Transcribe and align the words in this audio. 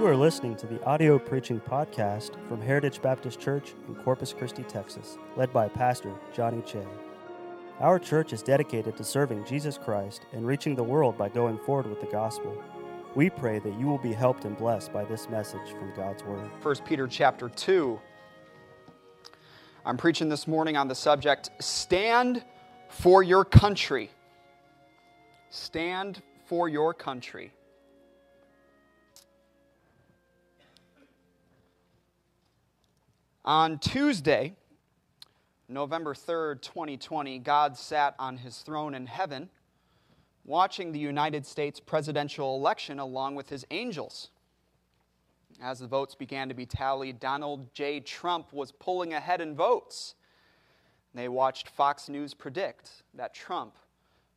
You 0.00 0.06
are 0.06 0.16
listening 0.16 0.56
to 0.56 0.66
the 0.66 0.82
audio 0.84 1.18
preaching 1.18 1.60
podcast 1.60 2.30
from 2.48 2.62
Heritage 2.62 3.02
Baptist 3.02 3.38
Church 3.38 3.74
in 3.86 3.94
Corpus 3.96 4.32
Christi, 4.32 4.62
Texas, 4.62 5.18
led 5.36 5.52
by 5.52 5.68
Pastor 5.68 6.14
Johnny 6.32 6.62
Che. 6.62 6.82
Our 7.80 7.98
church 7.98 8.32
is 8.32 8.42
dedicated 8.42 8.96
to 8.96 9.04
serving 9.04 9.44
Jesus 9.44 9.76
Christ 9.76 10.22
and 10.32 10.46
reaching 10.46 10.74
the 10.74 10.82
world 10.82 11.18
by 11.18 11.28
going 11.28 11.58
forward 11.58 11.86
with 11.86 12.00
the 12.00 12.06
gospel. 12.06 12.56
We 13.14 13.28
pray 13.28 13.58
that 13.58 13.78
you 13.78 13.84
will 13.88 13.98
be 13.98 14.14
helped 14.14 14.46
and 14.46 14.56
blessed 14.56 14.90
by 14.90 15.04
this 15.04 15.28
message 15.28 15.68
from 15.78 15.92
God's 15.94 16.24
Word. 16.24 16.48
1 16.62 16.76
Peter 16.86 17.06
chapter 17.06 17.50
2. 17.50 18.00
I'm 19.84 19.98
preaching 19.98 20.30
this 20.30 20.48
morning 20.48 20.78
on 20.78 20.88
the 20.88 20.94
subject 20.94 21.50
Stand 21.58 22.42
for 22.88 23.22
your 23.22 23.44
country. 23.44 24.10
Stand 25.50 26.22
for 26.46 26.70
your 26.70 26.94
country. 26.94 27.52
On 33.44 33.78
Tuesday, 33.78 34.54
November 35.66 36.12
3rd, 36.12 36.60
2020, 36.60 37.38
God 37.38 37.74
sat 37.74 38.14
on 38.18 38.36
his 38.36 38.58
throne 38.58 38.94
in 38.94 39.06
heaven, 39.06 39.48
watching 40.44 40.92
the 40.92 40.98
United 40.98 41.46
States 41.46 41.80
presidential 41.80 42.54
election 42.56 42.98
along 42.98 43.36
with 43.36 43.48
his 43.48 43.64
angels. 43.70 44.28
As 45.62 45.78
the 45.78 45.86
votes 45.86 46.14
began 46.14 46.48
to 46.48 46.54
be 46.54 46.66
tallied, 46.66 47.18
Donald 47.18 47.72
J. 47.72 48.00
Trump 48.00 48.52
was 48.52 48.72
pulling 48.72 49.14
ahead 49.14 49.40
in 49.40 49.56
votes. 49.56 50.16
They 51.14 51.28
watched 51.28 51.70
Fox 51.70 52.10
News 52.10 52.34
predict 52.34 52.90
that 53.14 53.32
Trump 53.34 53.74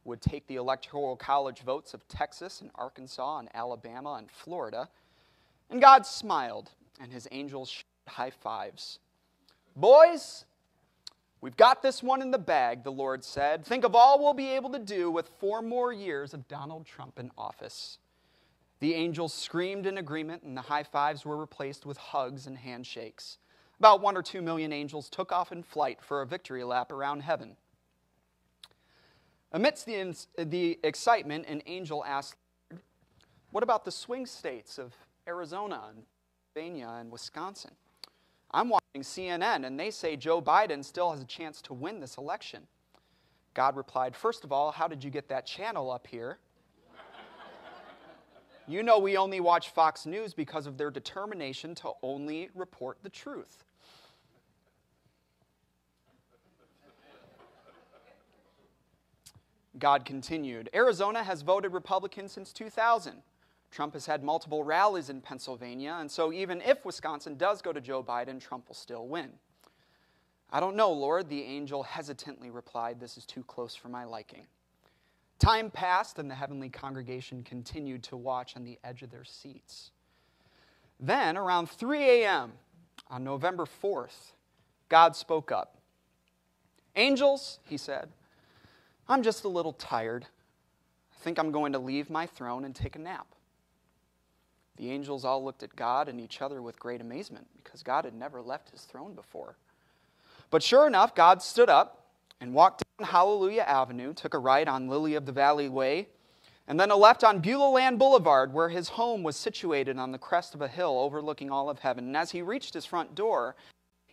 would 0.05 0.21
take 0.21 0.47
the 0.47 0.55
Electoral 0.55 1.17
College 1.17 1.61
votes 1.61 1.93
of 1.93 2.07
Texas 2.07 2.61
and 2.61 2.71
Arkansas 2.75 3.39
and 3.39 3.49
Alabama 3.53 4.13
and 4.13 4.31
Florida. 4.31 4.87
And 5.69 5.81
God 5.81 6.05
smiled, 6.05 6.71
and 7.01 7.11
his 7.11 7.27
angels 7.31 7.69
high 8.07 8.31
fives. 8.31 8.99
Boys, 9.75 10.45
we've 11.41 11.57
got 11.57 11.81
this 11.81 12.03
one 12.03 12.21
in 12.21 12.31
the 12.31 12.37
bag, 12.37 12.83
the 12.83 12.91
Lord 12.91 13.23
said. 13.23 13.65
Think 13.65 13.83
of 13.83 13.95
all 13.95 14.19
we'll 14.19 14.33
be 14.33 14.49
able 14.49 14.69
to 14.71 14.79
do 14.79 15.09
with 15.09 15.29
four 15.39 15.61
more 15.61 15.91
years 15.91 16.33
of 16.33 16.47
Donald 16.47 16.85
Trump 16.85 17.19
in 17.19 17.31
office. 17.37 17.97
The 18.79 18.93
angels 18.93 19.33
screamed 19.33 19.85
in 19.85 19.97
agreement, 19.97 20.43
and 20.43 20.57
the 20.57 20.61
high 20.61 20.83
fives 20.83 21.25
were 21.25 21.37
replaced 21.37 21.85
with 21.85 21.97
hugs 21.97 22.47
and 22.47 22.57
handshakes. 22.57 23.37
About 23.79 24.01
one 24.01 24.15
or 24.17 24.21
two 24.21 24.41
million 24.41 24.71
angels 24.71 25.09
took 25.09 25.31
off 25.31 25.51
in 25.51 25.63
flight 25.63 25.99
for 26.01 26.21
a 26.21 26.25
victory 26.25 26.63
lap 26.63 26.91
around 26.91 27.21
heaven. 27.21 27.55
Amidst 29.51 29.85
the, 29.85 30.15
the 30.37 30.79
excitement, 30.83 31.45
an 31.47 31.61
angel 31.65 32.03
asked, 32.05 32.37
What 33.51 33.63
about 33.63 33.85
the 33.85 33.91
swing 33.91 34.25
states 34.25 34.77
of 34.77 34.93
Arizona 35.27 35.81
and 35.89 36.03
Pennsylvania 36.53 36.97
and 36.99 37.11
Wisconsin? 37.11 37.71
I'm 38.53 38.69
watching 38.69 39.01
CNN 39.01 39.65
and 39.65 39.79
they 39.79 39.89
say 39.89 40.15
Joe 40.15 40.41
Biden 40.41 40.83
still 40.83 41.11
has 41.11 41.21
a 41.21 41.25
chance 41.25 41.61
to 41.63 41.73
win 41.73 41.99
this 41.99 42.17
election. 42.17 42.67
God 43.53 43.75
replied, 43.75 44.15
First 44.15 44.43
of 44.43 44.51
all, 44.51 44.71
how 44.71 44.87
did 44.87 45.03
you 45.03 45.09
get 45.09 45.27
that 45.29 45.45
channel 45.45 45.91
up 45.91 46.05
here? 46.07 46.37
you 48.67 48.83
know, 48.83 48.99
we 48.99 49.17
only 49.17 49.39
watch 49.39 49.69
Fox 49.69 50.05
News 50.05 50.33
because 50.33 50.67
of 50.67 50.77
their 50.77 50.91
determination 50.91 51.75
to 51.75 51.91
only 52.01 52.49
report 52.53 52.97
the 53.01 53.09
truth. 53.09 53.63
God 59.79 60.05
continued 60.05 60.69
Arizona 60.73 61.23
has 61.23 61.41
voted 61.41 61.73
Republican 61.73 62.29
since 62.29 62.53
2000. 62.53 63.23
Trump 63.73 63.93
has 63.93 64.05
had 64.05 64.23
multiple 64.23 64.63
rallies 64.63 65.09
in 65.09 65.19
Pennsylvania, 65.19 65.97
and 65.99 66.09
so 66.09 66.31
even 66.31 66.61
if 66.61 66.85
Wisconsin 66.85 67.37
does 67.37 67.59
go 67.59 67.73
to 67.73 67.81
Joe 67.81 68.03
Biden, 68.03 68.39
Trump 68.39 68.67
will 68.67 68.75
still 68.75 69.07
win. 69.07 69.31
I 70.51 70.59
don't 70.59 70.75
know, 70.75 70.91
Lord, 70.91 71.27
the 71.27 71.41
angel 71.41 71.81
hesitantly 71.81 72.51
replied, 72.51 72.99
This 72.99 73.17
is 73.17 73.25
too 73.25 73.43
close 73.43 73.73
for 73.75 73.87
my 73.87 74.03
liking. 74.03 74.45
Time 75.39 75.71
passed, 75.71 76.19
and 76.19 76.29
the 76.29 76.35
heavenly 76.35 76.69
congregation 76.69 77.41
continued 77.41 78.03
to 78.03 78.15
watch 78.15 78.55
on 78.55 78.63
the 78.63 78.77
edge 78.83 79.01
of 79.01 79.09
their 79.09 79.23
seats. 79.23 79.89
Then, 80.99 81.35
around 81.35 81.67
3 81.67 82.03
a.m. 82.03 82.51
on 83.09 83.23
November 83.23 83.65
4th, 83.65 84.33
God 84.87 85.15
spoke 85.15 85.51
up. 85.51 85.79
Angels, 86.95 87.57
he 87.67 87.77
said, 87.77 88.09
I'm 89.09 89.23
just 89.23 89.45
a 89.45 89.49
little 89.49 89.73
tired. 89.73 90.27
I 91.11 91.23
think 91.23 91.39
I'm 91.39 91.51
going 91.51 91.73
to 91.73 91.79
leave 91.79 92.11
my 92.11 92.27
throne 92.27 92.65
and 92.65 92.75
take 92.75 92.95
a 92.95 92.99
nap. 92.99 93.32
The 94.77 94.89
angels 94.89 95.23
all 95.23 95.43
looked 95.43 95.63
at 95.63 95.75
God 95.75 96.09
and 96.09 96.19
each 96.19 96.41
other 96.41 96.61
with 96.61 96.79
great 96.79 97.01
amazement 97.01 97.47
because 97.63 97.83
God 97.83 98.05
had 98.05 98.15
never 98.15 98.41
left 98.41 98.71
his 98.71 98.81
throne 98.81 99.13
before. 99.13 99.55
But 100.49 100.63
sure 100.63 100.87
enough, 100.87 101.13
God 101.15 101.41
stood 101.41 101.69
up 101.69 102.05
and 102.41 102.53
walked 102.53 102.83
down 102.99 103.07
Hallelujah 103.07 103.63
Avenue, 103.63 104.13
took 104.13 104.33
a 104.33 104.39
right 104.39 104.67
on 104.67 104.87
Lily 104.87 105.15
of 105.15 105.25
the 105.25 105.31
Valley 105.31 105.69
Way, 105.69 106.07
and 106.67 106.79
then 106.79 106.91
a 106.91 106.95
left 106.95 107.23
on 107.23 107.39
Beulah 107.39 107.69
Land 107.69 107.99
Boulevard, 107.99 108.53
where 108.53 108.69
his 108.69 108.89
home 108.89 109.21
was 109.21 109.35
situated 109.35 109.97
on 109.97 110.11
the 110.11 110.17
crest 110.17 110.55
of 110.55 110.61
a 110.61 110.67
hill 110.67 110.97
overlooking 110.99 111.51
all 111.51 111.69
of 111.69 111.79
heaven. 111.79 112.05
And 112.05 112.17
as 112.17 112.31
he 112.31 112.41
reached 112.41 112.73
his 112.73 112.85
front 112.85 113.15
door, 113.15 113.55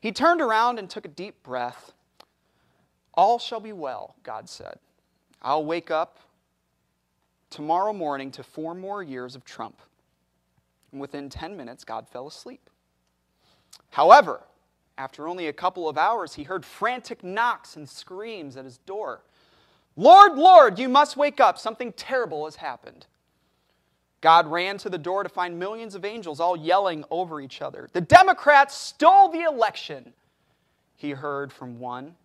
he 0.01 0.13
turned 0.13 0.41
around 0.41 0.79
and 0.79 0.91
took 0.91 1.05
a 1.05 1.09
deep 1.09 1.43
breath. 1.43 1.93
All 3.15 3.39
shall 3.39 3.61
be 3.61 3.73
well, 3.73 4.15
God 4.23 4.49
said. 4.49 4.79
I'll 5.43 5.65
wake 5.65 5.91
up 5.91 6.19
tomorrow 7.51 7.93
morning 7.93 8.31
to 8.33 8.43
four 8.43 8.75
more 8.75 9.03
years 9.03 9.35
of 9.35 9.45
Trump 9.45 9.81
and 10.93 11.01
within 11.01 11.29
10 11.29 11.57
minutes, 11.57 11.85
God 11.85 12.09
fell 12.09 12.27
asleep. 12.27 12.69
However, 13.91 14.41
after 14.99 15.29
only 15.29 15.47
a 15.47 15.53
couple 15.53 15.89
of 15.89 15.97
hours, 15.97 16.35
he 16.35 16.43
heard 16.43 16.65
frantic 16.65 17.25
knocks 17.25 17.77
and 17.77 17.89
screams 17.89 18.57
at 18.57 18.65
his 18.65 18.79
door. 18.79 19.23
Lord, 19.97 20.37
Lord, 20.37 20.79
you 20.79 20.89
must 20.89 21.17
wake 21.17 21.41
up. 21.41 21.59
Something 21.59 21.93
terrible 21.93 22.45
has 22.45 22.57
happened. 22.57 23.07
God 24.21 24.47
ran 24.47 24.77
to 24.79 24.91
the 24.91 24.99
door 24.99 25.23
to 25.23 25.29
find 25.29 25.59
millions 25.59 25.95
of 25.95 26.05
angels 26.05 26.41
all 26.41 26.57
yelling 26.57 27.05
over 27.11 27.41
each 27.41 27.63
other. 27.63 27.89
The 27.93 28.03
Democrats 28.03 28.77
stole 28.77 29.31
the 29.31 29.43
election, 29.43 30.13
he 30.97 31.11
heard 31.11 31.53
from 31.53 31.79
one. 31.79 32.17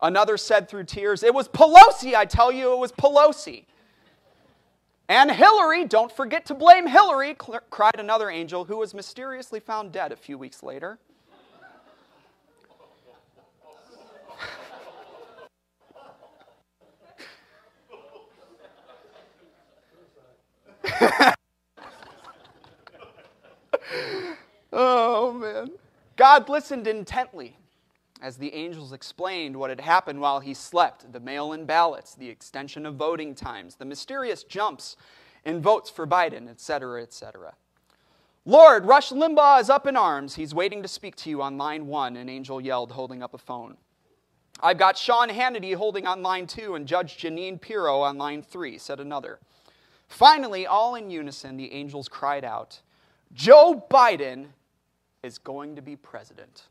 Another 0.00 0.36
said 0.36 0.68
through 0.68 0.84
tears, 0.84 1.22
It 1.22 1.34
was 1.34 1.48
Pelosi, 1.48 2.14
I 2.14 2.24
tell 2.26 2.52
you, 2.52 2.72
it 2.72 2.78
was 2.78 2.92
Pelosi. 2.92 3.64
And 5.08 5.30
Hillary, 5.30 5.84
don't 5.84 6.10
forget 6.10 6.46
to 6.46 6.54
blame 6.54 6.88
Hillary, 6.88 7.36
cried 7.70 7.98
another 7.98 8.28
angel 8.28 8.64
who 8.64 8.76
was 8.78 8.92
mysteriously 8.92 9.60
found 9.60 9.92
dead 9.92 10.10
a 10.12 10.16
few 10.16 10.36
weeks 10.36 10.64
later. 10.64 10.98
oh, 24.72 25.32
man. 25.32 25.70
God 26.16 26.48
listened 26.48 26.86
intently 26.88 27.56
as 28.20 28.36
the 28.36 28.54
angels 28.54 28.92
explained 28.92 29.56
what 29.56 29.70
had 29.70 29.80
happened 29.80 30.20
while 30.20 30.40
he 30.40 30.54
slept 30.54 31.12
the 31.12 31.20
mail 31.20 31.52
in 31.52 31.66
ballots, 31.66 32.14
the 32.14 32.28
extension 32.28 32.86
of 32.86 32.94
voting 32.96 33.34
times, 33.34 33.76
the 33.76 33.84
mysterious 33.84 34.42
jumps 34.42 34.96
in 35.44 35.60
votes 35.60 35.90
for 35.90 36.06
Biden, 36.06 36.48
etc., 36.48 37.02
etc. 37.02 37.54
Lord, 38.44 38.86
Rush 38.86 39.10
Limbaugh 39.10 39.60
is 39.60 39.70
up 39.70 39.86
in 39.86 39.96
arms. 39.96 40.36
He's 40.36 40.54
waiting 40.54 40.82
to 40.82 40.88
speak 40.88 41.16
to 41.16 41.30
you 41.30 41.42
on 41.42 41.58
line 41.58 41.86
one, 41.86 42.16
an 42.16 42.28
angel 42.28 42.60
yelled, 42.60 42.92
holding 42.92 43.22
up 43.22 43.34
a 43.34 43.38
phone. 43.38 43.76
I've 44.60 44.78
got 44.78 44.96
Sean 44.96 45.28
Hannity 45.28 45.74
holding 45.74 46.06
on 46.06 46.22
line 46.22 46.46
two 46.46 46.76
and 46.76 46.86
Judge 46.86 47.18
Jeanine 47.18 47.60
Pirro 47.60 48.00
on 48.00 48.16
line 48.16 48.42
three, 48.42 48.78
said 48.78 49.00
another. 49.00 49.38
Finally, 50.08 50.66
all 50.66 50.94
in 50.94 51.10
unison, 51.10 51.56
the 51.56 51.72
angels 51.72 52.08
cried 52.08 52.44
out, 52.44 52.80
Joe 53.32 53.84
Biden 53.90 54.46
is 55.22 55.38
going 55.38 55.74
to 55.76 55.82
be 55.82 55.96
president. 55.96 56.64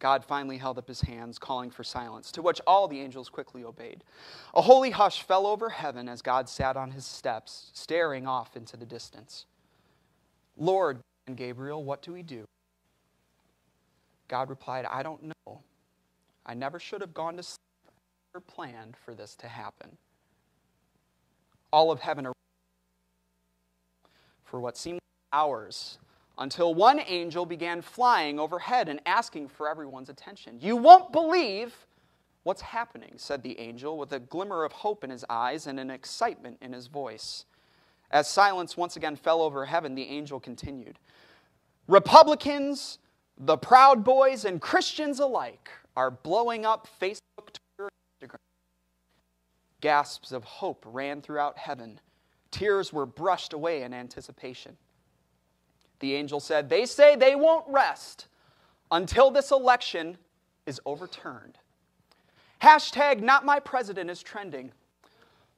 God 0.00 0.24
finally 0.24 0.56
held 0.56 0.78
up 0.78 0.88
his 0.88 1.02
hands, 1.02 1.38
calling 1.38 1.70
for 1.70 1.84
silence, 1.84 2.32
to 2.32 2.42
which 2.42 2.60
all 2.66 2.88
the 2.88 3.00
angels 3.00 3.28
quickly 3.28 3.62
obeyed. 3.62 4.02
A 4.54 4.62
holy 4.62 4.90
hush 4.90 5.22
fell 5.22 5.46
over 5.46 5.68
heaven 5.68 6.08
as 6.08 6.22
God 6.22 6.48
sat 6.48 6.76
on 6.76 6.90
his 6.90 7.04
steps, 7.04 7.70
staring 7.74 8.26
off 8.26 8.56
into 8.56 8.76
the 8.76 8.86
distance. 8.86 9.44
Lord, 10.56 11.00
and 11.26 11.36
Gabriel, 11.36 11.84
what 11.84 12.02
do 12.02 12.12
we 12.12 12.22
do? 12.22 12.44
God 14.26 14.48
replied, 14.48 14.86
I 14.86 15.02
don't 15.02 15.32
know. 15.46 15.60
I 16.46 16.54
never 16.54 16.80
should 16.80 17.02
have 17.02 17.12
gone 17.12 17.36
to 17.36 17.42
sleep 17.42 17.58
or 18.34 18.40
planned 18.40 18.96
for 18.96 19.14
this 19.14 19.34
to 19.36 19.48
happen. 19.48 19.98
All 21.72 21.90
of 21.90 22.00
heaven 22.00 22.26
for 24.44 24.60
what 24.60 24.76
seemed 24.76 25.00
hours 25.32 25.98
until 26.40 26.74
one 26.74 27.00
angel 27.06 27.44
began 27.44 27.82
flying 27.82 28.40
overhead 28.40 28.88
and 28.88 29.00
asking 29.04 29.46
for 29.46 29.68
everyone's 29.68 30.08
attention. 30.08 30.58
You 30.58 30.74
won't 30.74 31.12
believe 31.12 31.86
what's 32.44 32.62
happening, 32.62 33.12
said 33.16 33.42
the 33.42 33.60
angel, 33.60 33.98
with 33.98 34.12
a 34.12 34.18
glimmer 34.18 34.64
of 34.64 34.72
hope 34.72 35.04
in 35.04 35.10
his 35.10 35.24
eyes 35.28 35.66
and 35.66 35.78
an 35.78 35.90
excitement 35.90 36.56
in 36.62 36.72
his 36.72 36.86
voice. 36.86 37.44
As 38.10 38.26
silence 38.26 38.76
once 38.76 38.96
again 38.96 39.16
fell 39.16 39.42
over 39.42 39.66
heaven, 39.66 39.94
the 39.94 40.08
angel 40.08 40.40
continued 40.40 40.98
Republicans, 41.86 42.98
the 43.36 43.56
Proud 43.56 44.02
Boys, 44.04 44.44
and 44.44 44.60
Christians 44.60 45.20
alike 45.20 45.68
are 45.96 46.10
blowing 46.10 46.64
up 46.64 46.88
Facebook, 47.00 47.52
Twitter, 47.76 47.90
Instagram. 48.22 48.36
Gasps 49.80 50.32
of 50.32 50.44
hope 50.44 50.84
ran 50.86 51.20
throughout 51.20 51.58
heaven. 51.58 52.00
Tears 52.50 52.92
were 52.92 53.06
brushed 53.06 53.52
away 53.52 53.82
in 53.82 53.92
anticipation. 53.92 54.76
The 56.00 56.14
angel 56.14 56.40
said, 56.40 56.68
They 56.68 56.86
say 56.86 57.14
they 57.14 57.36
won't 57.36 57.64
rest 57.68 58.26
until 58.90 59.30
this 59.30 59.50
election 59.50 60.18
is 60.66 60.80
overturned. 60.84 61.58
Hashtag 62.60 63.20
not 63.20 63.44
my 63.44 63.60
president 63.60 64.10
is 64.10 64.22
trending. 64.22 64.72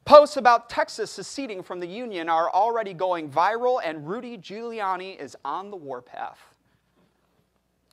Posts 0.04 0.36
about 0.36 0.68
Texas 0.68 1.10
seceding 1.10 1.62
from 1.62 1.78
the 1.78 1.86
Union 1.86 2.28
are 2.28 2.50
already 2.50 2.92
going 2.92 3.30
viral, 3.30 3.80
and 3.84 4.06
Rudy 4.06 4.36
Giuliani 4.36 5.18
is 5.18 5.36
on 5.44 5.70
the 5.70 5.76
warpath. 5.76 6.40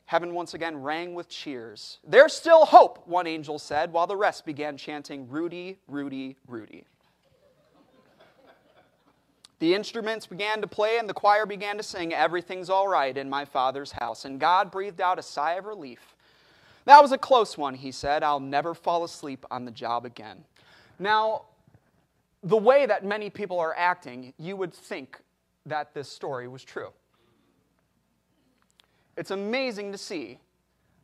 Heaven 0.05 0.33
once 0.33 0.55
again 0.55 0.81
rang 0.81 1.13
with 1.13 1.29
cheers. 1.29 1.99
There's 2.03 2.33
still 2.33 2.65
hope, 2.65 3.07
one 3.07 3.27
angel 3.27 3.59
said, 3.59 3.93
while 3.93 4.07
the 4.07 4.17
rest 4.17 4.43
began 4.43 4.75
chanting, 4.75 5.29
Rudy, 5.29 5.77
Rudy, 5.87 6.35
Rudy. 6.47 6.85
The 9.59 9.75
instruments 9.75 10.25
began 10.25 10.61
to 10.61 10.67
play 10.67 10.97
and 10.97 11.07
the 11.07 11.13
choir 11.13 11.45
began 11.45 11.77
to 11.77 11.83
sing, 11.83 12.13
Everything's 12.13 12.69
all 12.69 12.87
right 12.87 13.15
in 13.15 13.29
my 13.29 13.45
Father's 13.45 13.91
house. 13.91 14.25
And 14.25 14.39
God 14.39 14.71
breathed 14.71 15.01
out 15.01 15.19
a 15.19 15.21
sigh 15.21 15.53
of 15.53 15.65
relief. 15.65 16.15
That 16.85 17.01
was 17.01 17.11
a 17.11 17.17
close 17.17 17.57
one, 17.57 17.75
he 17.75 17.91
said. 17.91 18.23
I'll 18.23 18.39
never 18.39 18.73
fall 18.73 19.03
asleep 19.03 19.45
on 19.51 19.65
the 19.65 19.71
job 19.71 20.05
again. 20.05 20.45
Now, 20.97 21.43
the 22.41 22.57
way 22.57 22.85
that 22.85 23.03
many 23.03 23.29
people 23.29 23.59
are 23.59 23.75
acting, 23.77 24.33
you 24.37 24.55
would 24.55 24.73
think 24.73 25.19
that 25.65 25.93
this 25.93 26.09
story 26.09 26.47
was 26.47 26.63
true. 26.63 26.91
It's 29.17 29.31
amazing 29.31 29.91
to 29.91 29.97
see 29.97 30.39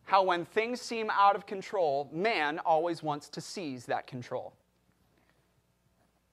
how, 0.05 0.23
when 0.23 0.45
things 0.45 0.79
seem 0.79 1.09
out 1.09 1.35
of 1.35 1.45
control, 1.45 2.09
man 2.13 2.59
always 2.59 3.03
wants 3.03 3.27
to 3.29 3.41
seize 3.41 3.85
that 3.87 4.07
control. 4.07 4.53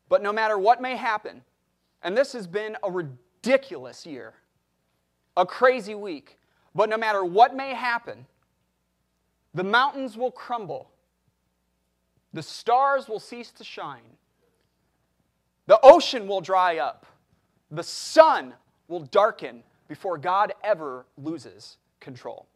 But 0.09 0.23
no 0.23 0.33
matter 0.33 0.57
what 0.59 0.81
may 0.81 0.95
happen, 0.95 1.43
and 2.03 2.17
this 2.17 2.33
has 2.33 2.47
been 2.47 2.77
a 2.83 2.91
ridiculous 2.91 4.07
year, 4.07 4.35
a 5.37 5.47
crazy 5.47 5.95
week, 5.95 6.39
but 6.75 6.89
no 6.89 6.97
matter 6.97 7.25
what 7.25 7.55
may 7.55 7.75
happen, 7.75 8.27
the 9.55 9.65
mountains 9.65 10.17
will 10.17 10.31
crumble, 10.31 10.91
the 12.33 12.43
stars 12.43 13.09
will 13.09 13.21
cease 13.21 13.51
to 13.53 13.65
shine, 13.65 14.17
the 15.67 15.79
ocean 15.83 16.27
will 16.27 16.41
dry 16.41 16.79
up, 16.79 17.07
the 17.71 17.83
sun 17.83 18.55
will 18.89 19.01
darken 19.01 19.63
before 19.89 20.19
God 20.19 20.53
ever 20.65 21.07
loses 21.17 21.77
control. 22.01 22.47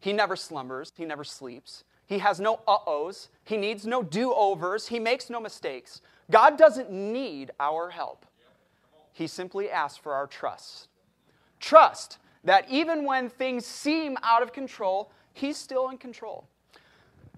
He 0.00 0.12
never 0.12 0.36
slumbers, 0.36 0.92
he 0.96 1.04
never 1.04 1.24
sleeps. 1.24 1.84
He 2.06 2.18
has 2.18 2.40
no 2.40 2.60
uh 2.66 2.78
ohs. 2.86 3.28
He 3.44 3.56
needs 3.56 3.86
no 3.86 4.02
do 4.02 4.32
overs. 4.34 4.88
He 4.88 4.98
makes 4.98 5.30
no 5.30 5.40
mistakes. 5.40 6.00
God 6.30 6.56
doesn't 6.56 6.90
need 6.90 7.50
our 7.60 7.90
help. 7.90 8.26
He 9.12 9.26
simply 9.26 9.70
asks 9.70 9.98
for 9.98 10.12
our 10.12 10.26
trust. 10.26 10.88
Trust 11.60 12.18
that 12.42 12.66
even 12.68 13.04
when 13.04 13.28
things 13.28 13.64
seem 13.64 14.16
out 14.22 14.42
of 14.42 14.52
control, 14.52 15.10
He's 15.32 15.56
still 15.56 15.88
in 15.88 15.98
control. 15.98 16.46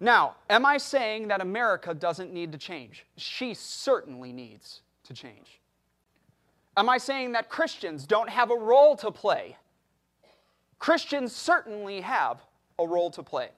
Now, 0.00 0.36
am 0.50 0.66
I 0.66 0.76
saying 0.76 1.28
that 1.28 1.40
America 1.40 1.94
doesn't 1.94 2.32
need 2.32 2.52
to 2.52 2.58
change? 2.58 3.06
She 3.16 3.54
certainly 3.54 4.32
needs 4.32 4.82
to 5.04 5.14
change. 5.14 5.60
Am 6.76 6.88
I 6.90 6.98
saying 6.98 7.32
that 7.32 7.48
Christians 7.48 8.06
don't 8.06 8.28
have 8.28 8.50
a 8.50 8.56
role 8.56 8.96
to 8.96 9.10
play? 9.10 9.56
Christians 10.78 11.34
certainly 11.34 12.02
have 12.02 12.42
a 12.78 12.86
role 12.86 13.10
to 13.12 13.22
play. 13.22 13.48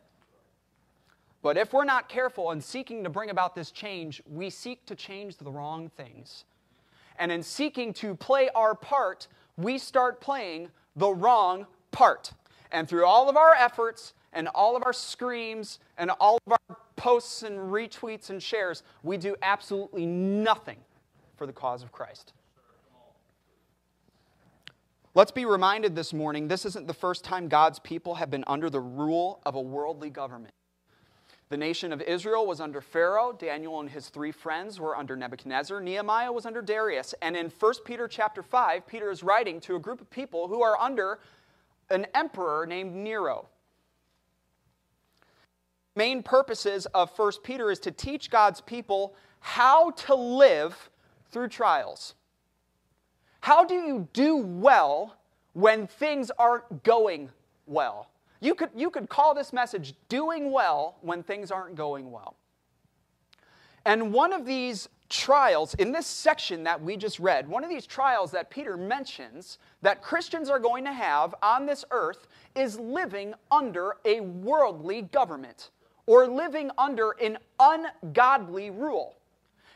But 1.43 1.56
if 1.56 1.73
we're 1.73 1.85
not 1.85 2.08
careful 2.08 2.50
in 2.50 2.61
seeking 2.61 3.05
to 3.05 3.11
bring 3.11 3.31
about 3.31 3.55
this 3.55 3.70
change, 3.70 4.20
we 4.29 4.50
seek 4.50 4.85
to 4.87 4.94
change 4.94 5.37
the 5.37 5.50
wrong 5.50 5.88
things. 5.88 6.44
And 7.19 7.31
in 7.31 7.43
seeking 7.43 7.93
to 7.94 8.14
play 8.14 8.49
our 8.55 8.75
part, 8.75 9.29
we 9.56 9.79
start 9.79 10.20
playing 10.20 10.69
the 10.96 11.11
wrong 11.11 11.67
part. 11.90 12.32
And 12.73 12.88
through 12.88 13.06
all 13.06 13.29
of 13.29 13.37
our 13.37 13.55
efforts 13.55 14.14
and 14.32 14.49
all 14.49 14.76
of 14.76 14.82
our 14.85 14.93
screams 14.93 15.79
and 15.96 16.11
all 16.20 16.38
of 16.46 16.52
our 16.52 16.76
posts 16.96 17.43
and 17.43 17.58
retweets 17.58 18.31
and 18.31 18.43
shares, 18.43 18.82
we 19.02 19.17
do 19.17 19.37
absolutely 19.43 20.06
nothing 20.06 20.79
for 21.37 21.46
the 21.46 21.52
cause 21.52 21.82
of 21.82 21.93
Christ. 21.93 22.32
Let's 25.14 25.31
be 25.31 25.44
reminded 25.44 25.96
this 25.96 26.12
morning 26.12 26.49
this 26.49 26.64
isn't 26.67 26.87
the 26.87 26.94
first 26.94 27.25
time 27.25 27.49
God's 27.49 27.79
people 27.79 28.17
have 28.17 28.31
been 28.31 28.44
under 28.46 28.69
the 28.69 28.81
rule 28.81 29.40
of 29.46 29.55
a 29.55 29.61
worldly 29.61 30.11
government. 30.11 30.52
The 31.49 31.56
nation 31.56 31.93
of 31.93 32.03
Israel 32.03 32.47
was 32.47 32.61
under 32.61 32.83
Pharaoh, 32.83 33.33
Daniel 33.33 33.81
and 33.81 33.89
his 33.89 34.11
three 34.11 34.33
friends 34.33 34.79
were 34.79 34.97
under 34.97 35.17
Nebuchadnezzar, 35.17 35.81
Nehemiah 35.81 36.31
was 36.31 36.45
under 36.45 36.61
Darius, 36.61 37.15
and 37.23 37.35
in 37.35 37.50
1 37.50 37.75
Peter 37.87 38.06
chapter 38.06 38.43
5, 38.43 38.87
Peter 38.87 39.11
is 39.11 39.23
writing 39.23 39.59
to 39.61 39.75
a 39.75 39.79
group 39.79 40.03
of 40.03 40.11
people 40.11 40.49
who 40.49 40.62
are 40.62 40.79
under 40.79 41.21
an 41.89 42.06
emperor 42.15 42.67
named 42.67 42.95
Nero. 42.95 43.49
Main 45.97 46.23
purposes 46.23 46.85
of 46.87 47.11
1 47.19 47.33
Peter 47.43 47.71
is 47.71 47.79
to 47.81 47.91
teach 47.91 48.31
God's 48.31 48.61
people 48.61 49.17
how 49.41 49.91
to 49.93 50.15
live 50.15 50.91
through 51.31 51.49
trials. 51.49 52.15
How 53.41 53.65
do 53.65 53.75
you 53.75 54.06
do 54.12 54.37
well 54.37 55.17
when 55.55 55.87
things 55.87 56.31
aren't 56.39 56.83
going 56.83 57.31
well? 57.67 58.11
You 58.40 58.55
could, 58.55 58.70
you 58.75 58.90
could 58.90 59.08
call 59.08 59.35
this 59.35 59.52
message 59.52 59.94
doing 60.08 60.52
well 60.52 60.96
when 61.00 61.23
things 61.23 61.50
aren't 61.50 61.75
going 61.75 62.11
well. 62.11 62.37
And 63.85 64.12
one 64.12 64.32
of 64.32 64.44
these 64.44 64.88
trials 65.08 65.75
in 65.75 65.93
this 65.93 66.06
section 66.06 66.64
that 66.64 66.82
we 66.82 66.96
just 66.96 67.19
read, 67.19 67.49
one 67.49 67.64
of 67.64 67.70
these 67.70 67.87
trials 67.87 68.31
that 68.32 68.50
Peter 68.50 68.76
mentions 68.76 69.58
that 69.82 70.02
Christians 70.02 70.50
are 70.50 70.58
going 70.58 70.85
to 70.85 70.93
have 70.93 71.35
on 71.43 71.67
this 71.67 71.85
earth 71.90 72.26
is 72.55 72.79
living 72.79 73.35
under 73.50 73.96
a 74.05 74.20
worldly 74.20 75.02
government 75.02 75.70
or 76.07 76.26
living 76.26 76.71
under 76.78 77.12
an 77.23 77.38
ungodly 77.61 78.71
rule. 78.71 79.16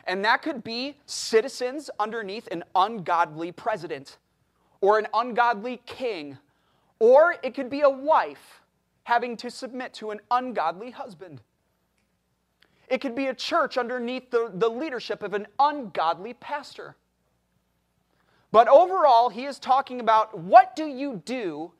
And 0.06 0.24
that 0.24 0.42
could 0.42 0.64
be 0.64 0.96
citizens 1.06 1.90
underneath 1.98 2.48
an 2.48 2.64
ungodly 2.74 3.52
president 3.52 4.18
or 4.80 4.98
an 4.98 5.06
ungodly 5.14 5.80
king, 5.86 6.38
or 7.02 7.34
it 7.42 7.52
could 7.52 7.68
be 7.68 7.80
a 7.80 7.90
wife 7.90 8.60
having 9.02 9.36
to 9.36 9.50
submit 9.50 9.92
to 9.92 10.12
an 10.12 10.20
ungodly 10.30 10.92
husband. 10.92 11.40
It 12.86 13.00
could 13.00 13.16
be 13.16 13.26
a 13.26 13.34
church 13.34 13.76
underneath 13.76 14.30
the, 14.30 14.52
the 14.54 14.68
leadership 14.68 15.24
of 15.24 15.34
an 15.34 15.48
ungodly 15.58 16.34
pastor. 16.34 16.94
But 18.52 18.68
overall, 18.68 19.30
he 19.30 19.46
is 19.46 19.58
talking 19.58 19.98
about 19.98 20.38
what 20.38 20.76
do 20.76 20.84
you 20.84 21.20
do 21.24 21.72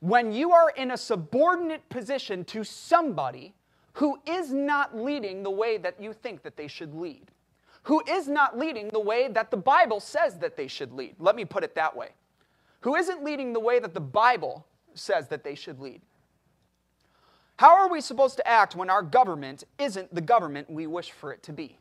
when 0.00 0.30
you 0.30 0.52
are 0.52 0.68
in 0.76 0.90
a 0.90 0.98
subordinate 0.98 1.88
position 1.88 2.44
to 2.44 2.64
somebody 2.64 3.54
who 3.94 4.18
is 4.26 4.52
not 4.52 4.94
leading 4.94 5.42
the 5.42 5.50
way 5.50 5.78
that 5.78 5.98
you 5.98 6.12
think 6.12 6.42
that 6.42 6.58
they 6.58 6.68
should 6.68 6.94
lead, 6.94 7.30
who 7.84 8.02
is 8.06 8.28
not 8.28 8.58
leading 8.58 8.88
the 8.88 9.00
way 9.00 9.28
that 9.28 9.50
the 9.50 9.56
Bible 9.56 10.00
says 10.00 10.36
that 10.36 10.54
they 10.54 10.68
should 10.68 10.92
lead. 10.92 11.14
Let 11.18 11.34
me 11.34 11.46
put 11.46 11.64
it 11.64 11.74
that 11.76 11.96
way. 11.96 12.10
Who 12.80 12.94
isn't 12.94 13.24
leading 13.24 13.52
the 13.52 13.60
way 13.60 13.78
that 13.78 13.94
the 13.94 14.00
Bible 14.00 14.66
says 14.98 15.28
that 15.28 15.44
they 15.44 15.54
should 15.54 15.80
lead. 15.80 16.02
How 17.56 17.76
are 17.76 17.88
we 17.88 18.00
supposed 18.00 18.36
to 18.36 18.46
act 18.46 18.76
when 18.76 18.90
our 18.90 19.02
government 19.02 19.64
isn't 19.78 20.14
the 20.14 20.20
government 20.20 20.70
we 20.70 20.86
wish 20.86 21.10
for 21.10 21.32
it 21.32 21.42
to 21.44 21.52
be? 21.52 21.78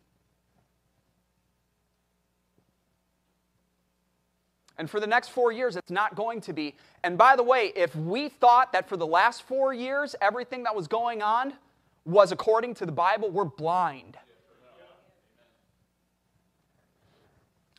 And 4.79 4.89
for 4.89 4.99
the 4.99 5.07
next 5.07 5.29
four 5.29 5.51
years, 5.51 5.75
it's 5.75 5.89
not 5.89 6.15
going 6.15 6.41
to 6.41 6.53
be. 6.53 6.75
And 7.03 7.17
by 7.17 7.35
the 7.35 7.43
way, 7.43 7.71
if 7.75 7.95
we 7.95 8.29
thought 8.29 8.71
that 8.73 8.87
for 8.87 8.95
the 8.95 9.07
last 9.07 9.43
four 9.43 9.73
years, 9.73 10.15
everything 10.21 10.63
that 10.63 10.75
was 10.75 10.87
going 10.87 11.23
on 11.23 11.53
was 12.05 12.31
according 12.31 12.75
to 12.75 12.85
the 12.85 12.91
Bible, 12.91 13.31
we're 13.31 13.45
blind. 13.45 14.17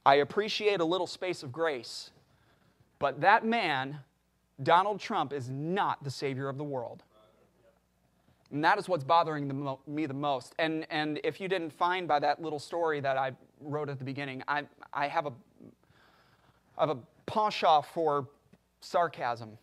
I 0.04 0.16
appreciate 0.16 0.80
a 0.80 0.84
little 0.84 1.06
space 1.06 1.42
of 1.42 1.52
grace, 1.52 2.10
but 2.99 3.21
that 3.21 3.45
man, 3.45 3.99
Donald 4.62 5.00
Trump, 5.00 5.33
is 5.33 5.49
not 5.50 6.02
the 6.02 6.11
Savior 6.11 6.49
of 6.49 6.59
the 6.59 6.64
world. 6.64 7.02
And 8.50 8.64
that 8.64 8.78
is 8.78 8.88
what's 8.88 9.05
bothering 9.05 9.47
the 9.47 9.55
mo- 9.55 9.81
me 9.87 10.07
the 10.07 10.14
most. 10.14 10.55
And, 10.59 10.87
and 10.90 11.21
if 11.23 11.40
you 11.40 11.49
didn't 11.49 11.71
find 11.71 12.09
by 12.09 12.19
that 12.21 12.40
little 12.40 12.59
story 12.59 13.00
that 13.00 13.19
I 13.19 13.33
wrote 13.61 13.90
at 13.90 13.99
the 13.99 14.05
beginning, 14.05 14.43
I, 14.49 14.64
I, 14.93 15.07
have, 15.07 15.26
a, 15.26 15.33
I 16.78 16.87
have 16.87 16.90
a 16.90 16.99
penchant 17.26 17.85
for 17.87 18.26
sarcasm 18.81 19.59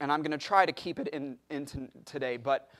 and 0.00 0.10
I'm 0.10 0.22
going 0.22 0.32
to 0.32 0.38
try 0.38 0.66
to 0.66 0.72
keep 0.72 0.98
it 0.98 1.08
in, 1.08 1.36
in 1.50 1.66
today. 2.04 2.36
But 2.36 2.70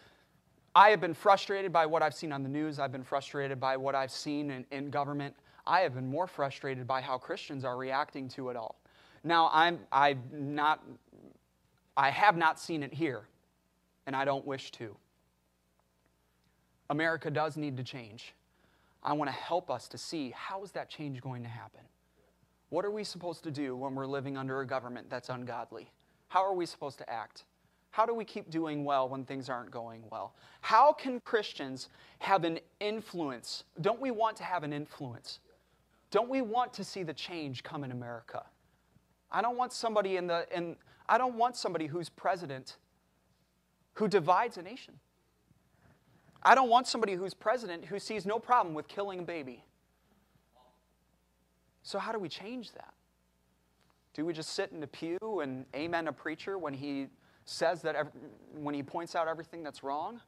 I 0.74 0.90
have 0.90 1.00
been 1.00 1.14
frustrated 1.14 1.72
by 1.72 1.86
what 1.86 2.02
I've 2.02 2.14
seen 2.14 2.32
on 2.32 2.42
the 2.42 2.48
news. 2.48 2.78
I've 2.78 2.92
been 2.92 3.04
frustrated 3.04 3.60
by 3.60 3.76
what 3.76 3.94
I've 3.94 4.10
seen 4.10 4.50
in, 4.50 4.64
in 4.70 4.90
government. 4.90 5.36
I 5.66 5.80
have 5.80 5.94
been 5.94 6.08
more 6.08 6.26
frustrated 6.26 6.86
by 6.86 7.00
how 7.00 7.18
Christians 7.18 7.64
are 7.64 7.76
reacting 7.76 8.28
to 8.30 8.50
it 8.50 8.56
all. 8.56 8.76
Now, 9.22 9.50
I'm, 9.52 9.80
I'm 9.92 10.22
not, 10.32 10.82
I 11.96 12.10
have 12.10 12.36
not 12.36 12.58
seen 12.58 12.82
it 12.82 12.94
here, 12.94 13.22
and 14.06 14.16
I 14.16 14.24
don't 14.24 14.46
wish 14.46 14.70
to. 14.72 14.96
America 16.88 17.30
does 17.30 17.56
need 17.56 17.76
to 17.76 17.84
change. 17.84 18.34
I 19.02 19.12
want 19.12 19.28
to 19.28 19.36
help 19.36 19.70
us 19.70 19.88
to 19.88 19.98
see 19.98 20.32
how 20.36 20.62
is 20.62 20.72
that 20.72 20.90
change 20.90 21.20
going 21.20 21.42
to 21.42 21.48
happen? 21.48 21.80
What 22.70 22.84
are 22.84 22.90
we 22.90 23.04
supposed 23.04 23.42
to 23.44 23.50
do 23.50 23.76
when 23.76 23.94
we're 23.94 24.06
living 24.06 24.36
under 24.36 24.60
a 24.60 24.66
government 24.66 25.08
that's 25.10 25.28
ungodly? 25.28 25.90
How 26.28 26.44
are 26.44 26.54
we 26.54 26.66
supposed 26.66 26.98
to 26.98 27.10
act? 27.10 27.44
How 27.90 28.06
do 28.06 28.14
we 28.14 28.24
keep 28.24 28.50
doing 28.50 28.84
well 28.84 29.08
when 29.08 29.24
things 29.24 29.48
aren't 29.48 29.70
going 29.70 30.02
well? 30.10 30.34
How 30.60 30.92
can 30.92 31.20
Christians 31.20 31.88
have 32.20 32.44
an 32.44 32.60
influence? 32.78 33.64
Don't 33.80 34.00
we 34.00 34.12
want 34.12 34.36
to 34.36 34.44
have 34.44 34.62
an 34.62 34.72
influence? 34.72 35.40
Don't 36.10 36.28
we 36.28 36.42
want 36.42 36.72
to 36.74 36.84
see 36.84 37.02
the 37.02 37.14
change 37.14 37.62
come 37.62 37.84
in 37.84 37.92
America? 37.92 38.44
I 39.30 39.42
don't 39.42 39.56
want 39.56 39.72
somebody 39.72 40.16
in 40.16 40.26
the 40.26 40.46
in 40.54 40.76
I 41.08 41.18
don't 41.18 41.34
want 41.34 41.56
somebody 41.56 41.86
who's 41.86 42.08
president 42.08 42.76
who 43.94 44.08
divides 44.08 44.56
a 44.56 44.62
nation. 44.62 44.94
I 46.42 46.54
don't 46.54 46.70
want 46.70 46.86
somebody 46.86 47.14
who's 47.14 47.34
president 47.34 47.84
who 47.84 47.98
sees 47.98 48.24
no 48.24 48.38
problem 48.38 48.74
with 48.74 48.88
killing 48.88 49.20
a 49.20 49.22
baby. 49.22 49.64
So, 51.82 51.98
how 51.98 52.12
do 52.12 52.18
we 52.18 52.28
change 52.28 52.72
that? 52.72 52.94
Do 54.14 54.24
we 54.24 54.32
just 54.32 54.50
sit 54.50 54.70
in 54.72 54.80
the 54.80 54.86
pew 54.86 55.18
and 55.42 55.64
amen 55.74 56.08
a 56.08 56.12
preacher 56.12 56.58
when 56.58 56.74
he 56.74 57.08
says 57.44 57.82
that, 57.82 57.94
every, 57.94 58.12
when 58.54 58.74
he 58.74 58.82
points 58.82 59.14
out 59.14 59.28
everything 59.28 59.62
that's 59.62 59.82
wrong? 59.82 60.20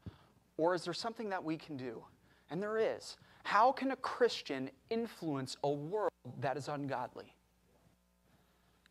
Or 0.57 0.75
is 0.75 0.85
there 0.85 0.95
something 0.95 1.31
that 1.31 1.43
we 1.43 1.57
can 1.57 1.77
do? 1.77 2.05
And 2.51 2.63
there 2.63 2.79
is. 2.79 3.17
How 3.43 3.73
can 3.73 3.91
a 3.91 3.97
Christian 3.97 4.71
influence 4.91 5.57
a 5.65 5.71
world 5.71 6.11
that 6.41 6.57
is 6.57 6.69
ungodly? 6.69 7.35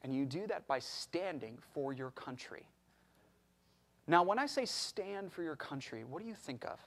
And 0.03 0.13
you 0.13 0.25
do 0.25 0.47
that 0.47 0.67
by 0.67 0.79
standing 0.79 1.57
for 1.73 1.93
your 1.93 2.11
country. 2.11 2.67
Now, 4.07 4.23
when 4.23 4.39
I 4.39 4.45
say 4.45 4.65
stand 4.65 5.31
for 5.31 5.43
your 5.43 5.55
country, 5.55 6.03
what 6.03 6.21
do 6.21 6.27
you 6.27 6.33
think 6.33 6.65
of? 6.65 6.79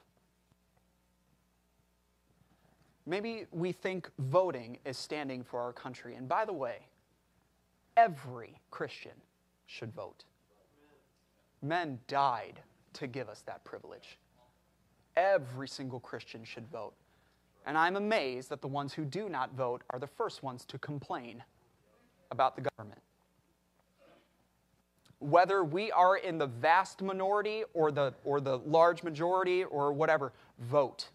Maybe 3.07 3.47
we 3.53 3.73
think 3.73 4.11
voting 4.19 4.79
is 4.85 4.97
standing 4.97 5.45
for 5.45 5.61
our 5.61 5.73
country. 5.73 6.15
And 6.17 6.29
by 6.29 6.45
the 6.45 6.53
way, 6.53 6.87
every 7.97 8.59
Christian 8.71 9.13
should 9.67 9.93
vote. 9.95 10.25
Men 11.63 11.99
died 12.09 12.61
to 12.95 13.07
give 13.07 13.29
us 13.29 13.43
that 13.43 13.65
privilege. 13.65 14.19
Every 15.17 15.69
single 15.69 16.01
Christian 16.01 16.45
should 16.45 16.67
vote. 16.69 16.95
And 17.67 17.79
I'm 17.79 17.97
amazed 17.97 18.51
that 18.51 18.61
the 18.61 18.69
ones 18.69 18.93
who 18.93 19.05
do 19.05 19.29
not 19.29 19.55
vote 19.55 19.83
are 19.91 19.99
the 19.99 20.07
first 20.07 20.43
ones 20.43 20.65
to 20.67 20.79
complain 20.79 21.43
about 22.31 22.57
the 22.57 22.63
government. 22.63 23.01
Whether 25.19 25.65
we 25.65 25.91
are 25.93 26.19
in 26.19 26.37
the 26.37 26.47
vast 26.47 27.01
minority 27.01 27.65
or 27.73 27.91
the, 27.91 28.13
or 28.25 28.41
the 28.41 28.59
large 28.59 29.03
majority 29.03 29.65
or 29.65 29.93
whatever, 29.93 30.33
vote. 30.59 31.09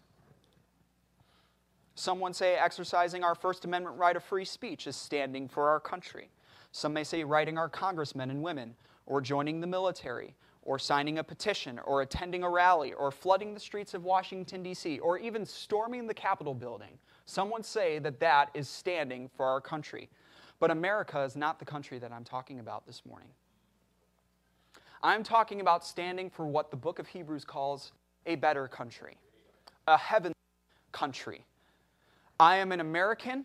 Someone 1.94 2.32
say 2.32 2.56
exercising 2.56 3.22
our 3.22 3.34
First 3.34 3.64
Amendment 3.64 3.96
right 3.96 4.16
of 4.16 4.24
free 4.24 4.44
speech 4.44 4.86
is 4.86 4.96
standing 4.96 5.46
for 5.46 5.68
our 5.68 5.78
country. 5.78 6.30
Some 6.72 6.92
may 6.92 7.04
say 7.04 7.22
writing 7.22 7.58
our 7.58 7.68
congressmen 7.68 8.30
and 8.30 8.42
women, 8.42 8.74
or 9.06 9.20
joining 9.20 9.60
the 9.60 9.66
military, 9.66 10.34
or 10.70 10.78
signing 10.78 11.18
a 11.18 11.24
petition, 11.24 11.80
or 11.80 12.02
attending 12.02 12.44
a 12.44 12.48
rally, 12.48 12.92
or 12.92 13.10
flooding 13.10 13.54
the 13.54 13.58
streets 13.58 13.92
of 13.92 14.04
Washington, 14.04 14.62
D.C., 14.62 15.00
or 15.00 15.18
even 15.18 15.44
storming 15.44 16.06
the 16.06 16.14
Capitol 16.14 16.54
building. 16.54 16.96
Someone 17.26 17.64
say 17.64 17.98
that 17.98 18.20
that 18.20 18.50
is 18.54 18.68
standing 18.68 19.28
for 19.36 19.46
our 19.46 19.60
country. 19.60 20.08
But 20.60 20.70
America 20.70 21.22
is 21.22 21.34
not 21.34 21.58
the 21.58 21.64
country 21.64 21.98
that 21.98 22.12
I'm 22.12 22.22
talking 22.22 22.60
about 22.60 22.86
this 22.86 23.02
morning. 23.04 23.30
I'm 25.02 25.24
talking 25.24 25.60
about 25.60 25.84
standing 25.84 26.30
for 26.30 26.46
what 26.46 26.70
the 26.70 26.76
book 26.76 27.00
of 27.00 27.08
Hebrews 27.08 27.44
calls 27.44 27.90
a 28.26 28.36
better 28.36 28.68
country, 28.68 29.16
a 29.88 29.98
heavenly 29.98 30.36
country. 30.92 31.44
I 32.38 32.58
am 32.58 32.70
an 32.70 32.78
American. 32.78 33.44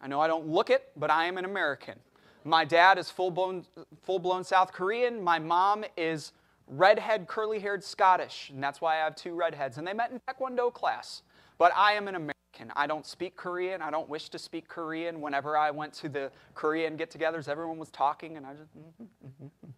I 0.00 0.08
know 0.08 0.22
I 0.22 0.26
don't 0.26 0.46
look 0.46 0.70
it, 0.70 0.88
but 0.96 1.10
I 1.10 1.26
am 1.26 1.36
an 1.36 1.44
American. 1.44 1.98
My 2.44 2.64
dad 2.64 2.98
is 2.98 3.10
full 3.10 3.30
blown, 3.30 3.66
full 4.02 4.18
blown 4.18 4.44
South 4.44 4.72
Korean. 4.72 5.22
My 5.22 5.38
mom 5.38 5.84
is 5.96 6.32
redhead, 6.66 7.26
curly 7.26 7.58
haired 7.58 7.84
Scottish, 7.84 8.50
and 8.50 8.62
that's 8.62 8.80
why 8.80 8.96
I 8.96 9.04
have 9.04 9.14
two 9.14 9.34
redheads. 9.34 9.78
And 9.78 9.86
they 9.86 9.92
met 9.92 10.10
in 10.10 10.20
Taekwondo 10.20 10.72
class. 10.72 11.22
But 11.58 11.72
I 11.76 11.92
am 11.92 12.08
an 12.08 12.14
American. 12.14 12.72
I 12.74 12.86
don't 12.86 13.04
speak 13.04 13.36
Korean. 13.36 13.82
I 13.82 13.90
don't 13.90 14.08
wish 14.08 14.30
to 14.30 14.38
speak 14.38 14.66
Korean. 14.68 15.20
Whenever 15.20 15.58
I 15.58 15.70
went 15.70 15.92
to 15.94 16.08
the 16.08 16.30
Korean 16.54 16.96
get 16.96 17.10
togethers, 17.10 17.48
everyone 17.48 17.76
was 17.76 17.90
talking, 17.90 18.38
and 18.38 18.46
I 18.46 18.54
just, 18.54 18.70
mm-hmm, 18.70 19.02
mm-hmm, 19.02 19.44
mm-hmm. 19.44 19.70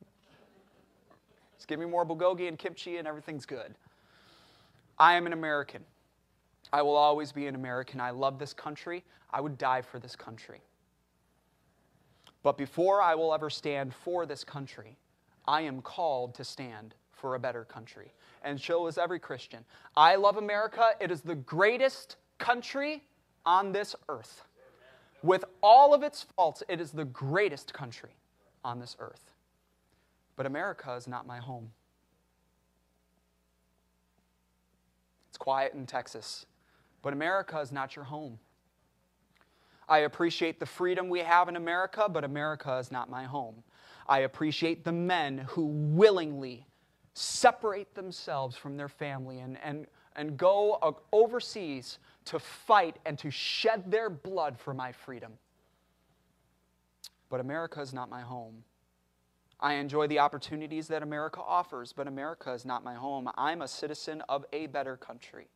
just 1.56 1.66
give 1.66 1.80
me 1.80 1.86
more 1.86 2.06
bulgogi 2.06 2.46
and 2.46 2.56
kimchi, 2.56 2.98
and 2.98 3.08
everything's 3.08 3.46
good. 3.46 3.74
I 4.98 5.14
am 5.14 5.26
an 5.26 5.32
American. 5.32 5.82
I 6.72 6.82
will 6.82 6.94
always 6.94 7.32
be 7.32 7.48
an 7.48 7.56
American. 7.56 8.00
I 8.00 8.10
love 8.10 8.38
this 8.38 8.54
country. 8.54 9.04
I 9.30 9.40
would 9.40 9.58
die 9.58 9.82
for 9.82 9.98
this 9.98 10.14
country. 10.14 10.60
But 12.42 12.58
before 12.58 13.00
I 13.00 13.14
will 13.14 13.32
ever 13.32 13.50
stand 13.50 13.94
for 13.94 14.26
this 14.26 14.44
country, 14.44 14.96
I 15.46 15.62
am 15.62 15.82
called 15.82 16.34
to 16.36 16.44
stand 16.44 16.94
for 17.12 17.34
a 17.34 17.38
better 17.38 17.64
country. 17.64 18.12
And 18.42 18.60
so 18.60 18.86
is 18.88 18.98
every 18.98 19.20
Christian. 19.20 19.64
I 19.96 20.16
love 20.16 20.36
America. 20.36 20.90
It 21.00 21.10
is 21.10 21.20
the 21.20 21.36
greatest 21.36 22.16
country 22.38 23.04
on 23.46 23.72
this 23.72 23.94
earth. 24.08 24.44
With 25.22 25.44
all 25.62 25.94
of 25.94 26.02
its 26.02 26.26
faults, 26.36 26.64
it 26.68 26.80
is 26.80 26.90
the 26.90 27.04
greatest 27.04 27.72
country 27.72 28.16
on 28.64 28.80
this 28.80 28.96
earth. 28.98 29.30
But 30.34 30.46
America 30.46 30.92
is 30.94 31.06
not 31.06 31.26
my 31.26 31.38
home. 31.38 31.70
It's 35.28 35.38
quiet 35.38 35.74
in 35.74 35.86
Texas. 35.86 36.46
But 37.02 37.12
America 37.12 37.60
is 37.60 37.70
not 37.70 37.94
your 37.94 38.04
home. 38.04 38.38
I 39.92 39.98
appreciate 39.98 40.58
the 40.58 40.64
freedom 40.64 41.10
we 41.10 41.18
have 41.18 41.50
in 41.50 41.56
America, 41.56 42.08
but 42.08 42.24
America 42.24 42.78
is 42.78 42.90
not 42.90 43.10
my 43.10 43.24
home. 43.24 43.62
I 44.08 44.20
appreciate 44.20 44.84
the 44.84 44.92
men 44.92 45.36
who 45.48 45.66
willingly 45.66 46.66
separate 47.12 47.94
themselves 47.94 48.56
from 48.56 48.78
their 48.78 48.88
family 48.88 49.40
and, 49.40 49.58
and, 49.62 49.86
and 50.16 50.38
go 50.38 50.78
uh, 50.80 50.92
overseas 51.12 51.98
to 52.24 52.38
fight 52.38 52.96
and 53.04 53.18
to 53.18 53.30
shed 53.30 53.90
their 53.90 54.08
blood 54.08 54.58
for 54.58 54.72
my 54.72 54.92
freedom. 54.92 55.34
But 57.28 57.40
America 57.40 57.82
is 57.82 57.92
not 57.92 58.08
my 58.08 58.22
home. 58.22 58.64
I 59.60 59.74
enjoy 59.74 60.06
the 60.06 60.20
opportunities 60.20 60.88
that 60.88 61.02
America 61.02 61.42
offers, 61.46 61.92
but 61.92 62.08
America 62.08 62.50
is 62.52 62.64
not 62.64 62.82
my 62.82 62.94
home. 62.94 63.28
I'm 63.36 63.60
a 63.60 63.68
citizen 63.68 64.22
of 64.30 64.46
a 64.54 64.68
better 64.68 64.96
country. 64.96 65.48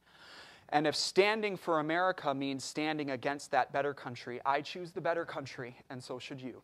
And 0.71 0.87
if 0.87 0.97
standing 0.97 1.57
for 1.57 1.79
America 1.79 2.35
means 2.35 2.65
standing 2.65 3.11
against 3.11 3.51
that 3.53 3.73
better 3.73 3.95
country, 3.95 4.41
I 4.45 4.61
choose 4.61 4.93
the 4.93 5.01
better 5.01 5.25
country, 5.25 5.77
and 5.91 6.03
so 6.03 6.19
should 6.19 6.41
you. 6.41 6.63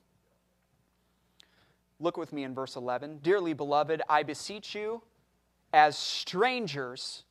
Look 2.00 2.16
with 2.16 2.32
me 2.32 2.42
in 2.42 2.54
verse 2.54 2.74
11. 2.74 3.18
Dearly 3.22 3.52
beloved, 3.52 4.02
I 4.08 4.24
beseech 4.24 4.74
you, 4.74 5.02
as 5.72 5.96
strangers 5.96 7.22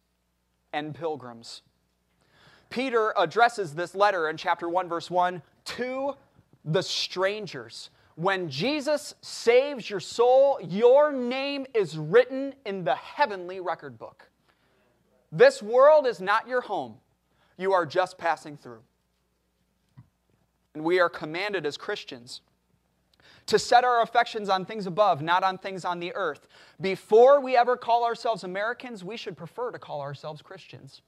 and 0.71 0.95
pilgrims. 0.95 1.61
Peter 2.69 3.13
addresses 3.17 3.75
this 3.75 3.93
letter 3.93 4.29
in 4.29 4.37
chapter 4.37 4.69
1, 4.69 4.87
verse 4.87 5.11
1 5.11 5.41
to 5.65 6.13
the 6.63 6.81
strangers. 6.81 7.89
When 8.15 8.49
Jesus 8.49 9.13
saves 9.21 9.89
your 9.89 9.99
soul, 9.99 10.57
your 10.61 11.11
name 11.11 11.65
is 11.73 11.97
written 11.97 12.53
in 12.65 12.85
the 12.85 12.95
heavenly 12.95 13.59
record 13.59 13.99
book. 13.99 14.30
This 15.31 15.61
world 15.61 16.05
is 16.05 16.19
not 16.19 16.47
your 16.47 16.61
home. 16.61 16.95
You 17.57 17.73
are 17.73 17.85
just 17.85 18.17
passing 18.17 18.57
through. 18.57 18.81
And 20.73 20.83
we 20.83 21.00
are 21.00 21.09
commanded 21.09 21.65
as 21.65 21.77
Christians 21.77 22.41
to 23.47 23.59
set 23.59 23.83
our 23.83 24.01
affections 24.01 24.50
on 24.50 24.65
things 24.65 24.85
above, 24.85 25.21
not 25.21 25.43
on 25.43 25.57
things 25.57 25.83
on 25.83 26.00
the 26.00 26.13
earth. 26.15 26.47
Before 26.79 27.41
we 27.41 27.55
ever 27.57 27.75
call 27.75 28.05
ourselves 28.05 28.43
Americans, 28.43 29.03
we 29.03 29.17
should 29.17 29.35
prefer 29.35 29.71
to 29.71 29.79
call 29.79 30.01
ourselves 30.01 30.41
Christians. 30.41 31.01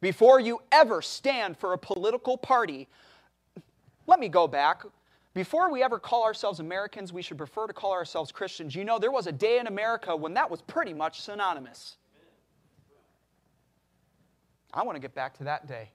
Before 0.00 0.40
you 0.40 0.60
ever 0.70 1.00
stand 1.00 1.56
for 1.56 1.72
a 1.72 1.78
political 1.78 2.36
party, 2.36 2.88
let 4.06 4.20
me 4.20 4.28
go 4.28 4.46
back. 4.46 4.82
Before 5.32 5.72
we 5.72 5.82
ever 5.82 5.98
call 5.98 6.24
ourselves 6.24 6.60
Americans, 6.60 7.12
we 7.12 7.22
should 7.22 7.38
prefer 7.38 7.66
to 7.66 7.72
call 7.72 7.92
ourselves 7.92 8.30
Christians. 8.30 8.74
You 8.74 8.84
know, 8.84 8.98
there 8.98 9.10
was 9.10 9.26
a 9.26 9.32
day 9.32 9.58
in 9.58 9.66
America 9.66 10.14
when 10.14 10.34
that 10.34 10.50
was 10.50 10.60
pretty 10.62 10.92
much 10.92 11.22
synonymous. 11.22 11.96
I 14.74 14.82
want 14.82 14.96
to 14.96 15.00
get 15.00 15.14
back 15.14 15.38
to 15.38 15.44
that 15.44 15.66
day. 15.66 15.90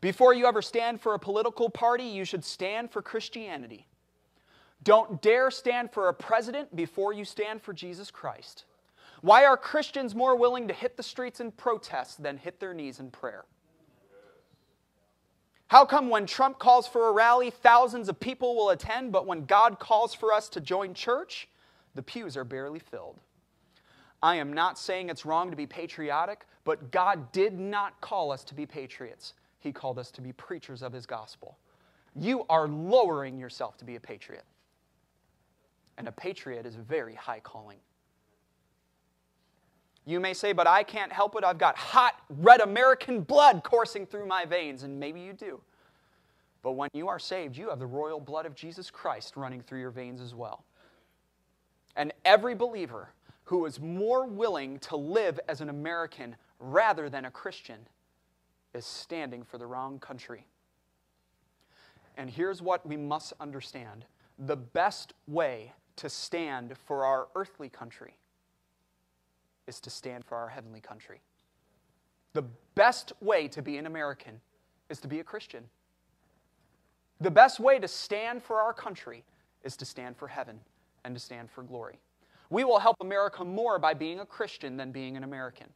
Before 0.00 0.32
you 0.32 0.46
ever 0.46 0.62
stand 0.62 1.00
for 1.00 1.14
a 1.14 1.18
political 1.18 1.68
party, 1.68 2.04
you 2.04 2.24
should 2.24 2.44
stand 2.44 2.90
for 2.90 3.02
Christianity. 3.02 3.86
Don't 4.82 5.20
dare 5.20 5.50
stand 5.50 5.92
for 5.92 6.08
a 6.08 6.14
president 6.14 6.74
before 6.74 7.12
you 7.12 7.24
stand 7.24 7.60
for 7.60 7.74
Jesus 7.74 8.10
Christ. 8.10 8.64
Why 9.20 9.44
are 9.44 9.56
Christians 9.56 10.14
more 10.14 10.36
willing 10.36 10.68
to 10.68 10.74
hit 10.74 10.96
the 10.96 11.02
streets 11.02 11.40
in 11.40 11.52
protest 11.52 12.22
than 12.22 12.38
hit 12.38 12.60
their 12.60 12.72
knees 12.72 13.00
in 13.00 13.10
prayer? 13.10 13.44
How 15.66 15.84
come 15.84 16.08
when 16.08 16.26
Trump 16.26 16.58
calls 16.58 16.88
for 16.88 17.08
a 17.08 17.12
rally, 17.12 17.50
thousands 17.50 18.08
of 18.08 18.18
people 18.18 18.56
will 18.56 18.70
attend, 18.70 19.12
but 19.12 19.26
when 19.26 19.44
God 19.44 19.78
calls 19.78 20.14
for 20.14 20.32
us 20.32 20.48
to 20.50 20.60
join 20.60 20.94
church, 20.94 21.48
the 21.94 22.02
pews 22.02 22.36
are 22.36 22.44
barely 22.44 22.78
filled? 22.80 23.20
I 24.22 24.36
am 24.36 24.52
not 24.52 24.78
saying 24.78 25.08
it's 25.08 25.24
wrong 25.24 25.50
to 25.50 25.56
be 25.56 25.66
patriotic, 25.66 26.46
but 26.64 26.90
God 26.90 27.32
did 27.32 27.58
not 27.58 28.00
call 28.00 28.32
us 28.32 28.44
to 28.44 28.54
be 28.54 28.66
patriots. 28.66 29.34
He 29.58 29.72
called 29.72 29.98
us 29.98 30.10
to 30.12 30.20
be 30.20 30.32
preachers 30.32 30.82
of 30.82 30.92
His 30.92 31.06
gospel. 31.06 31.58
You 32.14 32.44
are 32.48 32.68
lowering 32.68 33.38
yourself 33.38 33.76
to 33.78 33.84
be 33.84 33.96
a 33.96 34.00
patriot. 34.00 34.44
And 35.96 36.08
a 36.08 36.12
patriot 36.12 36.66
is 36.66 36.76
a 36.76 36.80
very 36.80 37.14
high 37.14 37.40
calling. 37.40 37.78
You 40.06 40.18
may 40.18 40.34
say, 40.34 40.52
but 40.52 40.66
I 40.66 40.82
can't 40.82 41.12
help 41.12 41.36
it. 41.36 41.44
I've 41.44 41.58
got 41.58 41.76
hot 41.76 42.14
red 42.30 42.60
American 42.60 43.20
blood 43.20 43.62
coursing 43.62 44.06
through 44.06 44.26
my 44.26 44.44
veins. 44.44 44.82
And 44.82 44.98
maybe 44.98 45.20
you 45.20 45.32
do. 45.32 45.60
But 46.62 46.72
when 46.72 46.90
you 46.92 47.08
are 47.08 47.18
saved, 47.18 47.56
you 47.56 47.68
have 47.70 47.78
the 47.78 47.86
royal 47.86 48.20
blood 48.20 48.44
of 48.44 48.54
Jesus 48.54 48.90
Christ 48.90 49.36
running 49.36 49.60
through 49.60 49.80
your 49.80 49.90
veins 49.90 50.20
as 50.20 50.34
well. 50.34 50.64
And 51.96 52.12
every 52.24 52.54
believer 52.54 53.10
who 53.50 53.66
is 53.66 53.80
more 53.80 54.26
willing 54.26 54.78
to 54.78 54.94
live 54.94 55.40
as 55.48 55.60
an 55.60 55.68
American 55.68 56.36
rather 56.60 57.10
than 57.10 57.24
a 57.24 57.30
Christian 57.32 57.80
is 58.74 58.86
standing 58.86 59.42
for 59.42 59.58
the 59.58 59.66
wrong 59.66 59.98
country. 59.98 60.46
And 62.16 62.30
here's 62.30 62.62
what 62.62 62.86
we 62.86 62.96
must 62.96 63.32
understand 63.40 64.04
the 64.38 64.54
best 64.54 65.14
way 65.26 65.72
to 65.96 66.08
stand 66.08 66.78
for 66.86 67.04
our 67.04 67.26
earthly 67.34 67.68
country 67.68 68.14
is 69.66 69.80
to 69.80 69.90
stand 69.90 70.24
for 70.24 70.36
our 70.36 70.48
heavenly 70.48 70.80
country. 70.80 71.20
The 72.34 72.44
best 72.76 73.12
way 73.20 73.48
to 73.48 73.62
be 73.62 73.78
an 73.78 73.86
American 73.86 74.40
is 74.90 75.00
to 75.00 75.08
be 75.08 75.18
a 75.18 75.24
Christian. 75.24 75.64
The 77.20 77.32
best 77.32 77.58
way 77.58 77.80
to 77.80 77.88
stand 77.88 78.44
for 78.44 78.60
our 78.60 78.72
country 78.72 79.24
is 79.64 79.76
to 79.78 79.84
stand 79.84 80.16
for 80.16 80.28
heaven 80.28 80.60
and 81.04 81.16
to 81.16 81.20
stand 81.20 81.50
for 81.50 81.64
glory. 81.64 81.98
We 82.50 82.64
will 82.64 82.80
help 82.80 82.96
America 83.00 83.44
more 83.44 83.78
by 83.78 83.94
being 83.94 84.20
a 84.20 84.26
Christian 84.26 84.76
than 84.76 84.90
being 84.90 85.16
an 85.16 85.24
American. 85.24 85.68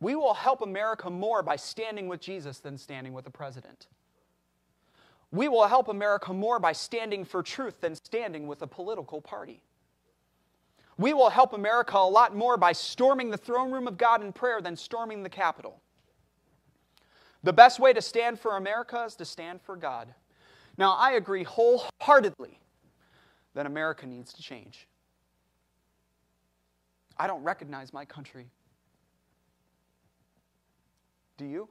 We 0.00 0.16
will 0.16 0.34
help 0.34 0.60
America 0.60 1.08
more 1.08 1.42
by 1.42 1.56
standing 1.56 2.08
with 2.08 2.20
Jesus 2.20 2.58
than 2.58 2.76
standing 2.76 3.12
with 3.12 3.24
the 3.24 3.30
president. 3.30 3.86
We 5.30 5.48
will 5.48 5.66
help 5.66 5.88
America 5.88 6.32
more 6.32 6.58
by 6.58 6.72
standing 6.72 7.24
for 7.24 7.42
truth 7.42 7.80
than 7.80 7.94
standing 7.94 8.46
with 8.46 8.62
a 8.62 8.66
political 8.66 9.20
party. 9.20 9.62
We 10.96 11.12
will 11.12 11.30
help 11.30 11.52
America 11.52 11.96
a 11.96 12.08
lot 12.08 12.36
more 12.36 12.56
by 12.56 12.72
storming 12.72 13.30
the 13.30 13.36
throne 13.36 13.72
room 13.72 13.88
of 13.88 13.96
God 13.96 14.22
in 14.22 14.32
prayer 14.32 14.60
than 14.60 14.76
storming 14.76 15.22
the 15.22 15.28
Capitol. 15.28 15.80
The 17.42 17.52
best 17.52 17.80
way 17.80 17.92
to 17.92 18.02
stand 18.02 18.38
for 18.38 18.56
America 18.56 19.04
is 19.04 19.14
to 19.16 19.24
stand 19.24 19.60
for 19.60 19.76
God. 19.76 20.14
Now, 20.78 20.94
I 20.94 21.12
agree 21.12 21.44
wholeheartedly 21.44 22.58
that 23.54 23.66
America 23.66 24.06
needs 24.06 24.32
to 24.34 24.42
change. 24.42 24.86
I 27.16 27.26
don't 27.26 27.42
recognize 27.42 27.92
my 27.92 28.04
country. 28.04 28.46
Do 31.36 31.44
you? 31.44 31.68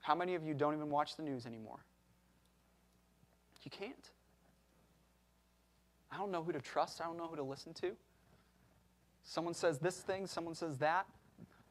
How 0.00 0.14
many 0.14 0.34
of 0.34 0.44
you 0.44 0.54
don't 0.54 0.74
even 0.74 0.90
watch 0.90 1.16
the 1.16 1.22
news 1.22 1.46
anymore? 1.46 1.78
You 3.62 3.70
can't. 3.70 4.10
I 6.12 6.18
don't 6.18 6.30
know 6.30 6.42
who 6.42 6.52
to 6.52 6.60
trust. 6.60 7.00
I 7.00 7.04
don't 7.04 7.16
know 7.16 7.26
who 7.26 7.36
to 7.36 7.42
listen 7.42 7.72
to. 7.74 7.92
Someone 9.24 9.54
says 9.54 9.78
this 9.78 10.00
thing, 10.00 10.26
someone 10.26 10.54
says 10.54 10.78
that. 10.78 11.06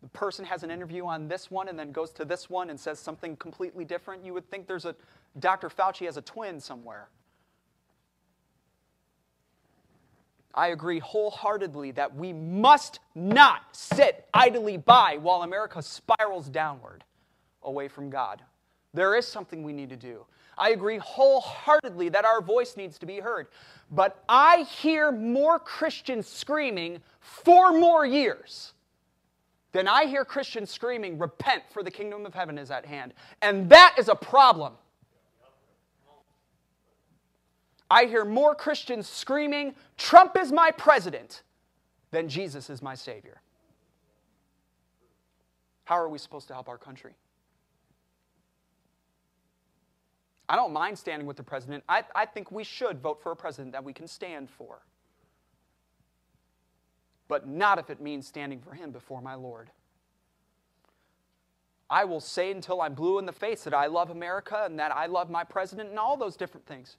The 0.02 0.10
person 0.10 0.44
has 0.44 0.64
an 0.64 0.72
interview 0.72 1.06
on 1.06 1.28
this 1.28 1.50
one 1.50 1.70
and 1.70 1.80
then 1.80 1.92
goes 1.92 2.12
to 2.14 2.26
this 2.26 2.50
one 2.50 2.70
and 2.70 2.78
says 2.78 3.00
something 3.00 3.38
completely 3.38 3.86
different. 3.86 4.26
You 4.26 4.34
would 4.34 4.50
think 4.50 4.68
there's 4.68 4.86
a 4.86 4.96
Dr. 5.40 5.70
Fauci 5.70 6.06
has 6.06 6.18
a 6.18 6.22
twin 6.22 6.60
somewhere. 6.60 7.08
I 10.54 10.68
agree 10.68 11.00
wholeheartedly 11.00 11.92
that 11.92 12.16
we 12.16 12.32
must 12.32 13.00
not 13.16 13.62
sit 13.72 14.28
idly 14.34 14.78
by 14.78 15.18
while 15.18 15.42
America 15.42 15.82
spirals 15.82 16.48
downward 16.48 17.04
away 17.64 17.88
from 17.88 18.10
God. 18.10 18.42
There 18.94 19.16
is 19.16 19.28
something 19.28 19.64
we 19.64 19.74
need 19.74 19.90
to 19.90 19.96
do. 19.96 20.26
I 20.58 20.70
agree 20.70 21.00
wholeheartedly 21.00 22.10
that 22.10 22.26
our 22.26 22.42
voice 22.42 22.78
needs 22.78 23.00
to 23.00 23.08
be 23.08 23.20
heard. 23.20 23.48
But 23.90 24.24
I 24.30 24.64
hear 24.64 25.12
more 25.12 25.58
Christians 25.58 26.28
screaming 26.28 27.00
for 27.20 27.74
more 27.74 28.06
years 28.06 28.74
than 29.72 29.88
I 29.88 30.06
hear 30.06 30.24
Christians 30.24 30.70
screaming, 30.70 31.18
Repent, 31.18 31.64
for 31.72 31.82
the 31.82 31.90
kingdom 31.90 32.28
of 32.28 32.36
heaven 32.36 32.60
is 32.60 32.70
at 32.70 32.86
hand. 32.86 33.14
And 33.42 33.68
that 33.70 33.96
is 33.98 34.08
a 34.08 34.16
problem. 34.16 34.74
I 37.90 38.06
hear 38.06 38.26
more 38.26 38.56
Christians 38.56 39.08
screaming, 39.08 39.76
Trump 39.98 40.38
is 40.38 40.52
my 40.52 40.72
president, 40.72 41.44
than 42.12 42.28
Jesus 42.28 42.70
is 42.70 42.82
my 42.82 42.96
Savior. 42.96 43.42
How 45.86 45.96
are 45.96 46.10
we 46.10 46.18
supposed 46.18 46.48
to 46.48 46.54
help 46.54 46.70
our 46.70 46.78
country? 46.78 47.14
I 50.48 50.56
don't 50.56 50.74
mind 50.74 50.98
standing 50.98 51.28
with 51.28 51.38
the 51.38 51.44
president. 51.44 51.84
I, 51.90 52.04
I 52.16 52.26
think 52.26 52.52
we 52.52 52.64
should 52.64 53.00
vote 53.00 53.22
for 53.22 53.32
a 53.32 53.36
president 53.36 53.74
that 53.74 53.84
we 53.84 53.94
can 53.94 54.08
stand 54.08 54.50
for. 54.50 54.82
But 57.28 57.48
not 57.48 57.80
if 57.80 57.90
it 57.90 58.02
means 58.02 58.28
standing 58.28 58.60
for 58.60 58.74
him 58.74 58.92
before 58.92 59.22
my 59.22 59.36
Lord. 59.36 59.72
I 61.90 62.06
will 62.06 62.20
say 62.20 62.52
until 62.52 62.82
I'm 62.82 62.94
blue 62.94 63.20
in 63.20 63.26
the 63.26 63.32
face 63.32 63.64
that 63.64 63.74
I 63.74 63.88
love 63.88 64.10
America 64.10 64.64
and 64.66 64.80
that 64.80 64.92
I 64.92 65.06
love 65.06 65.30
my 65.30 65.44
president 65.44 65.90
and 65.90 66.00
all 66.00 66.18
those 66.18 66.36
different 66.36 66.66
things. 66.66 66.98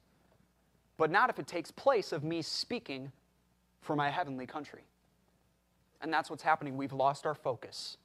But 0.97 1.11
not 1.11 1.29
if 1.29 1.39
it 1.39 1.47
takes 1.47 1.71
place 1.71 2.11
of 2.11 2.23
me 2.23 2.41
speaking 2.41 3.11
for 3.81 3.95
my 3.95 4.09
heavenly 4.09 4.45
country. 4.45 4.83
And 6.01 6.13
that's 6.13 6.29
what's 6.29 6.43
happening. 6.43 6.77
We've 6.77 6.93
lost 6.93 7.25
our 7.25 7.35
focus. 7.35 7.97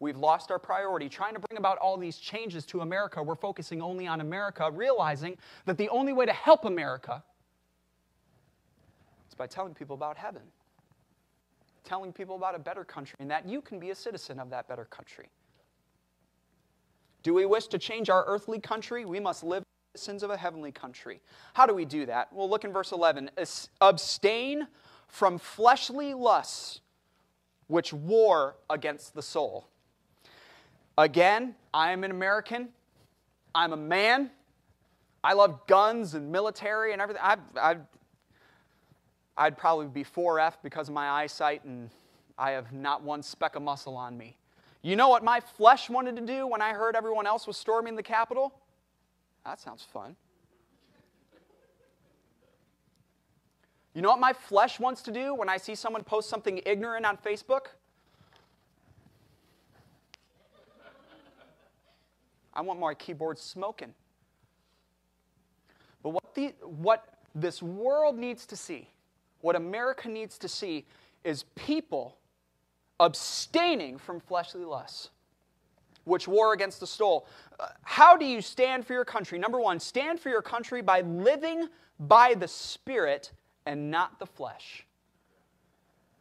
We've 0.00 0.16
lost 0.16 0.50
our 0.50 0.58
priority. 0.58 1.08
Trying 1.08 1.34
to 1.34 1.40
bring 1.40 1.58
about 1.58 1.78
all 1.78 1.96
these 1.96 2.18
changes 2.18 2.66
to 2.66 2.80
America, 2.80 3.22
we're 3.22 3.36
focusing 3.36 3.80
only 3.80 4.06
on 4.06 4.20
America, 4.20 4.68
realizing 4.70 5.36
that 5.64 5.78
the 5.78 5.88
only 5.90 6.12
way 6.12 6.26
to 6.26 6.32
help 6.32 6.64
America 6.64 7.22
is 9.28 9.34
by 9.34 9.46
telling 9.46 9.74
people 9.74 9.94
about 9.94 10.16
heaven, 10.16 10.42
telling 11.84 12.12
people 12.12 12.34
about 12.34 12.56
a 12.56 12.58
better 12.58 12.84
country, 12.84 13.16
and 13.20 13.30
that 13.30 13.48
you 13.48 13.60
can 13.60 13.78
be 13.78 13.90
a 13.90 13.94
citizen 13.94 14.40
of 14.40 14.50
that 14.50 14.66
better 14.66 14.84
country. 14.86 15.28
Do 17.22 17.32
we 17.32 17.46
wish 17.46 17.68
to 17.68 17.78
change 17.78 18.10
our 18.10 18.24
earthly 18.26 18.58
country? 18.58 19.04
We 19.04 19.20
must 19.20 19.44
live 19.44 19.62
citizens 19.94 20.22
of 20.22 20.30
a 20.30 20.36
heavenly 20.38 20.72
country. 20.72 21.20
How 21.52 21.66
do 21.66 21.74
we 21.74 21.84
do 21.84 22.06
that? 22.06 22.32
Well, 22.32 22.48
look 22.48 22.64
in 22.64 22.72
verse 22.72 22.92
11. 22.92 23.30
Abstain 23.82 24.66
from 25.06 25.38
fleshly 25.38 26.14
lusts 26.14 26.80
which 27.66 27.92
war 27.92 28.56
against 28.70 29.14
the 29.14 29.20
soul. 29.20 29.68
Again, 30.96 31.54
I 31.74 31.92
am 31.92 32.04
an 32.04 32.10
American. 32.10 32.70
I'm 33.54 33.74
a 33.74 33.76
man. 33.76 34.30
I 35.22 35.34
love 35.34 35.66
guns 35.66 36.14
and 36.14 36.32
military 36.32 36.94
and 36.94 37.02
everything. 37.02 37.22
I, 37.22 37.36
I, 37.56 37.76
I'd 39.36 39.58
probably 39.58 39.88
be 39.88 40.04
4F 40.04 40.54
because 40.62 40.88
of 40.88 40.94
my 40.94 41.08
eyesight, 41.10 41.64
and 41.64 41.90
I 42.38 42.52
have 42.52 42.72
not 42.72 43.02
one 43.02 43.22
speck 43.22 43.56
of 43.56 43.62
muscle 43.62 43.96
on 43.96 44.16
me. 44.16 44.38
You 44.80 44.96
know 44.96 45.10
what 45.10 45.22
my 45.22 45.40
flesh 45.40 45.90
wanted 45.90 46.16
to 46.16 46.22
do 46.22 46.46
when 46.46 46.62
I 46.62 46.72
heard 46.72 46.96
everyone 46.96 47.26
else 47.26 47.46
was 47.46 47.58
storming 47.58 47.94
the 47.94 48.02
Capitol? 48.02 48.54
That 49.44 49.60
sounds 49.60 49.82
fun. 49.82 50.16
You 53.94 54.00
know 54.00 54.08
what 54.08 54.20
my 54.20 54.32
flesh 54.32 54.80
wants 54.80 55.02
to 55.02 55.12
do 55.12 55.34
when 55.34 55.48
I 55.48 55.58
see 55.58 55.74
someone 55.74 56.02
post 56.02 56.28
something 56.30 56.60
ignorant 56.64 57.04
on 57.04 57.18
Facebook? 57.18 57.66
I 62.54 62.60
want 62.60 62.80
my 62.80 62.94
keyboard 62.94 63.38
smoking. 63.38 63.94
But 66.02 66.10
what, 66.10 66.34
the, 66.34 66.54
what 66.60 67.06
this 67.34 67.62
world 67.62 68.18
needs 68.18 68.46
to 68.46 68.56
see, 68.56 68.88
what 69.40 69.56
America 69.56 70.08
needs 70.08 70.38
to 70.38 70.48
see, 70.48 70.84
is 71.24 71.44
people 71.54 72.16
abstaining 73.00 73.98
from 73.98 74.20
fleshly 74.20 74.64
lusts, 74.64 75.10
which 76.04 76.26
war 76.26 76.52
against 76.52 76.80
the 76.80 76.86
soul. 76.86 77.26
Uh, 77.58 77.68
how 77.82 78.16
do 78.16 78.24
you 78.24 78.40
stand 78.40 78.86
for 78.86 78.92
your 78.92 79.04
country? 79.04 79.38
Number 79.38 79.60
one, 79.60 79.80
stand 79.80 80.20
for 80.20 80.28
your 80.28 80.42
country 80.42 80.82
by 80.82 81.02
living 81.02 81.68
by 81.98 82.34
the 82.34 82.48
Spirit 82.48 83.32
and 83.66 83.90
not 83.90 84.18
the 84.18 84.26
flesh. 84.26 84.86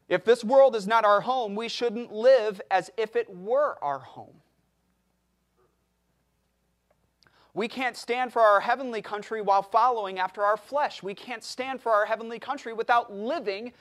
If 0.08 0.26
this 0.26 0.44
world 0.44 0.76
is 0.76 0.88
not 0.88 1.06
our 1.06 1.22
home, 1.22 1.56
we 1.56 1.70
shouldn't 1.70 2.12
live 2.12 2.62
as 2.70 2.92
if 2.98 3.16
it 3.16 3.34
were 3.34 3.78
our 3.82 4.00
home. 4.00 4.42
We 7.54 7.68
can't 7.68 7.98
stand 7.98 8.32
for 8.32 8.42
our 8.42 8.62
heavenly 8.62 9.02
country 9.02 9.42
while 9.42 9.62
following 9.62 10.20
after 10.20 10.44
our 10.44 10.58
flesh. 10.58 11.04
We 11.04 11.14
can't 11.14 11.44
stand 11.44 11.82
for 11.82 11.92
our 11.92 12.06
heavenly 12.06 12.40
country 12.40 12.74
without 12.74 13.14
living 13.14 13.74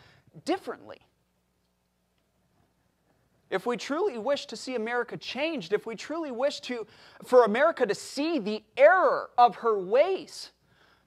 differently. 0.45 0.99
If 3.51 3.67
we 3.67 3.77
truly 3.77 4.17
wish 4.17 4.47
to 4.47 4.57
see 4.57 4.77
America 4.77 5.17
changed, 5.17 5.73
if 5.73 5.85
we 5.85 5.97
truly 5.97 6.31
wish 6.31 6.61
to, 6.61 6.87
for 7.25 7.45
America 7.45 7.85
to 7.85 7.95
see 7.95 8.39
the 8.39 8.63
error 8.77 9.31
of 9.37 9.57
her 9.57 9.79
ways, 9.79 10.51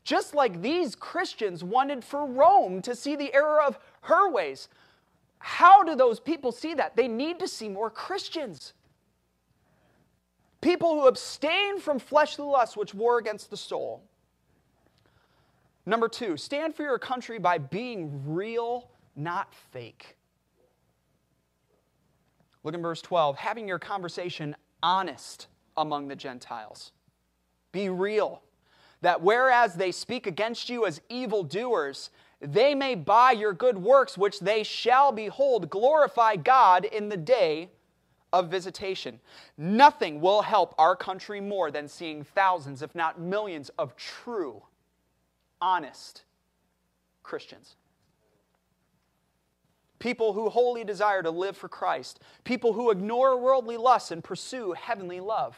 just 0.04 0.36
like 0.36 0.62
these 0.62 0.96
Christians 0.96 1.64
wanted 1.64 2.04
for 2.04 2.26
Rome 2.26 2.82
to 2.82 2.96
see 2.96 3.16
the 3.16 3.34
error 3.34 3.62
of 3.62 3.80
her 4.02 4.30
ways, 4.30 4.68
how 5.40 5.84
do 5.84 5.96
those 5.96 6.20
people 6.20 6.52
see 6.52 6.74
that? 6.74 6.96
They 6.96 7.08
need 7.08 7.40
to 7.40 7.48
see 7.48 7.70
more 7.70 7.90
Christians. 7.90 8.74
People 10.60 10.94
who 10.94 11.08
abstain 11.08 11.80
from 11.80 12.00
fleshly 12.00 12.46
lusts 12.46 12.78
which 12.78 12.94
war 12.94 13.18
against 13.18 13.50
the 13.50 13.58
soul. 13.58 14.04
Number 15.86 16.08
two, 16.08 16.38
stand 16.38 16.76
for 16.76 16.84
your 16.84 17.00
country 17.00 17.40
by 17.40 17.58
being 17.58 18.22
real, 18.26 18.90
not 19.16 19.54
fake. 19.72 20.16
Look 22.64 22.76
in 22.76 22.82
verse 22.82 23.02
12. 23.02 23.38
Having 23.38 23.68
your 23.68 23.80
conversation 23.80 24.56
honest 24.82 25.48
among 25.76 26.08
the 26.08 26.16
Gentiles. 26.16 26.92
Be 27.72 27.90
real. 27.90 28.42
That 29.02 29.22
whereas 29.22 29.76
they 29.76 29.92
speak 29.92 30.28
against 30.28 30.70
you 30.70 30.86
as 30.86 31.02
evildoers, 31.10 32.10
they 32.40 32.74
may 32.74 32.96
by 32.96 33.32
your 33.32 33.54
good 33.54 33.78
works, 33.78 34.18
which 34.18 34.40
they 34.40 34.64
shall 34.64 35.12
behold, 35.12 35.70
glorify 35.70 36.36
God 36.36 36.86
in 36.86 37.10
the 37.10 37.18
day 37.18 37.70
of 38.32 38.50
visitation. 38.50 39.20
Nothing 39.58 40.22
will 40.22 40.42
help 40.42 40.74
our 40.78 40.96
country 40.96 41.42
more 41.42 41.70
than 41.70 41.88
seeing 41.88 42.24
thousands, 42.24 42.82
if 42.82 42.96
not 42.96 43.20
millions, 43.20 43.70
of 43.78 43.96
true, 43.96 44.64
honest 45.62 46.24
Christians 47.24 47.76
people 50.04 50.34
who 50.34 50.50
wholly 50.50 50.84
desire 50.84 51.24
to 51.24 51.32
live 51.32 51.56
for 51.56 51.70
Christ, 51.70 52.20
people 52.44 52.74
who 52.74 52.92
ignore 52.92 53.40
worldly 53.40 53.78
lusts 53.78 54.12
and 54.12 54.22
pursue 54.22 54.74
heavenly 54.74 55.22
love 55.22 55.58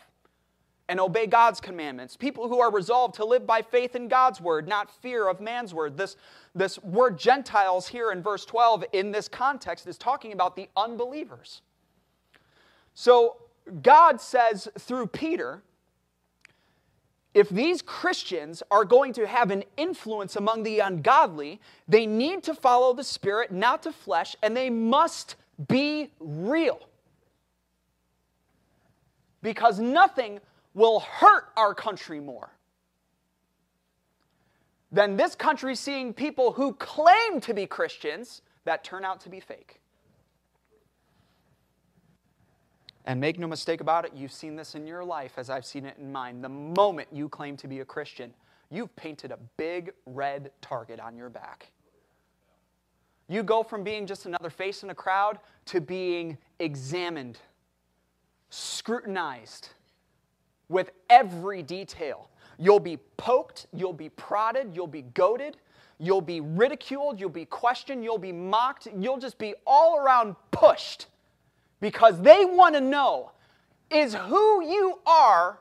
and 0.87 0.99
obey 0.99 1.25
God's 1.25 1.59
commandments, 1.59 2.15
people 2.15 2.47
who 2.47 2.59
are 2.59 2.71
resolved 2.71 3.15
to 3.15 3.25
live 3.25 3.47
by 3.47 3.63
faith 3.63 3.95
in 3.95 4.07
God's 4.07 4.39
word, 4.39 4.67
not 4.67 4.91
fear 5.01 5.27
of 5.27 5.41
man's 5.41 5.73
word. 5.73 5.97
This, 5.97 6.15
this 6.53 6.77
word 6.83 7.17
Gentiles 7.17 7.87
here 7.87 8.11
in 8.11 8.21
verse 8.21 8.45
12 8.45 8.85
in 8.93 9.11
this 9.11 9.27
context 9.27 9.87
is 9.87 9.97
talking 9.97 10.31
about 10.31 10.55
the 10.55 10.69
unbelievers. 10.77 11.63
So 12.93 13.37
God 13.81 14.21
says 14.21 14.67
through 14.77 15.07
Peter, 15.07 15.63
if 17.35 17.49
these 17.49 17.81
Christians 17.81 18.63
are 18.71 18.85
going 18.85 19.11
to 19.13 19.27
have 19.27 19.51
an 19.51 19.65
influence 19.75 20.37
among 20.37 20.63
the 20.63 20.79
ungodly, 20.79 21.59
they 21.85 22.05
need 22.05 22.43
to 22.43 22.55
follow 22.55 22.93
the 22.93 23.03
Spirit, 23.03 23.51
not 23.51 23.83
the 23.83 23.91
flesh, 23.91 24.37
and 24.41 24.55
they 24.55 24.69
must 24.69 25.35
be 25.67 26.09
real. 26.21 26.79
Because 29.41 29.79
nothing 29.79 30.39
will 30.73 31.01
hurt 31.01 31.49
our 31.57 31.75
country 31.75 32.21
more 32.21 32.51
than 34.93 35.17
this 35.17 35.35
country 35.35 35.75
seeing 35.75 36.13
people 36.13 36.53
who 36.53 36.71
claim 36.75 37.41
to 37.41 37.53
be 37.53 37.65
Christians 37.65 38.43
that 38.63 38.85
turn 38.85 39.03
out 39.03 39.19
to 39.19 39.29
be 39.29 39.41
fake. 39.41 39.81
And 43.05 43.21
make 43.21 43.37
no 43.37 43.47
mistake 43.47 43.81
about 43.81 44.03
it, 44.05 44.13
you've 44.15 44.31
seen 44.31 44.55
this 44.55 44.73
in 44.73 44.87
your 44.87 45.05
life 45.05 45.33
as 45.37 45.51
I've 45.51 45.65
seen 45.65 45.85
it 45.85 45.97
in 45.99 46.11
mine. 46.11 46.41
The 46.41 46.49
moment 46.49 47.07
you 47.11 47.29
claim 47.29 47.55
to 47.57 47.67
be 47.67 47.79
a 47.81 47.85
Christian, 47.85 48.33
you've 48.71 48.95
painted 48.95 49.31
a 49.31 49.37
big 49.57 49.93
red 50.07 50.51
target 50.59 50.99
on 50.99 51.15
your 51.15 51.29
back. 51.29 51.71
You 53.27 53.43
go 53.43 53.61
from 53.61 53.83
being 53.83 54.07
just 54.07 54.25
another 54.25 54.49
face 54.49 54.81
in 54.81 54.89
a 54.89 54.95
crowd 54.95 55.37
to 55.65 55.81
being 55.81 56.37
examined, 56.59 57.39
scrutinized 58.49 59.69
with 60.67 60.91
every 61.09 61.61
detail. 61.61 62.29
You'll 62.57 62.79
be 62.79 62.97
poked, 63.17 63.67
you'll 63.71 63.93
be 63.93 64.09
prodded, 64.09 64.71
you'll 64.73 64.87
be 64.87 65.03
goaded, 65.03 65.57
you'll 65.99 66.21
be 66.21 66.41
ridiculed, 66.41 67.19
you'll 67.19 67.29
be 67.29 67.45
questioned, 67.45 68.03
you'll 68.03 68.17
be 68.17 68.31
mocked, 68.31 68.87
you'll 68.97 69.19
just 69.19 69.37
be 69.37 69.53
all 69.67 69.99
around 69.99 70.35
pushed 70.49 71.07
because 71.79 72.21
they 72.21 72.45
want 72.45 72.75
to 72.75 72.81
know 72.81 73.31
is 73.91 74.13
who 74.13 74.63
you 74.63 74.99
are 75.05 75.59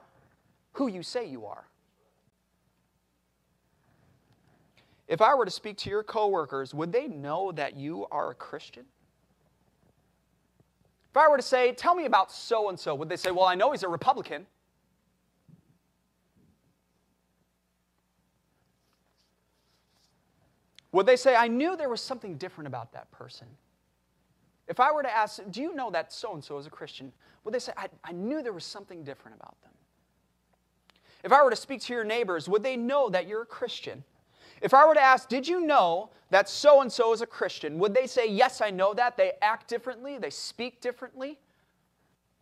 who 0.74 0.88
you 0.88 1.02
say 1.02 1.26
you 1.26 1.46
are? 1.46 1.64
If 5.06 5.20
I 5.20 5.34
were 5.34 5.44
to 5.44 5.50
speak 5.50 5.76
to 5.78 5.90
your 5.90 6.02
coworkers, 6.02 6.74
would 6.74 6.92
they 6.92 7.06
know 7.06 7.52
that 7.52 7.76
you 7.76 8.06
are 8.10 8.30
a 8.30 8.34
Christian? 8.34 8.84
If 11.10 11.16
I 11.16 11.28
were 11.28 11.36
to 11.36 11.42
say, 11.42 11.72
tell 11.72 11.94
me 11.94 12.06
about 12.06 12.32
so 12.32 12.68
and 12.68 12.78
so, 12.78 12.94
would 12.94 13.08
they 13.08 13.16
say, 13.16 13.30
well, 13.30 13.44
I 13.44 13.54
know 13.54 13.70
he's 13.70 13.84
a 13.84 13.88
Republican? 13.88 14.46
Would 20.90 21.06
they 21.06 21.16
say, 21.16 21.36
I 21.36 21.48
knew 21.48 21.76
there 21.76 21.88
was 21.88 22.00
something 22.00 22.36
different 22.36 22.66
about 22.66 22.92
that 22.92 23.10
person? 23.12 23.46
If 24.66 24.80
I 24.80 24.92
were 24.92 25.02
to 25.02 25.14
ask, 25.14 25.40
do 25.50 25.60
you 25.60 25.74
know 25.74 25.90
that 25.90 26.12
so 26.12 26.34
and 26.34 26.42
so 26.42 26.58
is 26.58 26.66
a 26.66 26.70
Christian? 26.70 27.12
Would 27.44 27.52
they 27.52 27.58
say, 27.58 27.72
I, 27.76 27.88
I 28.02 28.12
knew 28.12 28.42
there 28.42 28.52
was 28.52 28.64
something 28.64 29.04
different 29.04 29.36
about 29.38 29.60
them? 29.62 29.72
If 31.22 31.32
I 31.32 31.42
were 31.42 31.50
to 31.50 31.56
speak 31.56 31.80
to 31.82 31.92
your 31.92 32.04
neighbors, 32.04 32.48
would 32.48 32.62
they 32.62 32.76
know 32.76 33.08
that 33.10 33.26
you're 33.26 33.42
a 33.42 33.46
Christian? 33.46 34.04
If 34.60 34.72
I 34.72 34.86
were 34.86 34.94
to 34.94 35.00
ask, 35.00 35.28
did 35.28 35.46
you 35.46 35.60
know 35.60 36.10
that 36.30 36.48
so 36.48 36.80
and 36.80 36.90
so 36.90 37.12
is 37.12 37.20
a 37.20 37.26
Christian? 37.26 37.78
Would 37.78 37.94
they 37.94 38.06
say, 38.06 38.28
yes, 38.28 38.60
I 38.60 38.70
know 38.70 38.94
that? 38.94 39.16
They 39.16 39.32
act 39.42 39.68
differently, 39.68 40.18
they 40.18 40.30
speak 40.30 40.80
differently. 40.80 41.38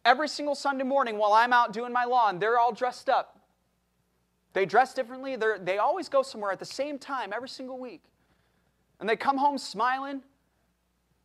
Every 0.04 0.28
single 0.28 0.56
Sunday 0.56 0.84
morning 0.84 1.16
while 1.16 1.32
I'm 1.32 1.52
out 1.52 1.72
doing 1.72 1.92
my 1.92 2.04
lawn, 2.04 2.38
they're 2.38 2.58
all 2.58 2.72
dressed 2.72 3.08
up. 3.08 3.38
They 4.52 4.66
dress 4.66 4.94
differently. 4.94 5.36
They're, 5.36 5.58
they 5.58 5.78
always 5.78 6.08
go 6.08 6.22
somewhere 6.22 6.50
at 6.50 6.58
the 6.58 6.64
same 6.64 6.98
time 6.98 7.32
every 7.32 7.48
single 7.48 7.78
week. 7.78 8.02
And 9.00 9.08
they 9.08 9.16
come 9.16 9.38
home 9.38 9.58
smiling, 9.58 10.22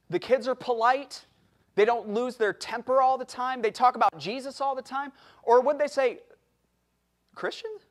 the 0.10 0.20
kids 0.20 0.48
are 0.48 0.56
polite. 0.56 1.26
They 1.76 1.86
don't 1.86 2.10
lose 2.10 2.38
their 2.38 2.54
temper 2.54 3.02
all 3.02 3.18
the 3.18 3.26
time. 3.26 3.62
They 3.62 3.72
talk 3.72 3.96
about 3.96 4.18
Jesus 4.18 4.62
all 4.62 4.76
the 4.76 4.82
time. 4.82 5.12
Or 5.44 5.62
would 5.62 5.78
they 5.78 5.88
say, 5.88 6.20
Christians? 7.36 7.82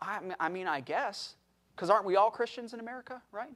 I 0.00 0.48
mean, 0.48 0.66
I 0.66 0.80
guess. 0.80 1.36
Because 1.74 1.88
aren't 1.88 2.04
we 2.04 2.16
all 2.16 2.30
Christians 2.30 2.74
in 2.74 2.80
America, 2.80 3.22
right? 3.32 3.54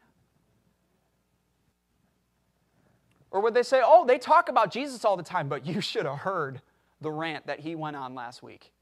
Or 3.30 3.40
would 3.42 3.52
they 3.52 3.64
say, 3.64 3.82
oh, 3.84 4.06
they 4.06 4.16
talk 4.16 4.48
about 4.48 4.70
Jesus 4.70 5.04
all 5.04 5.16
the 5.16 5.22
time, 5.22 5.48
but 5.48 5.66
you 5.66 5.80
should 5.80 6.06
have 6.06 6.18
heard 6.18 6.62
the 7.00 7.10
rant 7.10 7.46
that 7.48 7.60
he 7.60 7.74
went 7.74 7.96
on 7.96 8.14
last 8.14 8.42
week? 8.42 8.72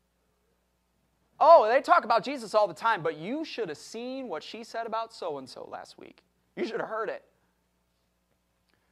Oh, 1.40 1.68
they 1.68 1.80
talk 1.80 2.04
about 2.04 2.22
Jesus 2.22 2.54
all 2.54 2.68
the 2.68 2.74
time, 2.74 3.02
but 3.02 3.16
you 3.16 3.44
should 3.44 3.68
have 3.68 3.78
seen 3.78 4.28
what 4.28 4.44
she 4.44 4.62
said 4.62 4.87
about 4.87 5.12
so 5.12 5.38
and 5.38 5.48
so 5.48 5.68
last 5.72 5.98
week. 5.98 6.22
You 6.54 6.64
should 6.64 6.78
have 6.78 6.88
heard 6.88 7.09
it. 7.09 7.24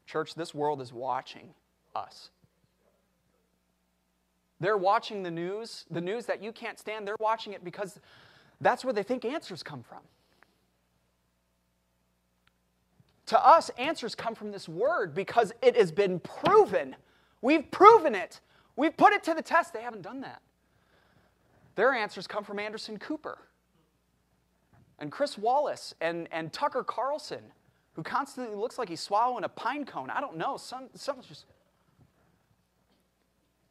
Church, 0.06 0.34
this 0.34 0.54
world 0.54 0.80
is 0.80 0.92
watching 0.92 1.54
us. 1.94 2.30
They're 4.60 4.76
watching 4.76 5.22
the 5.22 5.30
news, 5.30 5.84
the 5.90 6.00
news 6.00 6.26
that 6.26 6.42
you 6.42 6.52
can't 6.52 6.78
stand, 6.78 7.06
they're 7.06 7.16
watching 7.18 7.52
it 7.52 7.64
because 7.64 7.98
that's 8.60 8.84
where 8.84 8.92
they 8.92 9.02
think 9.02 9.24
answers 9.24 9.62
come 9.62 9.82
from. 9.82 9.98
To 13.26 13.46
us, 13.46 13.70
answers 13.78 14.14
come 14.14 14.34
from 14.34 14.52
this 14.52 14.68
word 14.68 15.14
because 15.14 15.52
it 15.62 15.76
has 15.76 15.90
been 15.90 16.20
proven. 16.20 16.94
We've 17.40 17.68
proven 17.70 18.14
it. 18.14 18.40
We've 18.76 18.96
put 18.96 19.12
it 19.12 19.24
to 19.24 19.34
the 19.34 19.42
test. 19.42 19.72
They 19.72 19.82
haven't 19.82 20.02
done 20.02 20.20
that. 20.20 20.42
Their 21.74 21.92
answers 21.94 22.26
come 22.26 22.44
from 22.44 22.58
Anderson 22.58 22.98
Cooper 22.98 23.38
and 24.98 25.10
Chris 25.10 25.36
Wallace 25.36 25.94
and, 26.00 26.28
and 26.30 26.52
Tucker 26.52 26.84
Carlson 26.84 27.42
who 27.94 28.02
constantly 28.02 28.56
looks 28.56 28.78
like 28.78 28.88
he's 28.88 29.00
swallowing 29.00 29.44
a 29.44 29.48
pine 29.48 29.84
cone. 29.84 30.10
I 30.10 30.20
don't 30.20 30.36
know. 30.36 30.56
Some, 30.56 30.88
some 30.94 31.16
just. 31.20 31.44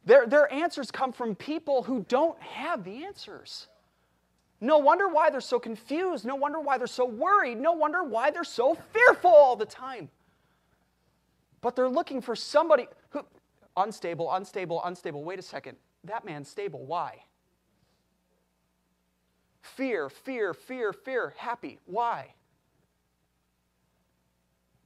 Their, 0.04 0.26
their 0.26 0.52
answers 0.52 0.90
come 0.90 1.12
from 1.12 1.34
people 1.34 1.82
who 1.82 2.04
don't 2.08 2.40
have 2.40 2.84
the 2.84 3.04
answers. 3.04 3.68
No 4.60 4.78
wonder 4.78 5.08
why 5.08 5.30
they're 5.30 5.40
so 5.40 5.58
confused. 5.58 6.24
No 6.24 6.36
wonder 6.36 6.60
why 6.60 6.78
they're 6.78 6.86
so 6.86 7.04
worried. 7.04 7.58
No 7.58 7.72
wonder 7.72 8.04
why 8.04 8.30
they're 8.30 8.44
so 8.44 8.76
fearful 8.92 9.30
all 9.30 9.56
the 9.56 9.66
time. 9.66 10.08
But 11.60 11.74
they're 11.74 11.88
looking 11.88 12.20
for 12.20 12.36
somebody 12.36 12.86
who, 13.10 13.22
unstable, 13.76 14.32
unstable, 14.32 14.80
unstable. 14.84 15.24
Wait 15.24 15.38
a 15.38 15.42
second. 15.42 15.76
That 16.04 16.24
man's 16.24 16.48
stable. 16.48 16.84
Why? 16.84 17.24
Fear, 19.62 20.10
fear, 20.10 20.54
fear, 20.54 20.92
fear. 20.92 21.34
Happy. 21.36 21.78
Why? 21.86 22.34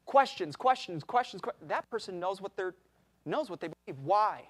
Questions, 0.07 0.57
questions, 0.57 1.05
questions. 1.05 1.43
that 1.63 1.89
person 1.91 2.19
knows 2.19 2.41
what 2.41 2.57
they're 2.57 2.75
knows 3.25 3.51
what 3.51 3.61
they 3.61 3.69
believe. 3.69 4.01
Why? 4.03 4.45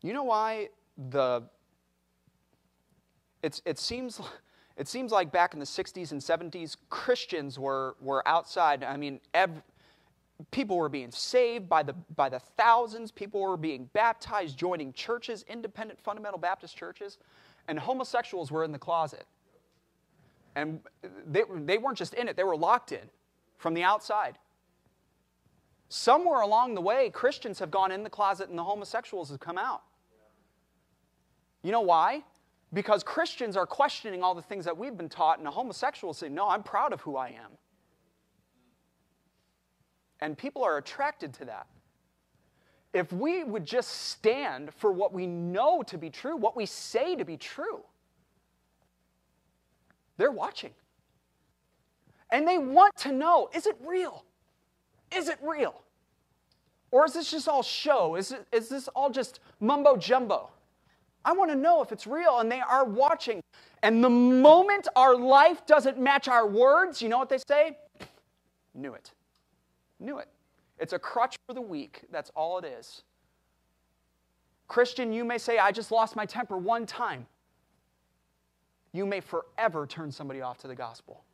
You 0.00 0.12
know 0.12 0.22
why 0.22 0.68
the 1.10 1.42
it's, 3.42 3.62
it, 3.64 3.78
seems, 3.78 4.20
it 4.76 4.88
seems 4.88 5.12
like 5.12 5.30
back 5.30 5.54
in 5.54 5.60
the 5.60 5.66
60s 5.66 6.12
and 6.12 6.20
70s, 6.20 6.76
Christians 6.90 7.58
were, 7.58 7.96
were 8.00 8.26
outside. 8.26 8.82
I 8.82 8.96
mean, 8.96 9.20
every, 9.32 9.62
people 10.50 10.76
were 10.76 10.88
being 10.88 11.10
saved 11.10 11.68
by 11.68 11.82
the, 11.82 11.94
by 12.14 12.28
the 12.28 12.38
thousands, 12.38 13.10
people 13.10 13.40
were 13.40 13.56
being 13.56 13.88
baptized, 13.92 14.56
joining 14.56 14.92
churches, 14.92 15.44
independent 15.48 16.00
fundamental 16.00 16.38
Baptist 16.38 16.76
churches, 16.76 17.18
and 17.66 17.78
homosexuals 17.78 18.50
were 18.50 18.64
in 18.64 18.72
the 18.72 18.78
closet. 18.78 19.26
And 20.54 20.80
they, 21.26 21.42
they 21.64 21.78
weren't 21.78 21.98
just 21.98 22.14
in 22.14 22.28
it, 22.28 22.36
they 22.36 22.44
were 22.44 22.56
locked 22.56 22.92
in 22.92 23.10
from 23.58 23.74
the 23.74 23.82
outside. 23.82 24.38
Somewhere 25.88 26.40
along 26.40 26.74
the 26.74 26.80
way, 26.80 27.10
Christians 27.10 27.58
have 27.58 27.70
gone 27.70 27.90
in 27.90 28.02
the 28.02 28.10
closet 28.10 28.48
and 28.48 28.58
the 28.58 28.64
homosexuals 28.64 29.30
have 29.30 29.40
come 29.40 29.58
out. 29.58 29.82
You 31.62 31.72
know 31.72 31.80
why? 31.80 32.22
Because 32.72 33.02
Christians 33.02 33.56
are 33.56 33.66
questioning 33.66 34.22
all 34.22 34.34
the 34.34 34.42
things 34.42 34.64
that 34.66 34.76
we've 34.76 34.96
been 34.96 35.08
taught, 35.08 35.38
and 35.38 35.46
the 35.46 35.50
homosexuals 35.50 36.18
say, 36.18 36.28
No, 36.28 36.48
I'm 36.48 36.62
proud 36.62 36.92
of 36.92 37.00
who 37.00 37.16
I 37.16 37.28
am. 37.28 37.52
And 40.20 40.36
people 40.36 40.64
are 40.64 40.78
attracted 40.78 41.32
to 41.34 41.44
that. 41.46 41.66
If 42.92 43.12
we 43.12 43.44
would 43.44 43.66
just 43.66 43.90
stand 44.10 44.72
for 44.74 44.90
what 44.90 45.12
we 45.12 45.26
know 45.26 45.82
to 45.82 45.98
be 45.98 46.10
true, 46.10 46.36
what 46.36 46.56
we 46.56 46.66
say 46.66 47.16
to 47.16 47.24
be 47.24 47.36
true, 47.36 47.80
they're 50.16 50.32
watching. 50.32 50.72
And 52.30 52.46
they 52.46 52.58
want 52.58 52.96
to 52.98 53.12
know 53.12 53.50
is 53.54 53.66
it 53.66 53.76
real? 53.86 54.24
Is 55.14 55.28
it 55.28 55.38
real? 55.42 55.82
Or 56.90 57.04
is 57.04 57.12
this 57.12 57.30
just 57.30 57.48
all 57.48 57.62
show? 57.62 58.16
Is, 58.16 58.32
it, 58.32 58.46
is 58.52 58.68
this 58.68 58.88
all 58.88 59.10
just 59.10 59.40
mumbo 59.60 59.96
jumbo? 59.96 60.50
I 61.24 61.32
want 61.32 61.50
to 61.50 61.56
know 61.56 61.82
if 61.82 61.92
it's 61.92 62.06
real, 62.06 62.38
and 62.38 62.50
they 62.50 62.60
are 62.60 62.84
watching. 62.84 63.42
And 63.82 64.02
the 64.02 64.10
moment 64.10 64.88
our 64.96 65.14
life 65.14 65.66
doesn't 65.66 65.98
match 65.98 66.28
our 66.28 66.46
words, 66.46 67.02
you 67.02 67.08
know 67.08 67.18
what 67.18 67.28
they 67.28 67.38
say? 67.46 67.76
Knew 68.74 68.94
it. 68.94 69.12
Knew 70.00 70.18
it. 70.18 70.28
It's 70.78 70.92
a 70.92 70.98
crutch 70.98 71.36
for 71.46 71.54
the 71.54 71.60
weak. 71.60 72.02
That's 72.10 72.30
all 72.34 72.58
it 72.58 72.64
is. 72.64 73.02
Christian, 74.68 75.12
you 75.12 75.24
may 75.24 75.38
say, 75.38 75.58
I 75.58 75.72
just 75.72 75.90
lost 75.90 76.14
my 76.14 76.26
temper 76.26 76.56
one 76.56 76.86
time. 76.86 77.26
You 78.92 79.06
may 79.06 79.20
forever 79.20 79.86
turn 79.86 80.12
somebody 80.12 80.40
off 80.40 80.58
to 80.58 80.68
the 80.68 80.74
gospel. 80.74 81.24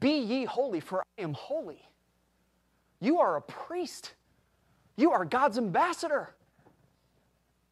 Be 0.00 0.18
ye 0.18 0.44
holy, 0.44 0.80
for 0.80 1.00
I 1.00 1.22
am 1.22 1.34
holy. 1.34 1.82
You 3.00 3.18
are 3.18 3.36
a 3.36 3.42
priest. 3.42 4.14
You 4.96 5.12
are 5.12 5.24
God's 5.24 5.58
ambassador. 5.58 6.34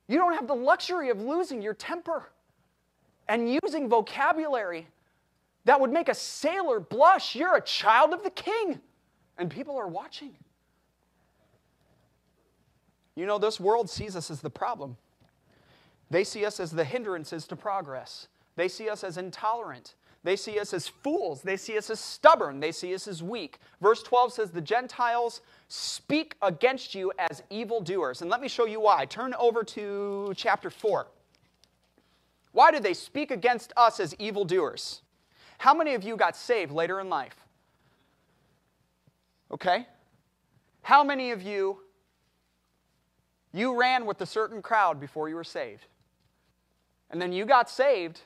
You 0.09 0.19
don't 0.19 0.35
have 0.35 0.47
the 0.47 0.55
luxury 0.55 1.11
of 1.11 1.21
losing 1.21 1.61
your 1.61 1.75
temper 1.75 2.31
and 3.29 3.59
using 3.63 3.89
vocabulary 3.89 4.87
that 5.65 5.81
would 5.81 5.93
make 5.93 6.09
a 6.09 6.15
sailor 6.15 6.79
blush. 6.79 7.35
You're 7.35 7.57
a 7.57 7.61
child 7.61 8.13
of 8.13 8.23
the 8.23 8.31
king, 8.31 8.81
and 9.39 9.51
people 9.51 9.77
are 9.77 9.89
watching. 9.89 10.35
You 13.15 13.27
know, 13.27 13.39
this 13.39 13.59
world 13.59 13.89
sees 13.89 14.15
us 14.15 14.31
as 14.31 14.41
the 14.41 14.51
problem. 14.51 14.97
They 16.11 16.23
see 16.25 16.45
us 16.45 16.61
as 16.61 16.71
the 16.71 16.85
hindrances 16.85 17.47
to 17.49 17.57
progress. 17.57 18.29
They 18.57 18.69
see 18.69 18.89
us 18.89 19.03
as 19.03 19.17
intolerant. 19.17 19.95
They 20.23 20.37
see 20.37 20.59
us 20.59 20.75
as 20.75 20.89
fools. 20.89 21.43
They 21.43 21.57
see 21.57 21.79
us 21.79 21.89
as 21.89 22.01
stubborn. 22.01 22.61
They 22.61 22.73
see 22.73 22.95
us 22.95 23.07
as 23.07 23.23
weak. 23.23 23.59
Verse 23.81 24.03
12 24.03 24.33
says, 24.33 24.51
The 24.51 24.61
Gentiles 24.61 25.41
speak 25.69 26.35
against 26.43 26.95
you 26.95 27.13
as 27.19 27.43
evildoers. 27.49 28.23
And 28.23 28.31
let 28.31 28.41
me 28.41 28.49
show 28.49 28.67
you 28.67 28.81
why. 28.81 29.07
Turn 29.07 29.35
over 29.35 29.63
to 29.65 30.33
chapter 30.37 30.69
4. 30.69 31.07
Why 32.53 32.73
do 32.73 32.81
they 32.81 32.95
speak 32.95 33.31
against 33.31 33.73
us 33.77 34.01
as 34.01 34.15
evildoers? 34.19 35.03
How 35.59 35.75
many 35.75 35.95
of 35.95 36.03
you 36.03 36.17
got 36.17 36.37
saved 36.37 36.73
later 36.73 37.01
in 37.01 37.09
life? 37.09 37.46
Okay? 39.51 39.87
How 40.83 41.03
many 41.05 41.31
of 41.31 41.43
you 41.43 41.79
you 43.53 43.79
ran 43.79 44.07
with 44.07 44.21
a 44.21 44.27
certain 44.27 44.61
crowd 44.61 45.01
before 45.01 45.29
you 45.29 45.35
were 45.35 45.45
saved? 45.45 45.87
And 47.11 47.21
then 47.21 47.33
you 47.33 47.47
got 47.47 47.71
saved 47.71 48.21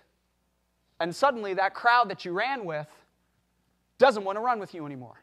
and 1.01 1.17
suddenly 1.17 1.55
that 1.55 1.75
crowd 1.75 2.11
that 2.11 2.25
you 2.25 2.33
ran 2.33 2.65
with 2.65 2.87
doesn't 3.99 4.23
want 4.23 4.37
to 4.37 4.41
run 4.41 4.61
with 4.61 4.75
you 4.75 4.85
anymore. 4.87 5.21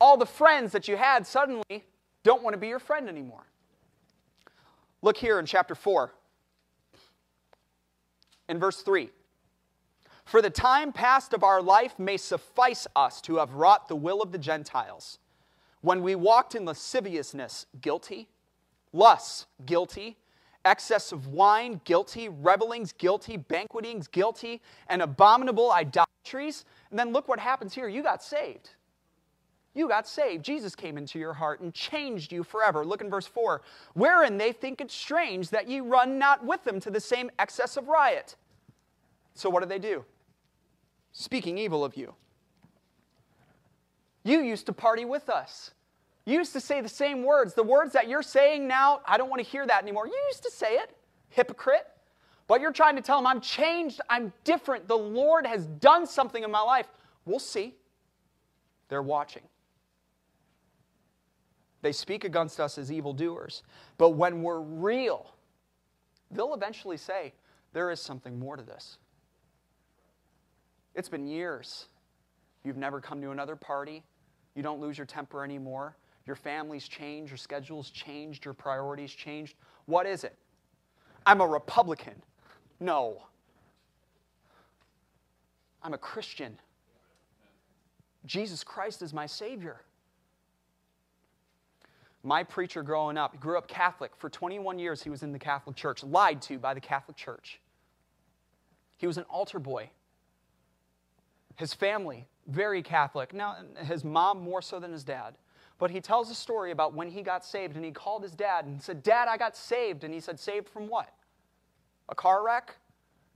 All 0.00 0.16
the 0.16 0.26
friends 0.26 0.72
that 0.72 0.88
you 0.88 0.96
had 0.96 1.26
suddenly 1.26 1.84
don't 2.22 2.42
want 2.42 2.54
to 2.54 2.58
be 2.58 2.68
your 2.68 2.78
friend 2.78 3.08
anymore. 3.08 3.46
Look 5.02 5.16
here 5.16 5.38
in 5.38 5.46
chapter 5.46 5.74
4, 5.74 6.12
in 8.50 8.58
verse 8.58 8.82
3. 8.82 9.10
For 10.30 10.40
the 10.40 10.48
time 10.48 10.92
past 10.92 11.32
of 11.32 11.42
our 11.42 11.60
life 11.60 11.98
may 11.98 12.16
suffice 12.16 12.86
us 12.94 13.20
to 13.22 13.38
have 13.38 13.54
wrought 13.54 13.88
the 13.88 13.96
will 13.96 14.22
of 14.22 14.30
the 14.30 14.38
Gentiles. 14.38 15.18
When 15.80 16.04
we 16.04 16.14
walked 16.14 16.54
in 16.54 16.64
lasciviousness, 16.64 17.66
guilty, 17.80 18.28
lusts, 18.92 19.46
guilty, 19.66 20.18
excess 20.64 21.10
of 21.10 21.26
wine, 21.26 21.80
guilty, 21.82 22.28
revelings, 22.28 22.92
guilty, 22.92 23.38
banquetings, 23.38 24.06
guilty, 24.06 24.62
and 24.86 25.02
abominable 25.02 25.72
idolatries. 25.72 26.64
And 26.90 26.98
then 27.00 27.10
look 27.12 27.26
what 27.26 27.40
happens 27.40 27.74
here. 27.74 27.88
You 27.88 28.04
got 28.04 28.22
saved. 28.22 28.70
You 29.74 29.88
got 29.88 30.06
saved. 30.06 30.44
Jesus 30.44 30.76
came 30.76 30.96
into 30.96 31.18
your 31.18 31.32
heart 31.32 31.58
and 31.58 31.74
changed 31.74 32.30
you 32.30 32.44
forever. 32.44 32.86
Look 32.86 33.00
in 33.00 33.10
verse 33.10 33.26
4. 33.26 33.62
Wherein 33.94 34.38
they 34.38 34.52
think 34.52 34.80
it 34.80 34.92
strange 34.92 35.50
that 35.50 35.68
ye 35.68 35.80
run 35.80 36.20
not 36.20 36.46
with 36.46 36.62
them 36.62 36.78
to 36.78 36.90
the 36.92 37.00
same 37.00 37.32
excess 37.40 37.76
of 37.76 37.88
riot. 37.88 38.36
So 39.34 39.50
what 39.50 39.64
do 39.64 39.68
they 39.68 39.80
do? 39.80 40.04
Speaking 41.12 41.58
evil 41.58 41.84
of 41.84 41.96
you. 41.96 42.14
You 44.22 44.40
used 44.40 44.66
to 44.66 44.72
party 44.72 45.04
with 45.04 45.28
us. 45.28 45.72
You 46.26 46.38
used 46.38 46.52
to 46.52 46.60
say 46.60 46.80
the 46.80 46.88
same 46.88 47.24
words. 47.24 47.54
The 47.54 47.62
words 47.62 47.92
that 47.94 48.08
you're 48.08 48.22
saying 48.22 48.68
now, 48.68 49.00
I 49.06 49.16
don't 49.16 49.30
want 49.30 49.42
to 49.42 49.48
hear 49.48 49.66
that 49.66 49.82
anymore. 49.82 50.06
You 50.06 50.20
used 50.28 50.42
to 50.44 50.50
say 50.50 50.74
it, 50.74 50.94
hypocrite. 51.30 51.86
But 52.46 52.60
you're 52.60 52.72
trying 52.72 52.96
to 52.96 53.02
tell 53.02 53.18
them, 53.18 53.26
I'm 53.26 53.40
changed, 53.40 54.00
I'm 54.10 54.32
different. 54.44 54.88
The 54.88 54.98
Lord 54.98 55.46
has 55.46 55.66
done 55.66 56.06
something 56.06 56.42
in 56.42 56.50
my 56.50 56.60
life. 56.60 56.88
We'll 57.24 57.38
see. 57.38 57.76
They're 58.88 59.02
watching. 59.02 59.42
They 61.82 61.92
speak 61.92 62.24
against 62.24 62.60
us 62.60 62.76
as 62.76 62.92
evildoers. 62.92 63.62
But 63.98 64.10
when 64.10 64.42
we're 64.42 64.60
real, 64.60 65.32
they'll 66.30 66.54
eventually 66.54 66.96
say, 66.96 67.32
There 67.72 67.90
is 67.90 68.00
something 68.00 68.38
more 68.38 68.56
to 68.56 68.62
this. 68.62 68.98
It's 70.94 71.08
been 71.08 71.26
years. 71.26 71.86
You've 72.64 72.76
never 72.76 73.00
come 73.00 73.20
to 73.22 73.30
another 73.30 73.56
party. 73.56 74.02
You 74.54 74.62
don't 74.62 74.80
lose 74.80 74.98
your 74.98 75.06
temper 75.06 75.44
anymore. 75.44 75.96
Your 76.26 76.36
family's 76.36 76.86
changed, 76.86 77.30
your 77.30 77.38
schedule's 77.38 77.90
changed, 77.90 78.44
your 78.44 78.54
priorities 78.54 79.12
changed. 79.12 79.54
What 79.86 80.06
is 80.06 80.24
it? 80.24 80.36
I'm 81.24 81.40
a 81.40 81.46
Republican. 81.46 82.22
No. 82.78 83.22
I'm 85.82 85.94
a 85.94 85.98
Christian. 85.98 86.58
Jesus 88.26 88.62
Christ 88.62 89.02
is 89.02 89.14
my 89.14 89.26
Savior. 89.26 89.80
My 92.22 92.44
preacher 92.44 92.82
growing 92.82 93.16
up 93.16 93.40
grew 93.40 93.56
up 93.56 93.66
Catholic. 93.66 94.12
For 94.16 94.28
21 94.28 94.78
years, 94.78 95.02
he 95.02 95.08
was 95.08 95.22
in 95.22 95.32
the 95.32 95.38
Catholic 95.38 95.74
Church, 95.74 96.04
lied 96.04 96.42
to 96.42 96.58
by 96.58 96.74
the 96.74 96.80
Catholic 96.80 97.16
Church. 97.16 97.60
He 98.98 99.06
was 99.06 99.16
an 99.16 99.24
altar 99.24 99.58
boy. 99.58 99.88
His 101.60 101.74
family, 101.74 102.26
very 102.46 102.82
Catholic. 102.82 103.34
Now, 103.34 103.56
his 103.84 104.02
mom 104.02 104.40
more 104.40 104.62
so 104.62 104.80
than 104.80 104.92
his 104.92 105.04
dad. 105.04 105.34
But 105.78 105.90
he 105.90 106.00
tells 106.00 106.30
a 106.30 106.34
story 106.34 106.70
about 106.70 106.94
when 106.94 107.10
he 107.10 107.20
got 107.20 107.44
saved 107.44 107.76
and 107.76 107.84
he 107.84 107.90
called 107.90 108.22
his 108.22 108.32
dad 108.32 108.64
and 108.64 108.80
said, 108.80 109.02
Dad, 109.02 109.28
I 109.28 109.36
got 109.36 109.54
saved. 109.54 110.02
And 110.02 110.14
he 110.14 110.20
said, 110.20 110.40
Saved 110.40 110.70
from 110.70 110.88
what? 110.88 111.10
A 112.08 112.14
car 112.14 112.42
wreck? 112.42 112.76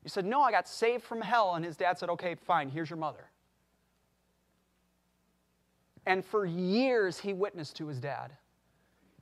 He 0.03 0.09
said, 0.09 0.25
No, 0.25 0.41
I 0.41 0.51
got 0.51 0.67
saved 0.67 1.05
from 1.05 1.21
hell. 1.21 1.55
And 1.55 1.67
his 1.67 1.77
dad 1.77 1.99
said, 1.99 2.09
Okay, 2.09 2.35
fine, 2.35 2.71
here's 2.71 2.89
your 2.89 2.99
mother. 2.99 3.31
And 6.07 6.25
for 6.25 6.47
years, 6.47 7.19
he 7.19 7.35
witnessed 7.35 7.77
to 7.77 7.89
his 7.89 8.01
dad. 8.01 8.33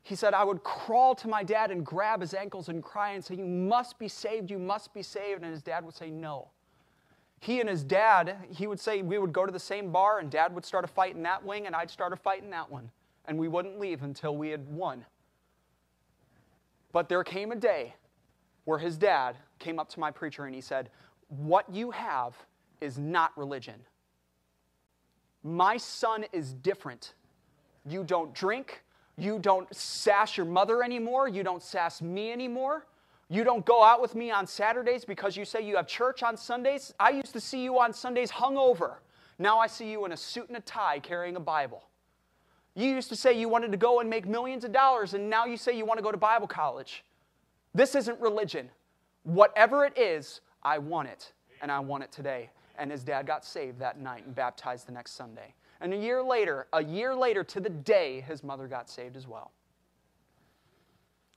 He 0.04 0.14
said, 0.14 0.32
I 0.32 0.44
would 0.44 0.62
crawl 0.62 1.16
to 1.16 1.26
my 1.26 1.42
dad 1.42 1.72
and 1.72 1.84
grab 1.84 2.20
his 2.20 2.34
ankles 2.34 2.68
and 2.68 2.84
cry 2.84 3.12
and 3.12 3.24
say, 3.24 3.34
You 3.34 3.46
must 3.46 3.98
be 3.98 4.06
saved, 4.06 4.48
you 4.48 4.60
must 4.60 4.94
be 4.94 5.02
saved. 5.02 5.42
And 5.42 5.50
his 5.50 5.62
dad 5.62 5.84
would 5.84 5.94
say, 5.96 6.08
No. 6.08 6.50
He 7.42 7.60
and 7.60 7.68
his 7.68 7.82
dad, 7.82 8.36
he 8.50 8.66
would 8.66 8.80
say, 8.80 9.02
We 9.02 9.18
would 9.18 9.32
go 9.32 9.44
to 9.44 9.52
the 9.52 9.58
same 9.58 9.90
bar, 9.90 10.20
and 10.20 10.30
dad 10.30 10.54
would 10.54 10.64
start 10.64 10.84
a 10.84 10.88
fight 10.88 11.16
in 11.16 11.22
that 11.24 11.44
wing, 11.44 11.66
and 11.66 11.74
I'd 11.74 11.90
start 11.90 12.12
a 12.12 12.16
fight 12.16 12.42
in 12.42 12.50
that 12.50 12.70
one 12.70 12.90
and 13.26 13.38
we 13.38 13.48
wouldn't 13.48 13.78
leave 13.78 14.02
until 14.02 14.36
we 14.36 14.48
had 14.48 14.66
won. 14.68 15.04
But 16.92 17.08
there 17.08 17.24
came 17.24 17.52
a 17.52 17.56
day 17.56 17.94
where 18.64 18.78
his 18.78 18.96
dad 18.96 19.36
came 19.58 19.78
up 19.78 19.88
to 19.90 20.00
my 20.00 20.10
preacher 20.10 20.44
and 20.44 20.54
he 20.54 20.60
said, 20.60 20.90
What 21.28 21.72
you 21.72 21.90
have 21.90 22.34
is 22.80 22.98
not 22.98 23.36
religion. 23.36 23.80
My 25.42 25.76
son 25.76 26.24
is 26.32 26.52
different. 26.52 27.14
You 27.86 28.04
don't 28.04 28.34
drink. 28.34 28.82
You 29.16 29.38
don't 29.38 29.74
sass 29.74 30.36
your 30.36 30.46
mother 30.46 30.82
anymore. 30.82 31.28
You 31.28 31.42
don't 31.42 31.62
sass 31.62 32.00
me 32.00 32.32
anymore. 32.32 32.86
You 33.32 33.44
don't 33.44 33.64
go 33.64 33.82
out 33.82 34.02
with 34.02 34.14
me 34.14 34.30
on 34.30 34.46
Saturdays 34.46 35.06
because 35.06 35.38
you 35.38 35.46
say 35.46 35.62
you 35.62 35.76
have 35.76 35.86
church 35.86 36.22
on 36.22 36.36
Sundays. 36.36 36.92
I 37.00 37.08
used 37.08 37.32
to 37.32 37.40
see 37.40 37.64
you 37.64 37.80
on 37.80 37.94
Sundays 37.94 38.30
hungover. 38.30 38.96
Now 39.38 39.58
I 39.58 39.68
see 39.68 39.90
you 39.90 40.04
in 40.04 40.12
a 40.12 40.16
suit 40.18 40.48
and 40.48 40.58
a 40.58 40.60
tie 40.60 40.98
carrying 40.98 41.36
a 41.36 41.40
Bible. 41.40 41.82
You 42.74 42.90
used 42.90 43.08
to 43.08 43.16
say 43.16 43.32
you 43.32 43.48
wanted 43.48 43.72
to 43.72 43.78
go 43.78 44.00
and 44.00 44.10
make 44.10 44.28
millions 44.28 44.64
of 44.64 44.72
dollars, 44.72 45.14
and 45.14 45.30
now 45.30 45.46
you 45.46 45.56
say 45.56 45.74
you 45.74 45.86
want 45.86 45.96
to 45.96 46.02
go 46.02 46.12
to 46.12 46.18
Bible 46.18 46.46
college. 46.46 47.04
This 47.74 47.94
isn't 47.94 48.20
religion. 48.20 48.68
Whatever 49.22 49.86
it 49.86 49.96
is, 49.96 50.42
I 50.62 50.76
want 50.76 51.08
it, 51.08 51.32
and 51.62 51.72
I 51.72 51.80
want 51.80 52.04
it 52.04 52.12
today. 52.12 52.50
And 52.76 52.90
his 52.90 53.02
dad 53.02 53.26
got 53.26 53.46
saved 53.46 53.78
that 53.78 53.98
night 53.98 54.26
and 54.26 54.34
baptized 54.34 54.86
the 54.86 54.92
next 54.92 55.12
Sunday. 55.12 55.54
And 55.80 55.94
a 55.94 55.96
year 55.96 56.22
later, 56.22 56.66
a 56.74 56.84
year 56.84 57.14
later 57.14 57.44
to 57.44 57.60
the 57.60 57.70
day, 57.70 58.20
his 58.20 58.44
mother 58.44 58.68
got 58.68 58.90
saved 58.90 59.16
as 59.16 59.26
well. 59.26 59.52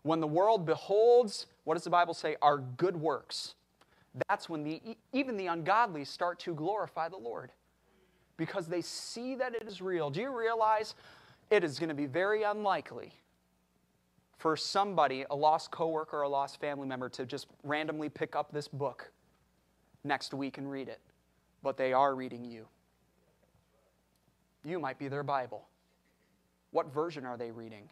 When 0.03 0.19
the 0.19 0.27
world 0.27 0.65
beholds, 0.65 1.47
what 1.65 1.73
does 1.73 1.84
the 1.84 1.89
Bible 1.89 2.13
say, 2.13 2.38
our 2.41 2.60
good 2.60 2.95
works, 2.95 3.56
that's 4.30 4.47
when 4.47 4.63
the, 4.63 4.82
even 5.12 5.36
the 5.36 5.47
ungodly 5.47 6.06
start 6.06 6.39
to 6.39 6.54
glorify 6.54 7.10
the 7.10 7.17
Lord 7.17 7.51
because 8.38 8.67
they 8.67 8.82
see 8.82 9.36
that 9.36 9.54
it 9.54 9.67
is 9.67 9.82
real. 9.82 10.10
Do 10.10 10.21
you 10.21 10.38
realize 10.38 10.95
it 11.51 11.63
is 11.63 11.80
going 11.80 11.89
to 11.89 11.95
be 11.95 12.06
very 12.06 12.43
unlikely 12.43 13.13
for 14.38 14.56
somebody, 14.56 15.25
a 15.30 15.36
lost 15.36 15.71
coworker 15.71 16.17
or 16.17 16.21
a 16.23 16.30
lost 16.30 16.60
family 16.60 16.88
member, 16.88 17.10
to 17.10 17.25
just 17.25 17.47
randomly 17.63 18.10
pick 18.10 18.36
up 18.36 18.51
this 18.51 18.67
book 18.67 19.12
next 20.04 20.34
week 20.34 20.58
and 20.58 20.69
read 20.69 20.88
it? 20.88 20.99
But 21.63 21.78
they 21.78 21.93
are 21.93 22.15
reading 22.15 22.45
you. 22.45 22.67
You 24.63 24.80
might 24.80 24.99
be 24.99 25.08
their 25.08 25.23
Bible. 25.23 25.67
What 26.71 26.93
version 26.93 27.25
are 27.25 27.38
they 27.38 27.51
reading? 27.51 27.89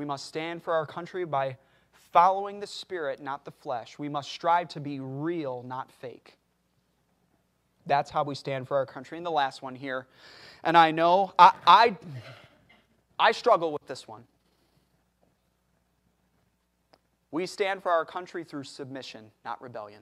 We 0.00 0.06
must 0.06 0.24
stand 0.24 0.62
for 0.62 0.72
our 0.72 0.86
country 0.86 1.26
by 1.26 1.58
following 2.10 2.58
the 2.58 2.66
Spirit, 2.66 3.20
not 3.20 3.44
the 3.44 3.50
flesh. 3.50 3.98
We 3.98 4.08
must 4.08 4.30
strive 4.30 4.68
to 4.68 4.80
be 4.80 4.98
real, 4.98 5.62
not 5.62 5.92
fake. 5.92 6.38
That's 7.84 8.10
how 8.10 8.24
we 8.24 8.34
stand 8.34 8.66
for 8.66 8.78
our 8.78 8.86
country. 8.86 9.18
And 9.18 9.26
the 9.26 9.30
last 9.30 9.60
one 9.60 9.74
here, 9.74 10.06
and 10.64 10.74
I 10.74 10.90
know 10.90 11.34
I, 11.38 11.52
I, 11.66 11.96
I 13.18 13.32
struggle 13.32 13.74
with 13.74 13.86
this 13.86 14.08
one. 14.08 14.24
We 17.30 17.44
stand 17.44 17.82
for 17.82 17.92
our 17.92 18.06
country 18.06 18.42
through 18.42 18.64
submission, 18.64 19.26
not 19.44 19.60
rebellion. 19.60 20.00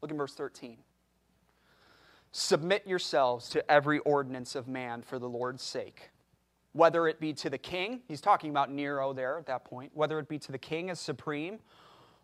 Look 0.00 0.10
in 0.10 0.16
verse 0.16 0.32
13. 0.32 0.78
Submit 2.38 2.86
yourselves 2.86 3.48
to 3.48 3.70
every 3.70 3.98
ordinance 4.00 4.54
of 4.56 4.68
man 4.68 5.00
for 5.00 5.18
the 5.18 5.26
Lord's 5.26 5.62
sake. 5.62 6.10
Whether 6.74 7.08
it 7.08 7.18
be 7.18 7.32
to 7.32 7.48
the 7.48 7.56
king, 7.56 8.02
he's 8.08 8.20
talking 8.20 8.50
about 8.50 8.70
Nero 8.70 9.14
there 9.14 9.38
at 9.38 9.46
that 9.46 9.64
point, 9.64 9.90
whether 9.94 10.18
it 10.18 10.28
be 10.28 10.38
to 10.40 10.52
the 10.52 10.58
king 10.58 10.90
as 10.90 11.00
supreme, 11.00 11.60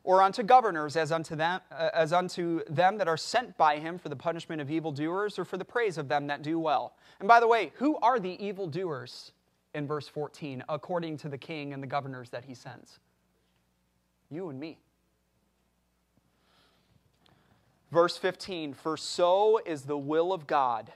or 0.05 0.21
unto 0.21 0.43
governors 0.43 0.97
as 0.99 1.13
unto 1.13 1.35
them, 1.35 1.63
uh, 1.71 1.89
as 1.95 2.13
unto 2.13 2.61
them 2.69 2.99
that 2.99 3.09
are 3.09 3.17
sent 3.17 3.57
by 3.57 3.79
him 3.79 3.99
for 3.99 4.11
the 4.11 4.17
punishment 4.17 4.61
of 4.61 4.71
evildoers 4.71 5.39
or 5.39 5.47
for 5.47 5.57
the 5.57 5.65
praise 5.65 5.97
of 5.97 6.09
them 6.09 6.27
that 6.27 6.43
do 6.43 6.59
well. 6.59 6.95
And 7.19 7.27
by 7.27 7.41
the 7.41 7.49
way, 7.49 7.73
who 7.77 7.97
are 8.03 8.21
the 8.21 8.37
evildoers 8.45 9.33
in 9.75 9.87
verse 9.87 10.09
14, 10.09 10.63
according 10.69 11.17
to 11.17 11.31
the 11.31 11.39
king 11.39 11.73
and 11.73 11.83
the 11.83 11.87
governors 11.87 12.29
that 12.29 12.45
he 12.45 12.53
sends? 12.53 12.99
You 14.31 14.51
and 14.51 14.61
me. 14.61 14.77
Verse 17.93 18.17
15 18.17 18.73
For 18.73 18.97
so 18.97 19.61
is 19.65 19.83
the 19.83 19.99
will 19.99 20.33
of 20.33 20.47
God, 20.47 20.93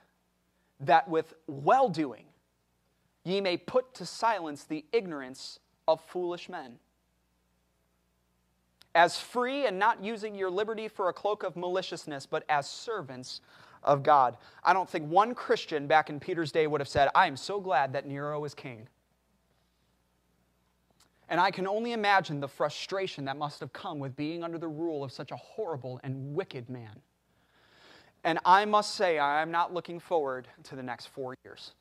that 0.80 1.08
with 1.08 1.34
well 1.46 1.88
doing 1.88 2.24
ye 3.22 3.40
may 3.40 3.56
put 3.56 3.92
to 3.94 4.06
silence 4.06 4.64
the 4.64 4.84
ignorance 4.92 5.60
of 5.86 6.00
foolish 6.00 6.48
men. 6.48 6.78
As 8.94 9.20
free 9.20 9.66
and 9.66 9.78
not 9.78 10.02
using 10.02 10.34
your 10.34 10.48
liberty 10.48 10.88
for 10.88 11.08
a 11.08 11.12
cloak 11.12 11.42
of 11.42 11.54
maliciousness, 11.54 12.24
but 12.24 12.44
as 12.48 12.68
servants 12.68 13.42
of 13.82 14.02
God. 14.02 14.36
I 14.64 14.72
don't 14.72 14.88
think 14.88 15.08
one 15.10 15.34
Christian 15.34 15.86
back 15.86 16.08
in 16.08 16.18
Peter's 16.18 16.50
day 16.50 16.66
would 16.66 16.80
have 16.80 16.88
said, 16.88 17.10
I 17.14 17.26
am 17.26 17.36
so 17.36 17.60
glad 17.60 17.92
that 17.92 18.06
Nero 18.06 18.44
is 18.44 18.54
king. 18.54 18.88
And 21.28 21.40
I 21.40 21.50
can 21.50 21.66
only 21.66 21.92
imagine 21.92 22.40
the 22.40 22.48
frustration 22.48 23.24
that 23.24 23.36
must 23.36 23.60
have 23.60 23.72
come 23.72 23.98
with 23.98 24.14
being 24.14 24.44
under 24.44 24.58
the 24.58 24.68
rule 24.68 25.02
of 25.02 25.10
such 25.10 25.32
a 25.32 25.36
horrible 25.36 26.00
and 26.04 26.34
wicked 26.34 26.70
man. 26.70 27.00
And 28.22 28.38
I 28.44 28.64
must 28.64 28.94
say, 28.94 29.18
I 29.18 29.42
am 29.42 29.50
not 29.50 29.74
looking 29.74 29.98
forward 29.98 30.48
to 30.64 30.76
the 30.76 30.82
next 30.82 31.06
four 31.06 31.36
years. 31.44 31.72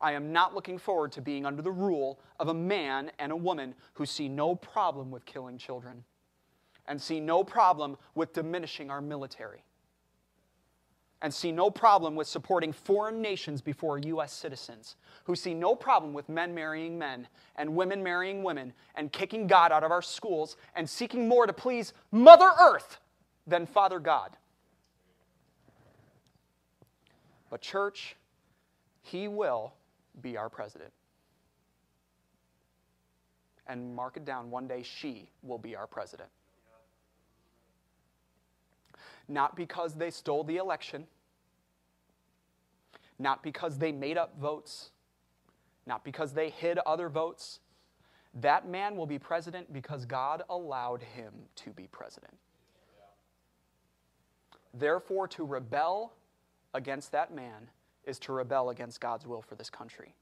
I 0.00 0.12
am 0.12 0.32
not 0.32 0.54
looking 0.54 0.78
forward 0.78 1.12
to 1.12 1.22
being 1.22 1.46
under 1.46 1.62
the 1.62 1.72
rule 1.72 2.20
of 2.38 2.48
a 2.48 2.54
man 2.54 3.10
and 3.18 3.32
a 3.32 3.36
woman 3.36 3.74
who 3.94 4.04
see 4.04 4.28
no 4.28 4.54
problem 4.54 5.10
with 5.10 5.24
killing 5.24 5.56
children 5.56 6.04
and 6.86 7.00
see 7.00 7.20
no 7.20 7.42
problem 7.42 7.96
with 8.14 8.34
diminishing 8.34 8.90
our 8.90 9.00
military 9.00 9.64
and 11.24 11.32
see 11.32 11.50
no 11.50 11.70
problem 11.70 12.14
with 12.14 12.26
supporting 12.26 12.70
foreign 12.70 13.22
nations 13.22 13.62
before 13.62 13.96
U.S. 13.96 14.30
citizens, 14.30 14.96
who 15.24 15.34
see 15.34 15.54
no 15.54 15.74
problem 15.74 16.12
with 16.12 16.28
men 16.28 16.54
marrying 16.54 16.98
men 16.98 17.26
and 17.56 17.74
women 17.74 18.02
marrying 18.02 18.42
women 18.42 18.74
and 18.94 19.10
kicking 19.10 19.46
God 19.46 19.72
out 19.72 19.82
of 19.82 19.90
our 19.90 20.02
schools 20.02 20.58
and 20.76 20.88
seeking 20.88 21.26
more 21.26 21.46
to 21.46 21.52
please 21.54 21.94
Mother 22.12 22.50
Earth 22.60 22.98
than 23.46 23.64
Father 23.64 23.98
God. 24.00 24.36
But, 27.48 27.62
church, 27.62 28.16
He 29.00 29.26
will 29.26 29.72
be 30.20 30.36
our 30.36 30.50
president. 30.50 30.92
And 33.66 33.96
mark 33.96 34.18
it 34.18 34.26
down, 34.26 34.50
one 34.50 34.68
day 34.68 34.82
she 34.82 35.30
will 35.42 35.56
be 35.56 35.74
our 35.74 35.86
president 35.86 36.28
not 39.28 39.56
because 39.56 39.94
they 39.94 40.10
stole 40.10 40.44
the 40.44 40.56
election, 40.56 41.06
not 43.18 43.42
because 43.42 43.78
they 43.78 43.92
made 43.92 44.18
up 44.18 44.38
votes, 44.40 44.90
not 45.86 46.04
because 46.04 46.32
they 46.32 46.50
hid 46.50 46.78
other 46.86 47.08
votes. 47.08 47.60
That 48.40 48.68
man 48.68 48.96
will 48.96 49.06
be 49.06 49.18
president 49.18 49.72
because 49.72 50.04
God 50.06 50.42
allowed 50.48 51.02
him 51.02 51.32
to 51.56 51.70
be 51.70 51.86
president. 51.86 52.36
Therefore, 54.72 55.28
to 55.28 55.44
rebel 55.44 56.14
against 56.74 57.12
that 57.12 57.32
man 57.32 57.70
is 58.04 58.18
to 58.20 58.32
rebel 58.32 58.70
against 58.70 59.00
God's 59.00 59.26
will 59.26 59.40
for 59.40 59.54
this 59.54 59.70
country. 59.70 60.14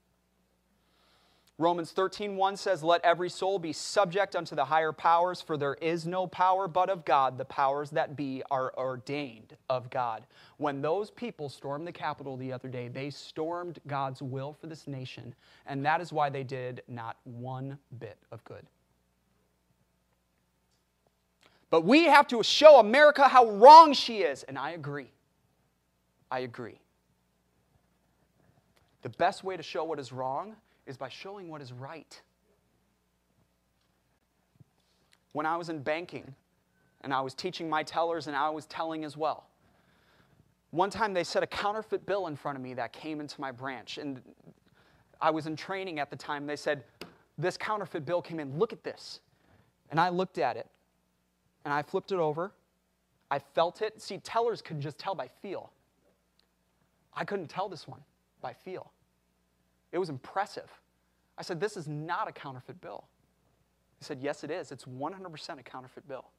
Romans 1.58 1.92
13:1 1.92 2.56
says, 2.56 2.82
"Let 2.82 3.04
every 3.04 3.28
soul 3.28 3.58
be 3.58 3.72
subject 3.72 4.34
unto 4.34 4.56
the 4.56 4.64
higher 4.64 4.92
powers, 4.92 5.40
for 5.40 5.56
there 5.56 5.74
is 5.74 6.06
no 6.06 6.26
power 6.26 6.66
but 6.66 6.88
of 6.88 7.04
God. 7.04 7.36
The 7.38 7.44
powers 7.44 7.90
that 7.90 8.16
be 8.16 8.42
are 8.50 8.76
ordained 8.76 9.56
of 9.68 9.90
God." 9.90 10.26
When 10.56 10.80
those 10.80 11.10
people 11.10 11.48
stormed 11.48 11.86
the 11.86 11.92
Capitol 11.92 12.36
the 12.36 12.52
other 12.52 12.68
day, 12.68 12.88
they 12.88 13.10
stormed 13.10 13.80
God's 13.86 14.22
will 14.22 14.54
for 14.54 14.66
this 14.66 14.86
nation, 14.86 15.34
and 15.66 15.84
that 15.84 16.00
is 16.00 16.12
why 16.12 16.30
they 16.30 16.42
did 16.42 16.82
not 16.88 17.18
one 17.24 17.78
bit 17.98 18.18
of 18.30 18.42
good. 18.44 18.66
But 21.68 21.82
we 21.82 22.04
have 22.04 22.26
to 22.28 22.42
show 22.42 22.80
America 22.80 23.28
how 23.28 23.46
wrong 23.50 23.92
she 23.92 24.22
is, 24.22 24.42
and 24.42 24.58
I 24.58 24.70
agree. 24.70 25.12
I 26.30 26.40
agree. 26.40 26.80
The 29.02 29.10
best 29.10 29.44
way 29.44 29.56
to 29.56 29.62
show 29.62 29.84
what 29.84 29.98
is 29.98 30.12
wrong 30.12 30.56
is 30.86 30.96
by 30.96 31.08
showing 31.08 31.48
what 31.48 31.60
is 31.60 31.72
right. 31.72 32.20
When 35.33 35.46
I 35.46 35.56
was 35.56 35.68
in 35.68 35.83
banking 35.83 36.35
and 37.02 37.12
I 37.12 37.20
was 37.20 37.35
teaching 37.35 37.68
my 37.68 37.83
tellers 37.83 38.26
and 38.26 38.37
I 38.37 38.50
was 38.50 38.66
telling 38.66 39.04
as 39.04 39.16
well, 39.16 39.46
one 40.70 40.90
time 40.90 41.12
they 41.12 41.24
set 41.24 41.42
a 41.42 41.46
counterfeit 41.46 42.06
bill 42.06 42.26
in 42.26 42.37
front 42.37 42.56
of 42.56 42.62
me 42.62 42.74
that 42.74 42.92
came 42.92 43.20
into 43.20 43.40
my 43.40 43.52
branch. 43.52 43.98
And 43.98 44.22
I 45.20 45.30
was 45.30 45.46
in 45.46 45.54
training 45.54 45.98
at 45.98 46.10
the 46.10 46.16
time. 46.16 46.46
They 46.46 46.56
said, 46.56 46.85
This 47.38 47.56
counterfeit 47.56 48.04
bill 48.04 48.22
came 48.22 48.40
in. 48.40 48.58
Look 48.58 48.72
at 48.72 48.83
this. 48.83 49.20
And 49.90 50.00
I 50.00 50.08
looked 50.08 50.38
at 50.38 50.56
it 50.56 50.66
and 51.64 51.72
I 51.72 51.83
flipped 51.83 52.10
it 52.12 52.18
over. 52.18 52.52
I 53.30 53.38
felt 53.38 53.83
it. 53.83 54.00
See, 54.00 54.18
tellers 54.18 54.62
can 54.62 54.80
just 54.80 54.98
tell 54.98 55.14
by 55.14 55.28
feel. 55.28 55.70
I 57.14 57.24
couldn't 57.24 57.48
tell 57.48 57.68
this 57.68 57.87
one 57.87 58.00
by 58.40 58.54
feel. 58.54 58.90
It 59.92 59.98
was 59.98 60.08
impressive. 60.08 60.70
I 61.38 61.42
said, 61.42 61.60
This 61.60 61.76
is 61.76 61.86
not 61.88 62.28
a 62.28 62.32
counterfeit 62.32 62.80
bill. 62.80 63.04
He 63.98 64.04
said, 64.04 64.18
Yes, 64.20 64.42
it 64.42 64.50
is. 64.50 64.72
It's 64.72 64.84
100% 64.84 65.58
a 65.58 65.62
counterfeit 65.62 66.08
bill. 66.08 66.30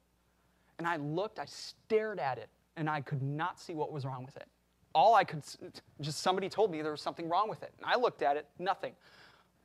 And 0.78 0.86
I 0.86 0.96
looked, 0.96 1.38
I 1.38 1.44
stared 1.46 2.18
at 2.18 2.38
it, 2.38 2.48
and 2.76 2.90
I 2.90 3.00
could 3.00 3.22
not 3.22 3.60
see 3.60 3.74
what 3.74 3.92
was 3.92 4.04
wrong 4.04 4.24
with 4.24 4.36
it. 4.36 4.46
All 4.94 5.14
I 5.14 5.24
could, 5.24 5.42
just 6.00 6.20
somebody 6.20 6.48
told 6.48 6.70
me 6.70 6.82
there 6.82 6.90
was 6.90 7.00
something 7.00 7.28
wrong 7.28 7.48
with 7.48 7.62
it. 7.62 7.72
And 7.78 7.86
I 7.86 7.96
looked 7.96 8.22
at 8.22 8.36
it, 8.36 8.46
nothing. 8.58 8.92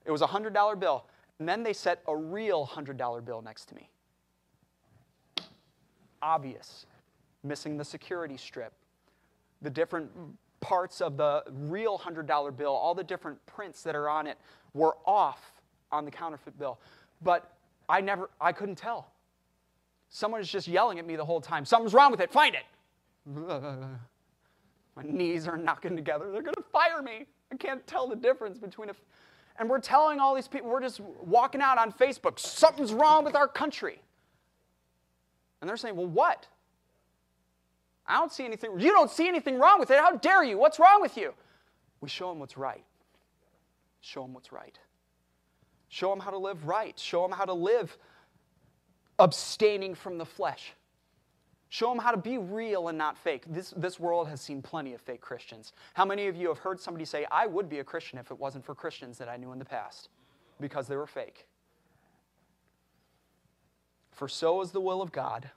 It 0.05 0.11
was 0.11 0.21
a 0.21 0.27
$100 0.27 0.79
bill. 0.79 1.05
And 1.39 1.47
then 1.47 1.63
they 1.63 1.73
set 1.73 2.01
a 2.07 2.15
real 2.15 2.65
$100 2.65 3.25
bill 3.25 3.41
next 3.41 3.65
to 3.65 3.75
me. 3.75 3.89
Obvious. 6.21 6.85
Missing 7.43 7.77
the 7.77 7.85
security 7.85 8.37
strip, 8.37 8.73
the 9.61 9.69
different 9.69 10.11
parts 10.61 11.01
of 11.01 11.17
the 11.17 11.43
real 11.49 11.97
$100 11.97 12.55
bill, 12.55 12.71
all 12.71 12.93
the 12.93 13.03
different 13.03 13.43
prints 13.45 13.83
that 13.83 13.95
are 13.95 14.09
on 14.09 14.27
it 14.27 14.37
were 14.73 14.95
off 15.05 15.53
on 15.91 16.05
the 16.05 16.11
counterfeit 16.11 16.57
bill. 16.59 16.79
But 17.21 17.53
I 17.87 18.01
never, 18.01 18.29
I 18.39 18.51
couldn't 18.51 18.75
tell. 18.75 19.11
Someone 20.09 20.41
is 20.41 20.49
just 20.49 20.67
yelling 20.67 20.99
at 20.99 21.05
me 21.05 21.15
the 21.15 21.25
whole 21.25 21.41
time. 21.41 21.65
Something's 21.65 21.93
wrong 21.93 22.11
with 22.11 22.19
it. 22.19 22.31
Find 22.31 22.55
it. 22.55 22.63
My 24.95 25.03
knees 25.03 25.47
are 25.47 25.57
knocking 25.57 25.95
together. 25.95 26.31
They're 26.31 26.41
going 26.41 26.55
to 26.55 26.63
fire 26.71 27.01
me. 27.01 27.25
I 27.51 27.55
can't 27.55 27.85
tell 27.87 28.07
the 28.07 28.15
difference 28.15 28.57
between 28.57 28.89
a. 28.89 28.93
And 29.57 29.69
we're 29.69 29.79
telling 29.79 30.19
all 30.19 30.35
these 30.35 30.47
people, 30.47 30.69
we're 30.69 30.81
just 30.81 30.99
walking 30.99 31.61
out 31.61 31.77
on 31.77 31.91
Facebook, 31.91 32.39
something's 32.39 32.93
wrong 32.93 33.25
with 33.25 33.35
our 33.35 33.47
country. 33.47 34.01
And 35.61 35.69
they're 35.69 35.77
saying, 35.77 35.95
well, 35.95 36.07
what? 36.07 36.47
I 38.09 38.17
don't 38.17 38.31
see 38.31 38.43
anything. 38.43 38.79
You 38.79 38.91
don't 38.91 39.11
see 39.11 39.27
anything 39.27 39.59
wrong 39.59 39.79
with 39.79 39.91
it. 39.91 39.99
How 39.99 40.15
dare 40.15 40.43
you? 40.43 40.57
What's 40.57 40.79
wrong 40.79 40.99
with 40.99 41.15
you? 41.15 41.33
We 42.01 42.09
show 42.09 42.29
them 42.29 42.39
what's 42.39 42.57
right. 42.57 42.83
Show 44.01 44.23
them 44.23 44.33
what's 44.33 44.51
right. 44.51 44.77
Show 45.89 46.09
them 46.09 46.19
how 46.19 46.31
to 46.31 46.37
live 46.37 46.65
right. 46.65 46.97
Show 46.97 47.21
them 47.21 47.31
how 47.31 47.45
to 47.45 47.53
live 47.53 47.95
abstaining 49.19 49.93
from 49.93 50.17
the 50.17 50.25
flesh. 50.25 50.73
Show 51.69 51.89
them 51.89 51.99
how 51.99 52.09
to 52.09 52.17
be 52.17 52.39
real 52.39 52.87
and 52.87 52.97
not 52.97 53.15
fake. 53.15 53.43
This, 53.47 53.75
this 53.77 53.99
world 53.99 54.27
has 54.27 54.41
seen 54.41 54.63
plenty 54.63 54.95
of 54.95 55.01
fake 55.01 55.21
Christians. 55.21 55.73
How 55.93 56.03
many 56.03 56.25
of 56.25 56.35
you 56.35 56.47
have 56.47 56.57
heard 56.57 56.79
somebody 56.79 57.05
say, 57.05 57.27
I 57.31 57.45
would 57.45 57.69
be 57.69 57.77
a 57.77 57.83
Christian 57.83 58.17
if 58.17 58.31
it 58.31 58.39
wasn't 58.39 58.65
for 58.65 58.73
Christians 58.73 59.19
that 59.19 59.29
I 59.29 59.37
knew 59.37 59.51
in 59.51 59.59
the 59.59 59.65
past? 59.65 60.09
Because 60.59 60.87
they 60.87 60.95
were 60.95 61.05
fake. 61.05 61.45
For 64.11 64.27
so 64.27 64.61
is 64.61 64.71
the 64.71 64.81
will 64.81 65.01
of 65.01 65.11
God 65.11 65.51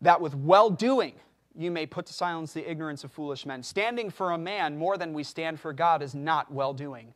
that 0.00 0.20
with 0.20 0.34
well 0.34 0.70
doing 0.70 1.14
you 1.58 1.70
may 1.70 1.86
put 1.86 2.06
to 2.06 2.12
silence 2.12 2.52
the 2.52 2.68
ignorance 2.70 3.02
of 3.02 3.10
foolish 3.10 3.46
men. 3.46 3.62
Standing 3.62 4.10
for 4.10 4.32
a 4.32 4.38
man 4.38 4.76
more 4.76 4.98
than 4.98 5.14
we 5.14 5.22
stand 5.24 5.58
for 5.58 5.72
God 5.72 6.02
is 6.02 6.14
not 6.14 6.52
well 6.52 6.74
doing. 6.74 7.14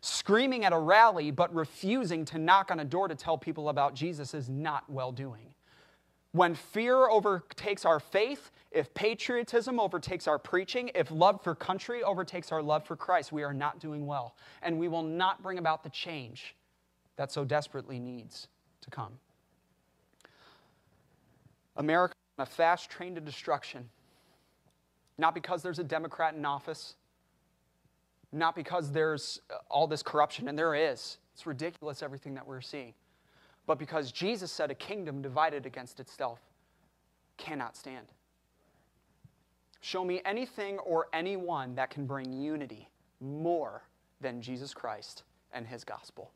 Screaming 0.00 0.64
at 0.64 0.72
a 0.72 0.78
rally 0.78 1.30
but 1.30 1.54
refusing 1.54 2.24
to 2.26 2.38
knock 2.38 2.70
on 2.70 2.80
a 2.80 2.84
door 2.84 3.08
to 3.08 3.14
tell 3.14 3.38
people 3.38 3.68
about 3.68 3.94
Jesus 3.94 4.34
is 4.34 4.48
not 4.48 4.88
well 4.90 5.12
doing. 5.12 5.54
When 6.32 6.54
fear 6.54 7.08
overtakes 7.08 7.84
our 7.84 7.98
faith, 7.98 8.50
if 8.70 8.92
patriotism 8.92 9.80
overtakes 9.80 10.28
our 10.28 10.38
preaching, 10.38 10.90
if 10.94 11.10
love 11.10 11.42
for 11.42 11.54
country 11.54 12.02
overtakes 12.02 12.52
our 12.52 12.62
love 12.62 12.84
for 12.84 12.94
Christ, 12.94 13.32
we 13.32 13.42
are 13.42 13.54
not 13.54 13.80
doing 13.80 14.04
well. 14.04 14.36
And 14.62 14.78
we 14.78 14.88
will 14.88 15.02
not 15.02 15.42
bring 15.42 15.56
about 15.56 15.82
the 15.82 15.88
change 15.88 16.54
that 17.16 17.32
so 17.32 17.44
desperately 17.44 17.98
needs 17.98 18.48
to 18.82 18.90
come. 18.90 19.18
America 21.76 22.14
on 22.38 22.42
a 22.42 22.46
fast 22.46 22.90
train 22.90 23.14
to 23.14 23.20
destruction. 23.20 23.88
Not 25.18 25.34
because 25.34 25.62
there's 25.62 25.78
a 25.78 25.84
Democrat 25.84 26.34
in 26.34 26.44
office, 26.44 26.96
not 28.32 28.54
because 28.54 28.92
there's 28.92 29.40
uh, 29.50 29.58
all 29.70 29.86
this 29.86 30.02
corruption, 30.02 30.48
and 30.48 30.58
there 30.58 30.74
is. 30.74 31.18
It's 31.34 31.46
ridiculous 31.46 32.02
everything 32.02 32.34
that 32.34 32.46
we're 32.46 32.60
seeing. 32.60 32.94
But 33.66 33.78
because 33.78 34.12
Jesus 34.12 34.52
said 34.52 34.70
a 34.70 34.74
kingdom 34.74 35.22
divided 35.22 35.66
against 35.66 36.00
itself 36.00 36.40
cannot 37.36 37.76
stand. 37.76 38.06
Show 39.80 40.04
me 40.04 40.20
anything 40.24 40.78
or 40.78 41.08
anyone 41.12 41.74
that 41.76 41.90
can 41.90 42.06
bring 42.06 42.32
unity 42.32 42.88
more 43.20 43.82
than 44.20 44.40
Jesus 44.40 44.74
Christ 44.74 45.22
and 45.52 45.66
his 45.66 45.84
gospel. 45.84 46.30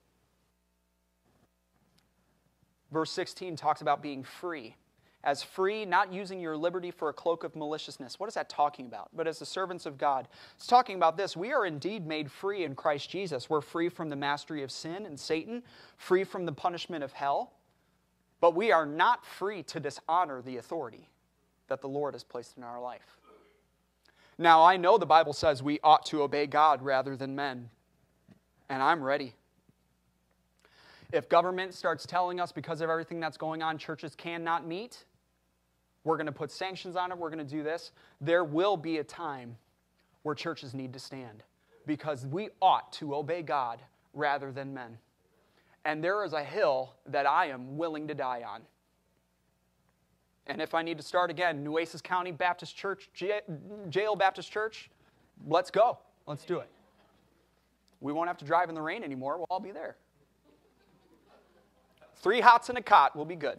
Verse 2.92 3.10
16 3.10 3.56
talks 3.56 3.80
about 3.80 4.02
being 4.02 4.22
free 4.22 4.76
as 5.22 5.42
free, 5.42 5.84
not 5.84 6.12
using 6.12 6.40
your 6.40 6.56
liberty 6.56 6.90
for 6.90 7.10
a 7.10 7.12
cloak 7.12 7.44
of 7.44 7.54
maliciousness. 7.54 8.18
What 8.18 8.28
is 8.28 8.34
that 8.34 8.48
talking 8.48 8.86
about? 8.86 9.10
But 9.14 9.26
as 9.26 9.38
the 9.38 9.46
servants 9.46 9.84
of 9.84 9.98
God, 9.98 10.28
it's 10.56 10.66
talking 10.66 10.96
about 10.96 11.16
this. 11.16 11.36
We 11.36 11.52
are 11.52 11.66
indeed 11.66 12.06
made 12.06 12.30
free 12.30 12.64
in 12.64 12.74
Christ 12.74 13.10
Jesus. 13.10 13.50
We're 13.50 13.60
free 13.60 13.90
from 13.90 14.08
the 14.08 14.16
mastery 14.16 14.62
of 14.62 14.70
sin 14.70 15.04
and 15.04 15.20
Satan, 15.20 15.62
free 15.98 16.24
from 16.24 16.46
the 16.46 16.52
punishment 16.52 17.04
of 17.04 17.12
hell, 17.12 17.52
but 18.40 18.54
we 18.54 18.72
are 18.72 18.86
not 18.86 19.26
free 19.26 19.62
to 19.64 19.80
dishonor 19.80 20.40
the 20.40 20.56
authority 20.56 21.08
that 21.68 21.82
the 21.82 21.88
Lord 21.88 22.14
has 22.14 22.24
placed 22.24 22.56
in 22.56 22.64
our 22.64 22.80
life. 22.80 23.18
Now, 24.38 24.62
I 24.62 24.78
know 24.78 24.96
the 24.96 25.04
Bible 25.04 25.34
says 25.34 25.62
we 25.62 25.80
ought 25.84 26.06
to 26.06 26.22
obey 26.22 26.46
God 26.46 26.80
rather 26.80 27.14
than 27.14 27.36
men, 27.36 27.68
and 28.70 28.82
I'm 28.82 29.02
ready. 29.02 29.34
If 31.12 31.28
government 31.28 31.74
starts 31.74 32.06
telling 32.06 32.40
us 32.40 32.50
because 32.50 32.80
of 32.80 32.88
everything 32.88 33.20
that's 33.20 33.36
going 33.36 33.62
on, 33.62 33.76
churches 33.76 34.14
cannot 34.14 34.66
meet, 34.66 35.04
we're 36.04 36.16
going 36.16 36.26
to 36.26 36.32
put 36.32 36.50
sanctions 36.50 36.96
on 36.96 37.12
it, 37.12 37.18
we're 37.18 37.30
going 37.30 37.44
to 37.46 37.54
do 37.54 37.62
this. 37.62 37.92
There 38.20 38.44
will 38.44 38.76
be 38.76 38.98
a 38.98 39.04
time 39.04 39.56
where 40.22 40.34
churches 40.34 40.74
need 40.74 40.92
to 40.92 40.98
stand 40.98 41.42
because 41.86 42.26
we 42.26 42.48
ought 42.60 42.92
to 42.94 43.14
obey 43.14 43.42
God 43.42 43.80
rather 44.14 44.52
than 44.52 44.74
men. 44.74 44.98
And 45.84 46.04
there 46.04 46.24
is 46.24 46.32
a 46.32 46.44
hill 46.44 46.94
that 47.06 47.26
I 47.26 47.46
am 47.46 47.76
willing 47.76 48.08
to 48.08 48.14
die 48.14 48.42
on. 48.46 48.62
And 50.46 50.60
if 50.60 50.74
I 50.74 50.82
need 50.82 50.98
to 50.98 51.02
start 51.02 51.30
again, 51.30 51.62
Nueces 51.62 52.02
County 52.02 52.32
Baptist 52.32 52.76
Church, 52.76 53.08
Jail 53.14 54.16
Baptist 54.16 54.50
Church, 54.50 54.90
let's 55.46 55.70
go. 55.70 55.98
Let's 56.26 56.44
do 56.44 56.58
it. 56.58 56.68
We 58.00 58.12
won't 58.12 58.28
have 58.28 58.38
to 58.38 58.44
drive 58.44 58.68
in 58.68 58.74
the 58.74 58.82
rain 58.82 59.04
anymore. 59.04 59.36
We'll 59.36 59.46
all 59.50 59.60
be 59.60 59.70
there. 59.70 59.96
Three 62.16 62.40
hots 62.40 62.68
and 62.68 62.78
a 62.78 62.82
cot 62.82 63.16
will 63.16 63.24
be 63.24 63.36
good. 63.36 63.58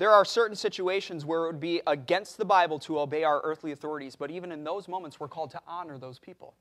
There 0.00 0.10
are 0.10 0.24
certain 0.24 0.56
situations 0.56 1.26
where 1.26 1.44
it 1.44 1.48
would 1.48 1.60
be 1.60 1.82
against 1.86 2.38
the 2.38 2.44
Bible 2.46 2.78
to 2.78 3.00
obey 3.00 3.22
our 3.22 3.42
earthly 3.44 3.72
authorities, 3.72 4.16
but 4.16 4.30
even 4.30 4.50
in 4.50 4.64
those 4.64 4.88
moments, 4.88 5.20
we're 5.20 5.28
called 5.28 5.50
to 5.50 5.60
honor 5.68 5.98
those 5.98 6.18
people. 6.18 6.54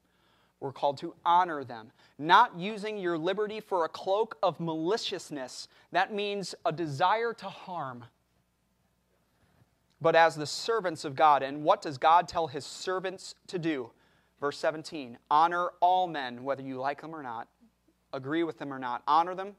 We're 0.59 0.73
called 0.73 0.97
to 0.97 1.13
honor 1.25 1.63
them. 1.63 1.93
Not 2.17 2.59
using 2.59 2.97
your 2.97 3.17
liberty 3.17 3.61
for 3.61 3.85
a 3.85 3.87
cloak 3.87 4.37
of 4.43 4.59
maliciousness. 4.59 5.69
That 5.93 6.13
means 6.13 6.53
a 6.65 6.73
desire 6.73 7.31
to 7.35 7.45
harm. 7.45 8.03
But 10.01 10.17
as 10.17 10.35
the 10.35 10.45
servants 10.45 11.05
of 11.05 11.15
God. 11.15 11.41
And 11.41 11.63
what 11.63 11.81
does 11.81 11.97
God 11.97 12.27
tell 12.27 12.47
his 12.47 12.65
servants 12.65 13.35
to 13.47 13.57
do? 13.57 13.89
Verse 14.41 14.57
17 14.57 15.17
Honor 15.31 15.69
all 15.79 16.07
men, 16.09 16.43
whether 16.43 16.61
you 16.61 16.77
like 16.77 16.99
them 16.99 17.15
or 17.15 17.23
not, 17.23 17.47
agree 18.11 18.43
with 18.43 18.59
them 18.59 18.73
or 18.73 18.79
not. 18.79 19.01
Honor 19.07 19.33
them, 19.33 19.55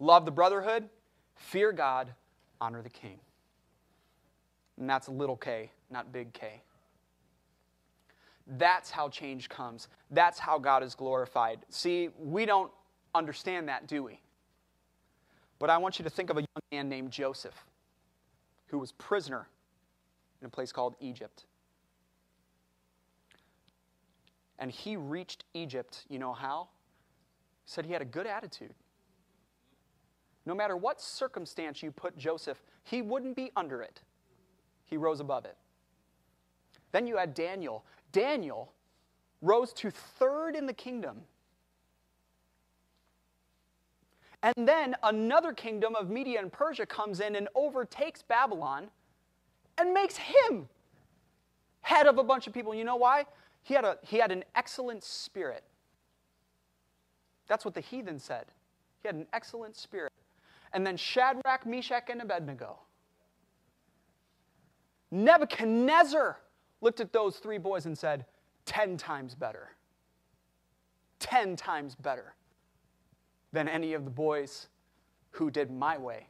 love 0.00 0.26
the 0.26 0.30
brotherhood, 0.30 0.90
fear 1.34 1.72
God, 1.72 2.12
honor 2.60 2.82
the 2.82 2.90
king. 2.90 3.18
And 4.78 4.88
that's 4.88 5.08
little 5.08 5.36
k, 5.36 5.70
not 5.90 6.12
big 6.12 6.32
K. 6.32 6.62
That's 8.46 8.90
how 8.90 9.08
change 9.08 9.48
comes. 9.48 9.88
That's 10.10 10.38
how 10.38 10.58
God 10.58 10.82
is 10.82 10.94
glorified. 10.94 11.60
See, 11.68 12.10
we 12.18 12.46
don't 12.46 12.70
understand 13.14 13.68
that, 13.68 13.88
do 13.88 14.04
we? 14.04 14.20
But 15.58 15.70
I 15.70 15.78
want 15.78 15.98
you 15.98 16.04
to 16.04 16.10
think 16.10 16.30
of 16.30 16.36
a 16.36 16.40
young 16.40 16.62
man 16.70 16.88
named 16.88 17.10
Joseph 17.10 17.64
who 18.66 18.78
was 18.78 18.92
prisoner 18.92 19.48
in 20.40 20.46
a 20.46 20.50
place 20.50 20.70
called 20.70 20.94
Egypt. 21.00 21.44
And 24.58 24.70
he 24.70 24.96
reached 24.96 25.44
Egypt, 25.54 26.04
you 26.08 26.18
know 26.18 26.32
how? 26.32 26.68
He 27.64 27.70
said 27.70 27.84
he 27.84 27.92
had 27.92 28.02
a 28.02 28.06
good 28.06 28.26
attitude. 28.26 28.74
No 30.46 30.54
matter 30.54 30.76
what 30.76 31.00
circumstance 31.00 31.82
you 31.82 31.90
put 31.90 32.16
Joseph, 32.16 32.62
he 32.84 33.02
wouldn't 33.02 33.34
be 33.34 33.50
under 33.56 33.82
it. 33.82 34.00
He 34.84 34.96
rose 34.96 35.18
above 35.18 35.44
it. 35.44 35.56
Then 36.92 37.08
you 37.08 37.16
had 37.16 37.34
Daniel. 37.34 37.84
Daniel 38.12 38.72
rose 39.42 39.72
to 39.74 39.90
third 39.90 40.54
in 40.54 40.66
the 40.66 40.72
kingdom. 40.72 41.22
And 44.44 44.68
then 44.68 44.94
another 45.02 45.52
kingdom 45.52 45.96
of 45.96 46.08
Media 46.08 46.40
and 46.40 46.52
Persia 46.52 46.86
comes 46.86 47.18
in 47.18 47.34
and 47.34 47.48
overtakes 47.56 48.22
Babylon 48.22 48.88
and 49.78 49.92
makes 49.92 50.16
him 50.16 50.68
head 51.80 52.06
of 52.06 52.18
a 52.18 52.22
bunch 52.22 52.46
of 52.46 52.54
people. 52.54 52.72
You 52.72 52.84
know 52.84 52.96
why? 52.96 53.26
He 53.64 53.74
had, 53.74 53.84
a, 53.84 53.98
he 54.02 54.18
had 54.18 54.30
an 54.30 54.44
excellent 54.54 55.02
spirit. 55.02 55.64
That's 57.48 57.64
what 57.64 57.74
the 57.74 57.80
heathen 57.80 58.20
said. 58.20 58.46
He 59.02 59.08
had 59.08 59.16
an 59.16 59.26
excellent 59.32 59.74
spirit 59.74 60.12
and 60.72 60.86
then 60.86 60.96
Shadrach, 60.96 61.66
Meshach, 61.66 62.08
and 62.08 62.22
Abednego. 62.22 62.78
Nebuchadnezzar 65.10 66.38
looked 66.80 67.00
at 67.00 67.12
those 67.12 67.36
three 67.36 67.58
boys 67.58 67.86
and 67.86 67.96
said, 67.96 68.26
Ten 68.64 68.96
times 68.96 69.34
better. 69.34 69.70
Ten 71.18 71.56
times 71.56 71.94
better 71.94 72.34
than 73.52 73.68
any 73.68 73.94
of 73.94 74.04
the 74.04 74.10
boys 74.10 74.66
who 75.30 75.50
did 75.50 75.70
my 75.70 75.96
way. 75.96 76.26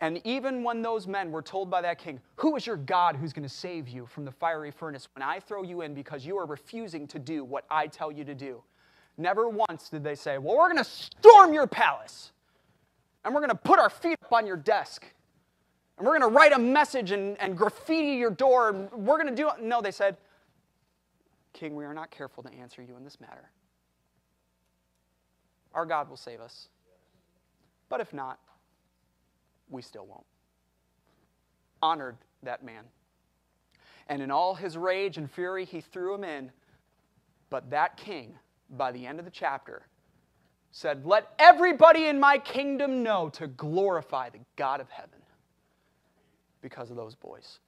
And 0.00 0.20
even 0.24 0.62
when 0.62 0.80
those 0.80 1.08
men 1.08 1.32
were 1.32 1.42
told 1.42 1.68
by 1.68 1.82
that 1.82 1.98
king, 1.98 2.20
Who 2.36 2.54
is 2.56 2.66
your 2.66 2.76
God 2.76 3.16
who's 3.16 3.32
going 3.32 3.42
to 3.42 3.54
save 3.54 3.88
you 3.88 4.06
from 4.06 4.24
the 4.24 4.30
fiery 4.30 4.70
furnace 4.70 5.08
when 5.14 5.22
I 5.22 5.40
throw 5.40 5.62
you 5.62 5.82
in 5.82 5.94
because 5.94 6.24
you 6.24 6.38
are 6.38 6.46
refusing 6.46 7.06
to 7.08 7.18
do 7.18 7.44
what 7.44 7.64
I 7.70 7.88
tell 7.88 8.12
you 8.12 8.24
to 8.24 8.34
do? 8.34 8.62
Never 9.16 9.48
once 9.48 9.88
did 9.88 10.04
they 10.04 10.14
say, 10.14 10.38
Well, 10.38 10.56
we're 10.56 10.72
going 10.72 10.82
to 10.82 10.84
storm 10.84 11.52
your 11.52 11.66
palace 11.66 12.32
and 13.24 13.34
we're 13.34 13.40
going 13.40 13.50
to 13.50 13.54
put 13.54 13.78
our 13.78 13.90
feet 13.90 14.18
up 14.24 14.32
on 14.32 14.46
your 14.46 14.56
desk. 14.56 15.06
and 15.96 16.06
we're 16.06 16.18
going 16.18 16.30
to 16.30 16.36
write 16.36 16.52
a 16.52 16.58
message 16.58 17.10
and, 17.10 17.38
and 17.40 17.56
graffiti 17.56 18.12
your 18.12 18.30
door, 18.30 18.70
and 18.70 18.90
we're 18.92 19.16
going 19.16 19.28
to 19.28 19.34
do 19.34 19.48
it. 19.48 19.62
No, 19.62 19.80
they 19.80 19.90
said, 19.90 20.16
King, 21.52 21.74
we 21.74 21.84
are 21.84 21.94
not 21.94 22.10
careful 22.10 22.42
to 22.44 22.52
answer 22.52 22.82
you 22.82 22.96
in 22.96 23.04
this 23.04 23.20
matter. 23.20 23.50
Our 25.74 25.84
God 25.84 26.08
will 26.08 26.16
save 26.16 26.40
us. 26.40 26.68
But 27.88 28.00
if 28.00 28.12
not, 28.12 28.38
we 29.68 29.82
still 29.82 30.06
won't. 30.06 30.24
Honored 31.82 32.16
that 32.42 32.64
man. 32.64 32.84
And 34.08 34.22
in 34.22 34.30
all 34.30 34.54
his 34.54 34.76
rage 34.76 35.18
and 35.18 35.30
fury, 35.30 35.64
he 35.64 35.80
threw 35.80 36.14
him 36.14 36.24
in. 36.24 36.50
But 37.50 37.70
that 37.70 37.96
king, 37.96 38.34
by 38.70 38.92
the 38.92 39.06
end 39.06 39.18
of 39.18 39.24
the 39.24 39.30
chapter, 39.30 39.86
said, 40.70 41.04
Let 41.06 41.32
everybody 41.38 42.06
in 42.06 42.20
my 42.20 42.38
kingdom 42.38 43.02
know 43.02 43.28
to 43.30 43.46
glorify 43.46 44.30
the 44.30 44.40
God 44.56 44.80
of 44.80 44.90
heaven 44.90 45.20
because 46.60 46.90
of 46.90 46.96
those 46.96 47.14
boys. 47.14 47.58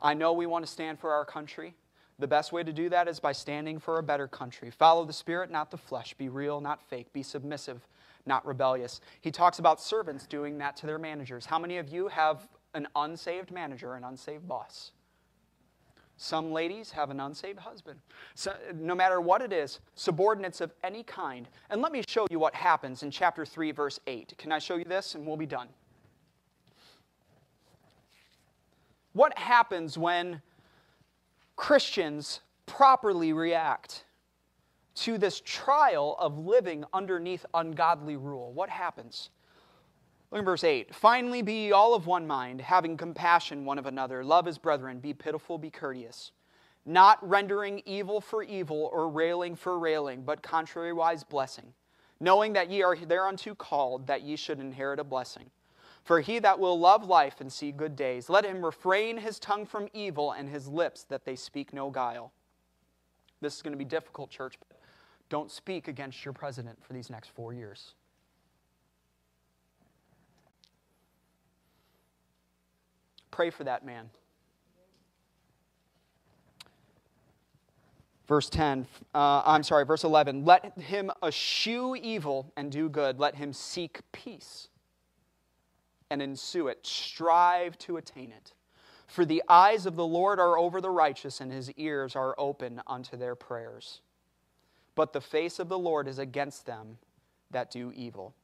I 0.00 0.14
know 0.14 0.32
we 0.32 0.46
want 0.46 0.64
to 0.64 0.70
stand 0.70 0.98
for 0.98 1.12
our 1.12 1.24
country. 1.24 1.74
The 2.18 2.26
best 2.26 2.52
way 2.52 2.64
to 2.64 2.72
do 2.72 2.88
that 2.88 3.08
is 3.08 3.20
by 3.20 3.32
standing 3.32 3.78
for 3.78 3.98
a 3.98 4.02
better 4.02 4.26
country. 4.26 4.70
Follow 4.70 5.04
the 5.04 5.12
Spirit, 5.12 5.50
not 5.50 5.70
the 5.70 5.76
flesh. 5.76 6.14
Be 6.14 6.28
real, 6.28 6.60
not 6.60 6.82
fake. 6.82 7.12
Be 7.12 7.22
submissive, 7.22 7.86
not 8.26 8.44
rebellious. 8.44 9.00
He 9.20 9.30
talks 9.30 9.60
about 9.60 9.80
servants 9.80 10.26
doing 10.26 10.58
that 10.58 10.76
to 10.78 10.86
their 10.86 10.98
managers. 10.98 11.46
How 11.46 11.58
many 11.58 11.78
of 11.78 11.88
you 11.88 12.08
have 12.08 12.48
an 12.74 12.88
unsaved 12.96 13.52
manager, 13.52 13.94
an 13.94 14.04
unsaved 14.04 14.48
boss? 14.48 14.92
Some 16.18 16.52
ladies 16.52 16.90
have 16.90 17.10
an 17.10 17.20
unsaved 17.20 17.60
husband. 17.60 18.00
So, 18.34 18.54
no 18.74 18.94
matter 18.94 19.20
what 19.20 19.40
it 19.40 19.52
is, 19.52 19.80
subordinates 19.94 20.60
of 20.60 20.74
any 20.84 21.02
kind. 21.04 21.48
And 21.70 21.80
let 21.80 21.92
me 21.92 22.02
show 22.06 22.26
you 22.30 22.38
what 22.38 22.54
happens 22.54 23.02
in 23.02 23.10
chapter 23.10 23.46
3, 23.46 23.70
verse 23.70 24.00
8. 24.06 24.34
Can 24.36 24.52
I 24.52 24.58
show 24.58 24.76
you 24.76 24.84
this 24.84 25.14
and 25.14 25.24
we'll 25.24 25.36
be 25.36 25.46
done? 25.46 25.68
What 29.12 29.36
happens 29.38 29.96
when 29.96 30.42
Christians 31.56 32.40
properly 32.66 33.32
react 33.32 34.04
to 34.94 35.16
this 35.16 35.40
trial 35.44 36.16
of 36.18 36.38
living 36.38 36.84
underneath 36.92 37.46
ungodly 37.54 38.16
rule. 38.16 38.52
What 38.52 38.68
happens? 38.68 39.30
Look 40.30 40.40
at 40.40 40.44
verse 40.44 40.64
8. 40.64 40.94
Finally, 40.94 41.42
be 41.42 41.72
all 41.72 41.94
of 41.94 42.06
one 42.06 42.26
mind, 42.26 42.60
having 42.60 42.96
compassion 42.96 43.64
one 43.64 43.78
of 43.78 43.86
another, 43.86 44.22
love 44.22 44.46
as 44.46 44.58
brethren, 44.58 45.00
be 45.00 45.14
pitiful, 45.14 45.56
be 45.56 45.70
courteous, 45.70 46.32
not 46.84 47.26
rendering 47.26 47.82
evil 47.86 48.20
for 48.20 48.42
evil 48.42 48.90
or 48.92 49.08
railing 49.08 49.56
for 49.56 49.78
railing, 49.78 50.22
but 50.22 50.42
contrariwise 50.42 51.26
blessing, 51.26 51.72
knowing 52.20 52.52
that 52.52 52.70
ye 52.70 52.82
are 52.82 52.94
thereunto 52.94 53.54
called, 53.54 54.06
that 54.06 54.22
ye 54.22 54.36
should 54.36 54.60
inherit 54.60 54.98
a 54.98 55.04
blessing. 55.04 55.50
For 56.04 56.20
he 56.20 56.38
that 56.40 56.58
will 56.58 56.78
love 56.78 57.06
life 57.06 57.40
and 57.40 57.50
see 57.50 57.72
good 57.72 57.96
days, 57.96 58.28
let 58.28 58.44
him 58.44 58.64
refrain 58.64 59.16
his 59.16 59.38
tongue 59.38 59.64
from 59.64 59.88
evil 59.94 60.32
and 60.32 60.48
his 60.48 60.68
lips 60.68 61.04
that 61.04 61.24
they 61.24 61.36
speak 61.36 61.72
no 61.72 61.90
guile. 61.90 62.32
This 63.40 63.56
is 63.56 63.62
going 63.62 63.72
to 63.72 63.78
be 63.78 63.84
difficult, 63.84 64.30
church, 64.30 64.56
but 64.58 64.78
don't 65.30 65.50
speak 65.50 65.88
against 65.88 66.24
your 66.24 66.34
president 66.34 66.82
for 66.84 66.92
these 66.92 67.08
next 67.08 67.28
four 67.28 67.52
years. 67.54 67.94
Pray 73.38 73.50
for 73.50 73.62
that 73.62 73.86
man. 73.86 74.10
Verse 78.26 78.50
10, 78.50 78.84
uh, 79.14 79.42
I'm 79.46 79.62
sorry, 79.62 79.84
verse 79.84 80.02
11. 80.02 80.44
Let 80.44 80.76
him 80.76 81.12
eschew 81.22 81.94
evil 81.94 82.52
and 82.56 82.72
do 82.72 82.88
good. 82.88 83.20
Let 83.20 83.36
him 83.36 83.52
seek 83.52 84.00
peace 84.10 84.66
and 86.10 86.20
ensue 86.20 86.66
it. 86.66 86.84
Strive 86.84 87.78
to 87.78 87.96
attain 87.96 88.32
it. 88.32 88.54
For 89.06 89.24
the 89.24 89.44
eyes 89.48 89.86
of 89.86 89.94
the 89.94 90.04
Lord 90.04 90.40
are 90.40 90.58
over 90.58 90.80
the 90.80 90.90
righteous, 90.90 91.40
and 91.40 91.52
his 91.52 91.70
ears 91.76 92.16
are 92.16 92.34
open 92.38 92.82
unto 92.88 93.16
their 93.16 93.36
prayers. 93.36 94.00
But 94.96 95.12
the 95.12 95.20
face 95.20 95.60
of 95.60 95.68
the 95.68 95.78
Lord 95.78 96.08
is 96.08 96.18
against 96.18 96.66
them 96.66 96.98
that 97.52 97.70
do 97.70 97.92
evil. 97.94 98.34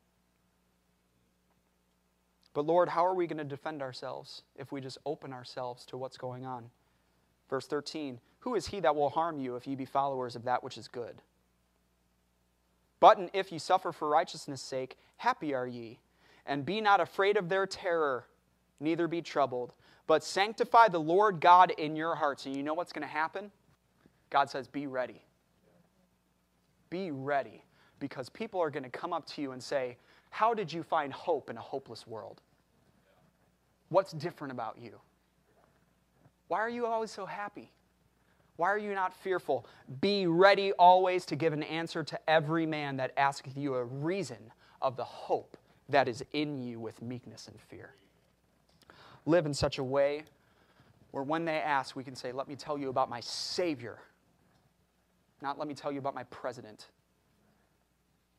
But 2.54 2.66
Lord, 2.66 2.88
how 2.88 3.04
are 3.04 3.14
we 3.14 3.26
going 3.26 3.38
to 3.38 3.44
defend 3.44 3.82
ourselves 3.82 4.42
if 4.56 4.72
we 4.72 4.80
just 4.80 4.98
open 5.04 5.32
ourselves 5.32 5.84
to 5.86 5.96
what's 5.96 6.16
going 6.16 6.46
on? 6.46 6.70
Verse 7.50 7.66
13 7.66 8.20
Who 8.40 8.54
is 8.54 8.68
he 8.68 8.80
that 8.80 8.96
will 8.96 9.10
harm 9.10 9.38
you 9.38 9.56
if 9.56 9.66
ye 9.66 9.74
be 9.74 9.84
followers 9.84 10.36
of 10.36 10.44
that 10.44 10.64
which 10.64 10.78
is 10.78 10.88
good? 10.88 11.20
But 13.00 13.30
if 13.34 13.52
ye 13.52 13.58
suffer 13.58 13.92
for 13.92 14.08
righteousness' 14.08 14.62
sake, 14.62 14.96
happy 15.18 15.52
are 15.52 15.66
ye 15.66 15.98
and 16.46 16.64
be 16.64 16.80
not 16.80 17.00
afraid 17.00 17.36
of 17.36 17.48
their 17.48 17.66
terror, 17.66 18.26
neither 18.80 19.08
be 19.08 19.22
troubled, 19.22 19.72
but 20.06 20.22
sanctify 20.22 20.88
the 20.88 21.00
Lord 21.00 21.40
God 21.40 21.70
in 21.72 21.96
your 21.96 22.14
hearts. 22.14 22.46
And 22.46 22.56
you 22.56 22.62
know 22.62 22.74
what's 22.74 22.92
going 22.92 23.06
to 23.06 23.08
happen? 23.08 23.50
God 24.30 24.50
says, 24.50 24.68
Be 24.68 24.86
ready. 24.86 25.22
Be 26.90 27.10
ready. 27.10 27.64
Because 28.00 28.28
people 28.28 28.60
are 28.60 28.70
going 28.70 28.82
to 28.82 28.90
come 28.90 29.12
up 29.12 29.26
to 29.28 29.40
you 29.40 29.52
and 29.52 29.62
say, 29.62 29.96
How 30.30 30.52
did 30.52 30.72
you 30.72 30.82
find 30.82 31.12
hope 31.12 31.48
in 31.48 31.56
a 31.56 31.60
hopeless 31.60 32.06
world? 32.06 32.42
What's 33.88 34.12
different 34.12 34.52
about 34.52 34.78
you? 34.78 35.00
Why 36.48 36.60
are 36.60 36.68
you 36.68 36.86
always 36.86 37.10
so 37.10 37.26
happy? 37.26 37.70
Why 38.56 38.68
are 38.68 38.78
you 38.78 38.94
not 38.94 39.14
fearful? 39.14 39.66
Be 40.00 40.26
ready 40.26 40.72
always 40.72 41.26
to 41.26 41.36
give 41.36 41.52
an 41.52 41.62
answer 41.62 42.04
to 42.04 42.30
every 42.30 42.66
man 42.66 42.96
that 42.98 43.12
asketh 43.16 43.56
you 43.56 43.74
a 43.74 43.84
reason 43.84 44.52
of 44.80 44.96
the 44.96 45.04
hope 45.04 45.56
that 45.88 46.08
is 46.08 46.24
in 46.32 46.62
you 46.62 46.78
with 46.78 47.02
meekness 47.02 47.48
and 47.48 47.60
fear. 47.60 47.94
Live 49.26 49.46
in 49.46 49.54
such 49.54 49.78
a 49.78 49.84
way 49.84 50.22
where 51.10 51.22
when 51.22 51.44
they 51.44 51.58
ask, 51.58 51.96
we 51.96 52.04
can 52.04 52.14
say, 52.14 52.32
Let 52.32 52.48
me 52.48 52.54
tell 52.54 52.78
you 52.78 52.90
about 52.90 53.08
my 53.10 53.20
Savior, 53.20 53.98
not 55.42 55.58
let 55.58 55.66
me 55.66 55.74
tell 55.74 55.92
you 55.92 55.98
about 55.98 56.14
my 56.14 56.24
president. 56.24 56.88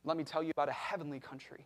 Let 0.04 0.18
me 0.18 0.24
tell 0.24 0.44
you 0.44 0.52
about 0.52 0.70
a 0.70 0.74
heavenly 0.74 1.20
country. 1.20 1.66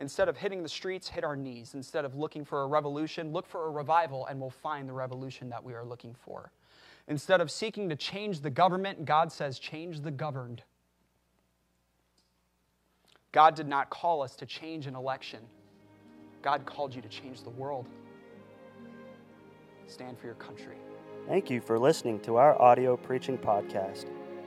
Instead 0.00 0.28
of 0.28 0.36
hitting 0.36 0.62
the 0.62 0.68
streets, 0.68 1.08
hit 1.08 1.24
our 1.24 1.36
knees. 1.36 1.74
Instead 1.74 2.04
of 2.04 2.14
looking 2.14 2.44
for 2.44 2.62
a 2.62 2.66
revolution, 2.66 3.32
look 3.32 3.46
for 3.46 3.66
a 3.66 3.70
revival 3.70 4.26
and 4.26 4.40
we'll 4.40 4.50
find 4.50 4.88
the 4.88 4.92
revolution 4.92 5.48
that 5.48 5.62
we 5.62 5.74
are 5.74 5.84
looking 5.84 6.14
for. 6.14 6.52
Instead 7.08 7.40
of 7.40 7.50
seeking 7.50 7.88
to 7.88 7.96
change 7.96 8.40
the 8.40 8.50
government, 8.50 9.04
God 9.04 9.32
says, 9.32 9.58
change 9.58 10.00
the 10.00 10.10
governed. 10.10 10.62
God 13.32 13.54
did 13.54 13.66
not 13.66 13.90
call 13.90 14.22
us 14.22 14.36
to 14.36 14.46
change 14.46 14.86
an 14.86 14.94
election. 14.94 15.40
God 16.42 16.64
called 16.64 16.94
you 16.94 17.02
to 17.02 17.08
change 17.08 17.42
the 17.42 17.50
world. 17.50 17.88
Stand 19.86 20.18
for 20.18 20.26
your 20.26 20.34
country. 20.36 20.76
Thank 21.26 21.50
you 21.50 21.60
for 21.60 21.78
listening 21.78 22.20
to 22.20 22.36
our 22.36 22.60
audio 22.60 22.96
preaching 22.96 23.36
podcast. 23.36 24.06